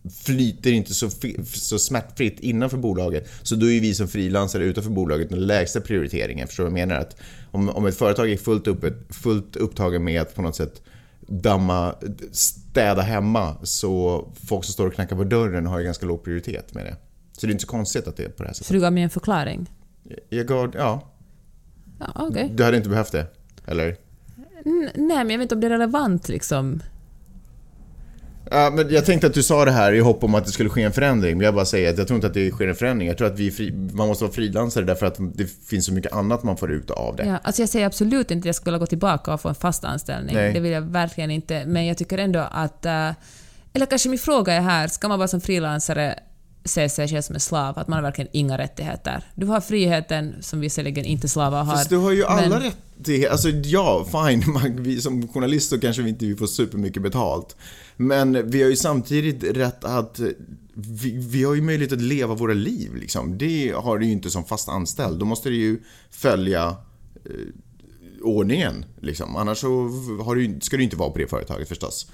flyter 0.09 0.71
inte 0.71 0.93
så, 0.93 1.09
så 1.45 1.79
smärtfritt 1.79 2.39
innanför 2.39 2.77
bolaget. 2.77 3.29
Så 3.41 3.55
då 3.55 3.71
är 3.71 3.81
vi 3.81 3.95
som 3.95 4.07
frilansare 4.07 4.63
utanför 4.63 4.91
bolaget 4.91 5.29
den 5.29 5.47
lägsta 5.47 5.81
prioriteringen. 5.81 6.47
Förstår 6.47 6.63
du 6.63 6.69
vad 6.69 6.79
jag 6.79 6.87
menar? 6.87 7.01
Att 7.01 7.17
om, 7.51 7.69
om 7.69 7.85
ett 7.85 7.97
företag 7.97 8.31
är 8.31 8.37
fullt, 8.37 8.67
upp, 8.67 8.85
fullt 9.09 9.55
upptagen 9.55 10.03
med 10.03 10.21
att 10.21 10.35
på 10.35 10.41
något 10.41 10.55
sätt 10.55 10.81
damma, 11.27 11.95
städa 12.31 13.01
hemma 13.01 13.55
så 13.63 14.25
folk 14.47 14.63
som 14.63 14.73
står 14.73 14.87
och 14.87 14.93
knackar 14.93 15.15
på 15.15 15.23
dörren 15.23 15.65
har 15.65 15.79
ju 15.79 15.85
ganska 15.85 16.05
låg 16.05 16.23
prioritet 16.23 16.73
med 16.73 16.85
det. 16.85 16.95
Så 17.31 17.45
det 17.45 17.49
är 17.49 17.51
inte 17.51 17.61
så 17.61 17.67
konstigt 17.67 18.07
att 18.07 18.17
det 18.17 18.23
är 18.23 18.29
på 18.29 18.43
det 18.43 18.49
här 18.49 18.53
sättet. 18.53 18.67
Så 18.67 18.73
du 18.73 18.79
gav 18.79 18.93
mig 18.93 19.03
en 19.03 19.09
förklaring? 19.09 19.71
Jag 20.29 20.47
gav, 20.47 20.71
ja. 20.75 21.13
ja 21.99 22.27
okay. 22.27 22.49
Du 22.53 22.63
hade 22.63 22.77
inte 22.77 22.89
behövt 22.89 23.11
det? 23.11 23.27
Eller? 23.65 23.97
N 24.65 24.89
nej, 24.95 25.17
men 25.17 25.29
jag 25.29 25.37
vet 25.37 25.41
inte 25.41 25.55
om 25.55 25.61
det 25.61 25.67
är 25.67 25.71
relevant 25.71 26.29
liksom. 26.29 26.81
Ja, 28.51 28.71
men 28.75 28.89
jag 28.89 29.05
tänkte 29.05 29.27
att 29.27 29.33
du 29.33 29.43
sa 29.43 29.65
det 29.65 29.71
här 29.71 29.93
i 29.93 29.99
hopp 29.99 30.23
om 30.23 30.35
att 30.35 30.45
det 30.45 30.51
skulle 30.51 30.69
ske 30.69 30.81
en 30.81 30.91
förändring. 30.91 31.37
Men 31.37 31.45
jag 31.45 31.53
bara 31.53 31.65
säger 31.65 31.89
att 31.89 31.97
jag 31.97 32.07
tror 32.07 32.15
inte 32.15 32.27
att 32.27 32.33
det 32.33 32.51
sker 32.51 32.67
en 32.67 32.75
förändring. 32.75 33.07
Jag 33.07 33.17
tror 33.17 33.27
att 33.27 33.39
vi 33.39 33.51
fri, 33.51 33.71
man 33.93 34.07
måste 34.07 34.23
vara 34.23 34.33
frilansare 34.33 34.85
därför 34.85 35.05
att 35.05 35.17
det 35.33 35.47
finns 35.69 35.85
så 35.85 35.93
mycket 35.93 36.13
annat 36.13 36.43
man 36.43 36.57
får 36.57 36.71
ut 36.71 36.91
av 36.91 37.15
det. 37.15 37.25
Ja, 37.25 37.37
alltså 37.43 37.61
jag 37.61 37.69
säger 37.69 37.85
absolut 37.85 38.31
inte 38.31 38.39
att 38.39 38.45
jag 38.45 38.55
skulle 38.55 38.77
gå 38.77 38.85
tillbaka 38.85 39.33
och 39.33 39.41
få 39.41 39.49
en 39.49 39.55
fast 39.55 39.83
anställning. 39.83 40.35
Nej. 40.35 40.53
Det 40.53 40.59
vill 40.59 40.71
jag 40.71 40.81
verkligen 40.81 41.31
inte. 41.31 41.65
Men 41.65 41.85
jag 41.85 41.97
tycker 41.97 42.17
ändå 42.17 42.47
att... 42.51 42.85
Eh, 42.85 43.09
eller 43.75 43.85
kanske 43.85 44.09
min 44.09 44.19
fråga 44.19 44.53
är 44.53 44.61
här, 44.61 44.87
ska 44.87 45.07
man 45.07 45.19
vara 45.19 45.27
som 45.27 45.41
frilansare 45.41 46.19
se 46.65 46.89
sig 46.89 47.07
själv 47.07 47.21
som 47.21 47.35
en 47.35 47.39
slav, 47.39 47.79
att 47.79 47.87
man 47.87 47.97
har 47.97 48.03
verkligen 48.03 48.29
inga 48.33 48.57
rättigheter. 48.57 49.23
Du 49.35 49.45
har 49.45 49.61
friheten 49.61 50.35
som 50.41 50.59
visserligen 50.59 51.05
inte 51.05 51.29
slavar 51.29 51.63
har. 51.63 51.73
Fast 51.73 51.89
du 51.89 51.97
har 51.97 52.11
ju 52.11 52.25
alla 52.25 52.49
men... 52.49 52.61
rättigheter. 52.61 53.31
Alltså 53.31 53.49
ja, 53.49 54.05
fine, 54.11 54.43
man, 54.53 54.83
vi, 54.83 55.01
som 55.01 55.27
journalister 55.27 55.77
kanske 55.77 56.01
vi 56.01 56.09
inte 56.09 56.35
får 56.35 56.47
supermycket 56.47 57.03
betalt. 57.03 57.55
Men 58.07 58.49
vi 58.49 58.61
har 58.61 58.69
ju 58.69 58.75
samtidigt 58.75 59.43
rätt 59.57 59.83
att 59.83 60.19
vi, 60.73 61.17
vi, 61.17 61.43
har 61.43 61.53
ju 61.53 61.61
möjlighet 61.61 61.93
att 61.93 62.01
leva 62.01 62.35
våra 62.35 62.53
liv 62.53 62.95
liksom. 62.95 63.37
Det 63.37 63.73
har 63.75 63.97
du 63.97 64.05
ju 64.05 64.11
inte 64.11 64.29
som 64.29 64.45
fast 64.45 64.69
anställd. 64.69 65.19
Då 65.19 65.25
måste 65.25 65.49
du 65.49 65.55
ju 65.55 65.79
följa 66.11 66.75
eh, 67.25 67.31
ordningen 68.21 68.85
liksom. 68.99 69.35
Annars 69.35 69.57
så 69.57 69.89
har 70.23 70.35
du, 70.35 70.59
ska 70.61 70.77
du 70.77 70.83
inte 70.83 70.95
vara 70.95 71.09
på 71.09 71.17
det 71.17 71.27
företaget 71.27 71.67
förstås. 71.67 72.11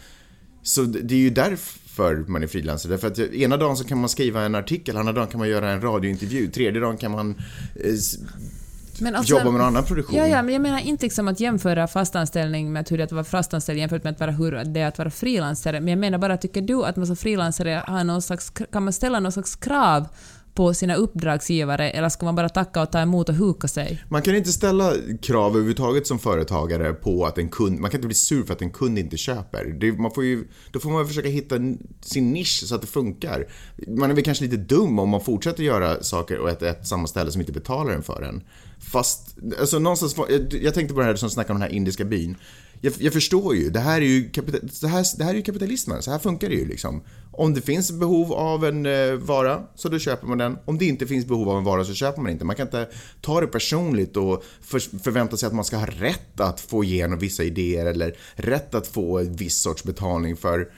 Så 0.64 0.84
det 0.84 1.16
är 1.16 1.20
ju 1.20 1.30
därför 1.30 2.16
man 2.28 2.44
är 2.44 2.48
frilansare. 2.48 2.92
Därför 2.92 3.08
att 3.08 3.20
ena 3.20 3.58
dagen 3.58 3.78
så 3.78 3.84
kan 3.84 3.98
man 3.98 4.10
skriva 4.10 4.42
en 4.42 4.56
artikel, 4.56 4.98
andra 4.98 5.14
dagen 5.14 5.28
kan 5.28 5.40
man 5.40 5.50
göra 5.50 5.72
en 5.72 5.82
radiointervju, 5.82 6.48
tredje 6.48 6.82
dagen 6.82 6.98
kan 6.98 7.12
man 7.12 7.36
eh, 7.76 7.94
men 9.02 9.16
alltså, 9.16 9.34
jobba 9.34 9.52
med 9.52 9.54
någon 9.54 9.68
annan 9.68 9.84
produktion. 9.84 10.18
Ja, 10.18 10.28
ja, 10.28 10.44
men 10.44 10.54
jag 10.54 10.62
menar 10.62 10.80
inte 10.80 11.06
liksom 11.06 11.28
att 11.28 11.40
jämföra 11.40 11.88
fastanställning 11.88 12.74
med 12.74 12.90
hur 12.90 12.98
det 12.98 13.04
är 13.04 13.06
att 13.06 13.12
vara 13.12 13.24
fastanställd 13.24 13.80
jämfört 13.80 14.04
med 14.04 14.14
att 14.14 14.20
vara, 14.20 14.32
hur 14.32 14.52
det 14.52 14.80
är 14.80 14.88
att 14.88 14.98
vara 14.98 15.10
frilansare. 15.10 15.80
Men 15.80 15.88
jag 15.88 16.00
menar 16.00 16.18
bara, 16.18 16.38
tycker 16.38 16.62
du 16.62 16.86
att 16.86 16.96
man 16.96 17.08
som 17.08 17.16
frilansare 17.16 17.84
har 17.88 18.04
någon 18.04 18.22
slags, 18.22 18.50
kan 18.50 18.84
man 18.84 18.94
ställa 18.94 19.20
någon 19.20 19.32
slags 19.32 19.56
krav 19.56 20.08
på 20.60 20.74
sina 20.74 20.96
uppdragsgivare 20.96 21.90
eller 21.90 22.10
ska 22.10 22.26
man 22.26 22.36
bara 22.36 22.50
tacka 22.50 22.82
och 22.82 22.92
ta 22.92 23.00
emot 23.00 23.30
och 23.30 23.36
huka 23.36 23.68
sig? 23.68 24.04
Man 24.10 24.22
kan 24.22 24.36
inte 24.36 24.52
ställa 24.52 24.94
krav 25.22 25.52
överhuvudtaget 25.52 26.08
som 26.08 26.20
företagare 26.20 26.94
på 26.94 27.26
att 27.26 27.38
en 27.38 27.50
kund, 27.50 27.80
man 27.80 27.92
kan 27.92 27.98
inte 27.98 28.08
bli 28.08 28.16
sur 28.16 28.44
för 28.44 28.54
att 28.54 28.62
en 28.62 28.70
kund 28.70 29.00
inte 29.00 29.18
köper. 29.18 29.66
Det, 29.66 29.92
man 29.92 30.12
får 30.12 30.24
ju, 30.26 30.48
då 30.72 30.80
får 30.80 30.90
man 30.90 31.08
försöka 31.08 31.30
hitta 31.30 31.56
sin 32.02 32.32
nisch 32.32 32.64
så 32.66 32.76
att 32.76 32.82
det 32.82 32.88
funkar. 32.88 33.48
Man 33.88 34.12
är 34.12 34.16
väl 34.16 34.24
kanske 34.24 34.44
lite 34.44 34.58
dum 34.58 35.00
om 35.00 35.10
man 35.10 35.22
fortsätter 35.22 35.64
göra 35.64 36.04
saker 36.04 36.40
och 36.40 36.50
ett, 36.50 36.62
ett 36.62 36.88
samma 36.88 37.08
ställe 37.08 37.32
som 37.32 37.42
inte 37.42 37.54
betalar 37.54 37.92
en 37.92 38.04
för 38.04 38.22
en. 38.22 38.44
Fast, 38.80 39.36
alltså 39.60 39.80
någonstans, 39.80 40.16
jag, 40.62 40.74
tänkte 40.74 40.94
på 40.94 41.00
det 41.00 41.06
här 41.06 41.16
som 41.16 41.30
snackade 41.30 41.54
om 41.54 41.60
den 41.60 41.70
här 41.70 41.76
indiska 41.76 42.06
byn. 42.06 42.36
Jag, 42.82 42.94
jag, 43.00 43.14
förstår 43.14 43.56
ju, 43.56 43.70
det 43.70 43.80
här 43.80 44.02
är 44.02 44.06
ju, 44.06 44.30
kapital, 44.30 44.62
det 44.82 44.88
här, 44.88 45.18
det 45.18 45.24
här 45.24 45.32
är 45.32 45.36
ju 45.36 45.42
kapitalismen, 45.42 46.02
så 46.02 46.12
här 46.12 46.20
funkar 46.20 46.50
det 46.50 46.56
ju 46.56 46.66
liksom. 46.66 47.04
Om 47.32 47.54
det 47.54 47.62
finns 47.62 47.92
behov 47.92 48.34
av 48.34 48.66
en 48.66 48.86
eh, 48.86 49.14
vara, 49.14 49.64
så 49.76 49.90
då 49.90 50.00
köper 50.00 50.28
man 50.28 50.38
den. 50.38 50.58
Om 50.66 50.78
det 50.78 50.86
inte 50.86 51.08
finns 51.08 51.26
behov 51.26 51.50
av 51.50 51.58
en 51.58 51.64
vara 51.64 51.86
så 51.86 51.94
köper 51.94 52.22
man 52.22 52.32
inte. 52.32 52.46
Man 52.46 52.56
kan 52.56 52.68
inte 52.68 52.90
ta 53.22 53.42
det 53.42 53.48
personligt 53.48 54.18
och 54.18 54.44
för, 54.62 55.00
förvänta 55.00 55.38
sig 55.38 55.48
att 55.48 55.54
man 55.54 55.66
ska 55.66 55.78
ha 55.78 55.86
rätt 55.86 56.40
att 56.40 56.60
få 56.60 56.84
igenom 56.84 57.20
vissa 57.20 57.44
idéer 57.44 57.86
eller 57.86 58.16
rätt 58.36 58.76
att 58.76 58.88
få 58.88 59.20
en 59.20 59.36
viss 59.36 59.58
sorts 59.58 59.84
betalning 59.84 60.36
för 60.38 60.72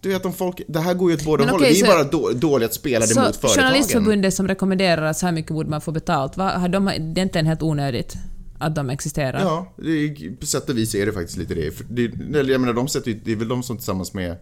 du 0.00 0.08
vet 0.08 0.26
om 0.26 0.32
folk, 0.32 0.60
det 0.68 0.80
här 0.80 0.94
går 0.94 1.10
ju 1.10 1.16
åt 1.16 1.24
båda 1.24 1.44
hållen. 1.44 1.56
okej, 1.56 1.72
Vi 1.72 1.80
är 1.80 1.86
så- 1.86 1.92
bara 1.92 2.04
då, 2.04 2.30
dåliga 2.32 2.66
att 2.66 2.74
spela 2.74 3.06
det 3.06 3.14
Så 3.14 3.20
mot 3.20 3.36
företagen. 3.36 3.64
Journalistförbundet 3.64 4.34
som 4.34 4.48
rekommenderar 4.48 5.02
att 5.02 5.18
så 5.18 5.26
här 5.26 5.32
mycket 5.32 5.52
borde 5.52 5.70
man 5.70 5.80
få 5.80 5.92
betalt, 5.92 6.36
vad, 6.36 6.52
har 6.52 6.68
de, 6.68 6.84
det 6.84 7.20
är 7.20 7.22
inte 7.22 7.38
helt 7.40 7.62
onödigt 7.62 8.16
att 8.58 8.74
de 8.74 8.90
existerar? 8.90 9.40
Ja, 9.40 9.72
det 9.76 9.90
är, 9.90 10.36
på 10.36 10.46
sätt 10.46 10.68
och 10.68 10.78
vis 10.78 10.94
är 10.94 11.06
det 11.06 11.12
faktiskt 11.12 11.38
lite 11.38 11.54
det. 11.54 11.70
För 11.70 11.84
det 11.88 12.52
jag 12.52 12.60
menar, 12.60 12.72
de 12.72 12.88
sätter 12.88 13.20
det 13.24 13.32
är 13.32 13.36
väl 13.36 13.48
de 13.48 13.62
som 13.62 13.76
tillsammans 13.76 14.14
med... 14.14 14.36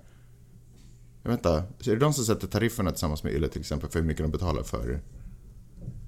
Jag 1.23 1.31
vet 1.31 1.39
inte, 1.39 1.49
är 1.91 1.95
det 1.95 1.97
de 1.97 2.15
som 2.15 2.25
sätter 2.25 2.47
tarifferna 2.47 2.91
tillsammans 2.91 3.23
med 3.23 3.33
Yle 3.33 3.49
till 3.49 3.61
exempel 3.61 3.91
för 3.91 3.99
hur 4.01 4.07
mycket 4.07 4.25
de 4.25 4.31
betalar 4.31 4.63
för... 4.63 5.01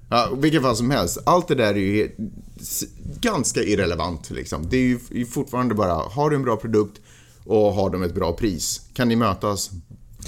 Ja, 0.09 0.29
vilket 0.37 0.61
fall 0.61 0.75
som 0.75 0.91
helst. 0.91 1.17
Allt 1.25 1.47
det 1.47 1.55
där 1.55 1.73
är 1.73 1.77
ju 1.77 2.11
ganska 3.21 3.63
irrelevant 3.63 4.31
liksom. 4.31 4.67
Det 4.69 4.77
är 4.77 4.99
ju 5.11 5.25
fortfarande 5.25 5.75
bara, 5.75 5.93
har 5.93 6.29
du 6.29 6.35
en 6.35 6.43
bra 6.43 6.57
produkt 6.57 7.01
och 7.43 7.73
har 7.73 7.89
de 7.89 8.03
ett 8.03 8.15
bra 8.15 8.33
pris? 8.33 8.81
Kan 8.93 9.07
ni 9.07 9.15
mötas? 9.15 9.71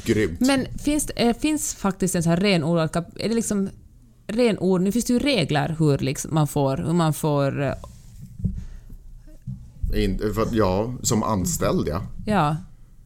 Grymt. 0.05 0.39
Men 0.39 0.66
finns, 0.84 1.05
det- 1.05 1.14
eh, 1.30 1.36
finns 1.38 1.74
faktiskt 1.76 2.16
en 2.16 2.24
sån 2.24 2.30
här 2.30 2.39
renodlad... 2.39 3.05
Är 3.20 3.30
det 3.30 3.36
liksom 3.36 3.70
renord... 4.28 4.82
Nu 4.82 4.91
finns 4.91 5.05
det 5.05 5.14
ju 5.14 5.20
regler 5.20 5.76
hur 5.80 5.97
liksom 5.97 6.34
man 6.34 6.47
får... 6.47 6.78
Hur 6.78 6.93
man 6.93 7.14
får 7.14 7.62
eh, 7.62 7.74
In, 9.95 10.20
för 10.36 10.47
ja, 10.51 10.93
som 11.01 11.24
anställd 11.24 11.88
ja. 11.88 12.01
ja. 12.26 12.55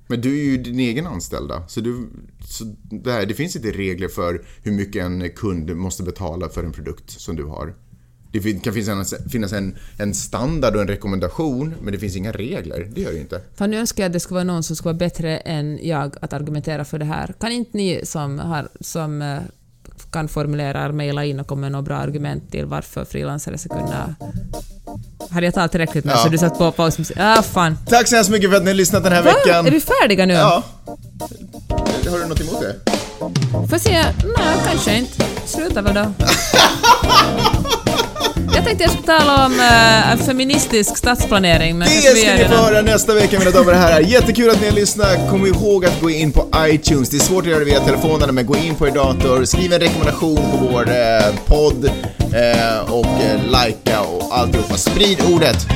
Men 0.08 0.22
du 0.22 0.40
är 0.40 0.44
ju 0.44 0.58
din 0.58 0.80
egen 0.80 1.08
anställda. 1.08 1.68
Så, 1.68 1.82
du, 1.82 2.10
så 2.48 2.76
det, 2.82 3.12
här, 3.12 3.26
det 3.26 3.34
finns 3.34 3.56
inte 3.56 3.72
regler 3.72 4.08
för 4.08 4.46
hur 4.64 4.72
mycket 4.72 5.06
en 5.06 5.30
kund 5.30 5.76
måste 5.76 6.04
betala 6.04 6.50
för 6.50 6.64
en 6.64 6.72
produkt 6.72 7.10
som 7.22 7.36
du 7.36 7.44
har. 7.44 7.74
Det 8.44 8.64
kan 8.64 8.74
finnas 8.74 9.14
en, 9.14 9.30
finnas 9.30 9.54
en, 9.54 9.76
en 9.98 10.14
standard 10.14 10.76
och 10.76 10.82
en 10.82 10.88
rekommendation, 10.88 11.76
men 11.82 11.94
det 11.94 12.00
finns 12.00 12.16
inga 12.16 12.32
regler. 12.32 12.88
Det 12.96 13.02
gör 13.02 13.12
det 13.12 13.20
inte. 13.20 13.42
För 13.56 13.68
nu 13.68 13.78
önskar 13.78 14.04
jag 14.04 14.10
att 14.10 14.14
det 14.14 14.20
skulle 14.20 14.36
vara 14.36 14.44
någon 14.44 14.64
som 14.64 14.76
skulle 14.76 14.94
vara 14.94 14.98
bättre 15.00 15.38
än 15.38 15.80
jag 15.82 16.16
att 16.22 16.34
argumentera 16.34 16.86
för 16.86 17.00
det 17.00 17.06
här. 17.06 17.34
Kan 17.40 17.52
inte 17.52 17.78
ni 17.78 18.02
som, 18.04 18.40
har, 18.40 18.68
som 18.82 19.22
eh, 19.22 19.38
kan 20.12 20.28
formulera, 20.28 20.92
mejla 20.92 21.26
in 21.26 21.40
och 21.40 21.48
komma 21.48 21.62
med 21.62 21.72
några 21.72 21.82
bra 21.84 21.96
argument 21.96 22.52
till 22.52 22.66
varför 22.66 23.06
frilansare 23.06 23.58
ska 23.58 23.70
kunna... 23.70 24.16
Hade 25.30 25.46
jag 25.48 25.54
talat 25.54 25.72
tillräckligt 25.72 26.06
nu 26.06 26.12
Ja. 26.12 26.18
så 26.18 26.30
du 26.30 26.38
satt 26.38 26.58
på 26.58 26.72
pausmusik? 26.72 27.18
Ah, 27.20 27.42
fan. 27.42 27.78
Tack 27.88 28.08
så 28.08 28.16
hemskt 28.16 28.32
mycket 28.32 28.50
för 28.50 28.58
att 28.58 28.64
ni 28.64 28.70
har 28.70 28.76
lyssnat 28.76 29.04
den 29.04 29.14
här 29.14 29.24
Va? 29.24 29.32
veckan. 29.46 29.68
Är 29.68 29.72
vi 29.72 29.80
färdiga 29.80 30.26
nu? 30.26 30.34
Ja. 30.34 30.64
Har 32.10 32.20
du 32.20 32.26
något 32.26 32.42
emot 32.42 32.62
det? 32.62 32.76
Får 33.70 33.78
se. 33.78 33.92
Nej, 34.38 34.58
kanske 34.68 34.98
inte. 34.98 35.26
Sluta 35.46 35.82
väl 35.82 35.94
då. 35.94 36.06
Jag 38.56 38.66
tänkte 38.66 38.84
jag 38.84 38.92
skulle 38.92 39.08
tala 39.20 39.46
om 39.46 39.54
uh, 39.54 40.26
feministisk 40.26 40.98
stadsplanering, 40.98 41.78
men 41.78 41.88
Det 41.88 42.14
vi 42.14 42.22
ska 42.22 42.34
ni 42.34 42.46
få 42.46 42.56
höra 42.56 42.82
nästa 42.82 43.14
vecka 43.14 43.40
mina 43.40 43.52
damer 43.52 43.72
och 43.72 43.78
herrar. 43.78 44.00
Jättekul 44.00 44.50
att 44.50 44.62
ni 44.62 44.68
har 44.68 44.76
lyssnat. 44.76 45.30
Kom 45.30 45.46
ihåg 45.46 45.86
att 45.86 46.02
gå 46.02 46.10
in 46.10 46.32
på 46.32 46.48
iTunes. 46.58 47.10
Det 47.10 47.18
är 47.18 47.22
svårt 47.22 47.44
att 47.44 47.50
göra 47.50 47.60
det 47.60 47.66
via 47.66 47.80
telefonerna 47.80 48.32
men 48.32 48.46
gå 48.46 48.58
in 48.58 48.76
på 48.76 48.88
er 48.88 48.92
dator, 48.92 49.46
skriv 49.46 49.74
en 49.74 49.80
rekommendation 49.80 50.36
på 50.36 50.58
vår 50.72 50.90
eh, 50.90 51.36
podd 51.46 51.86
eh, 51.86 52.92
och 52.94 53.06
eh, 53.06 53.66
likea 53.68 54.02
och 54.02 54.38
alltihopa. 54.38 54.78
Sprid 54.78 55.18
ordet. 55.34 55.68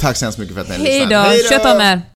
Tack 0.00 0.16
så 0.16 0.24
hemskt 0.24 0.38
mycket 0.38 0.54
för 0.54 0.62
att 0.62 0.68
ni 0.68 0.74
har 0.74 0.84
Hej 0.84 1.00
lyssnat. 1.00 1.62
då, 1.62 1.70
sköt 1.70 1.74
om 1.74 1.80
er! 1.80 2.02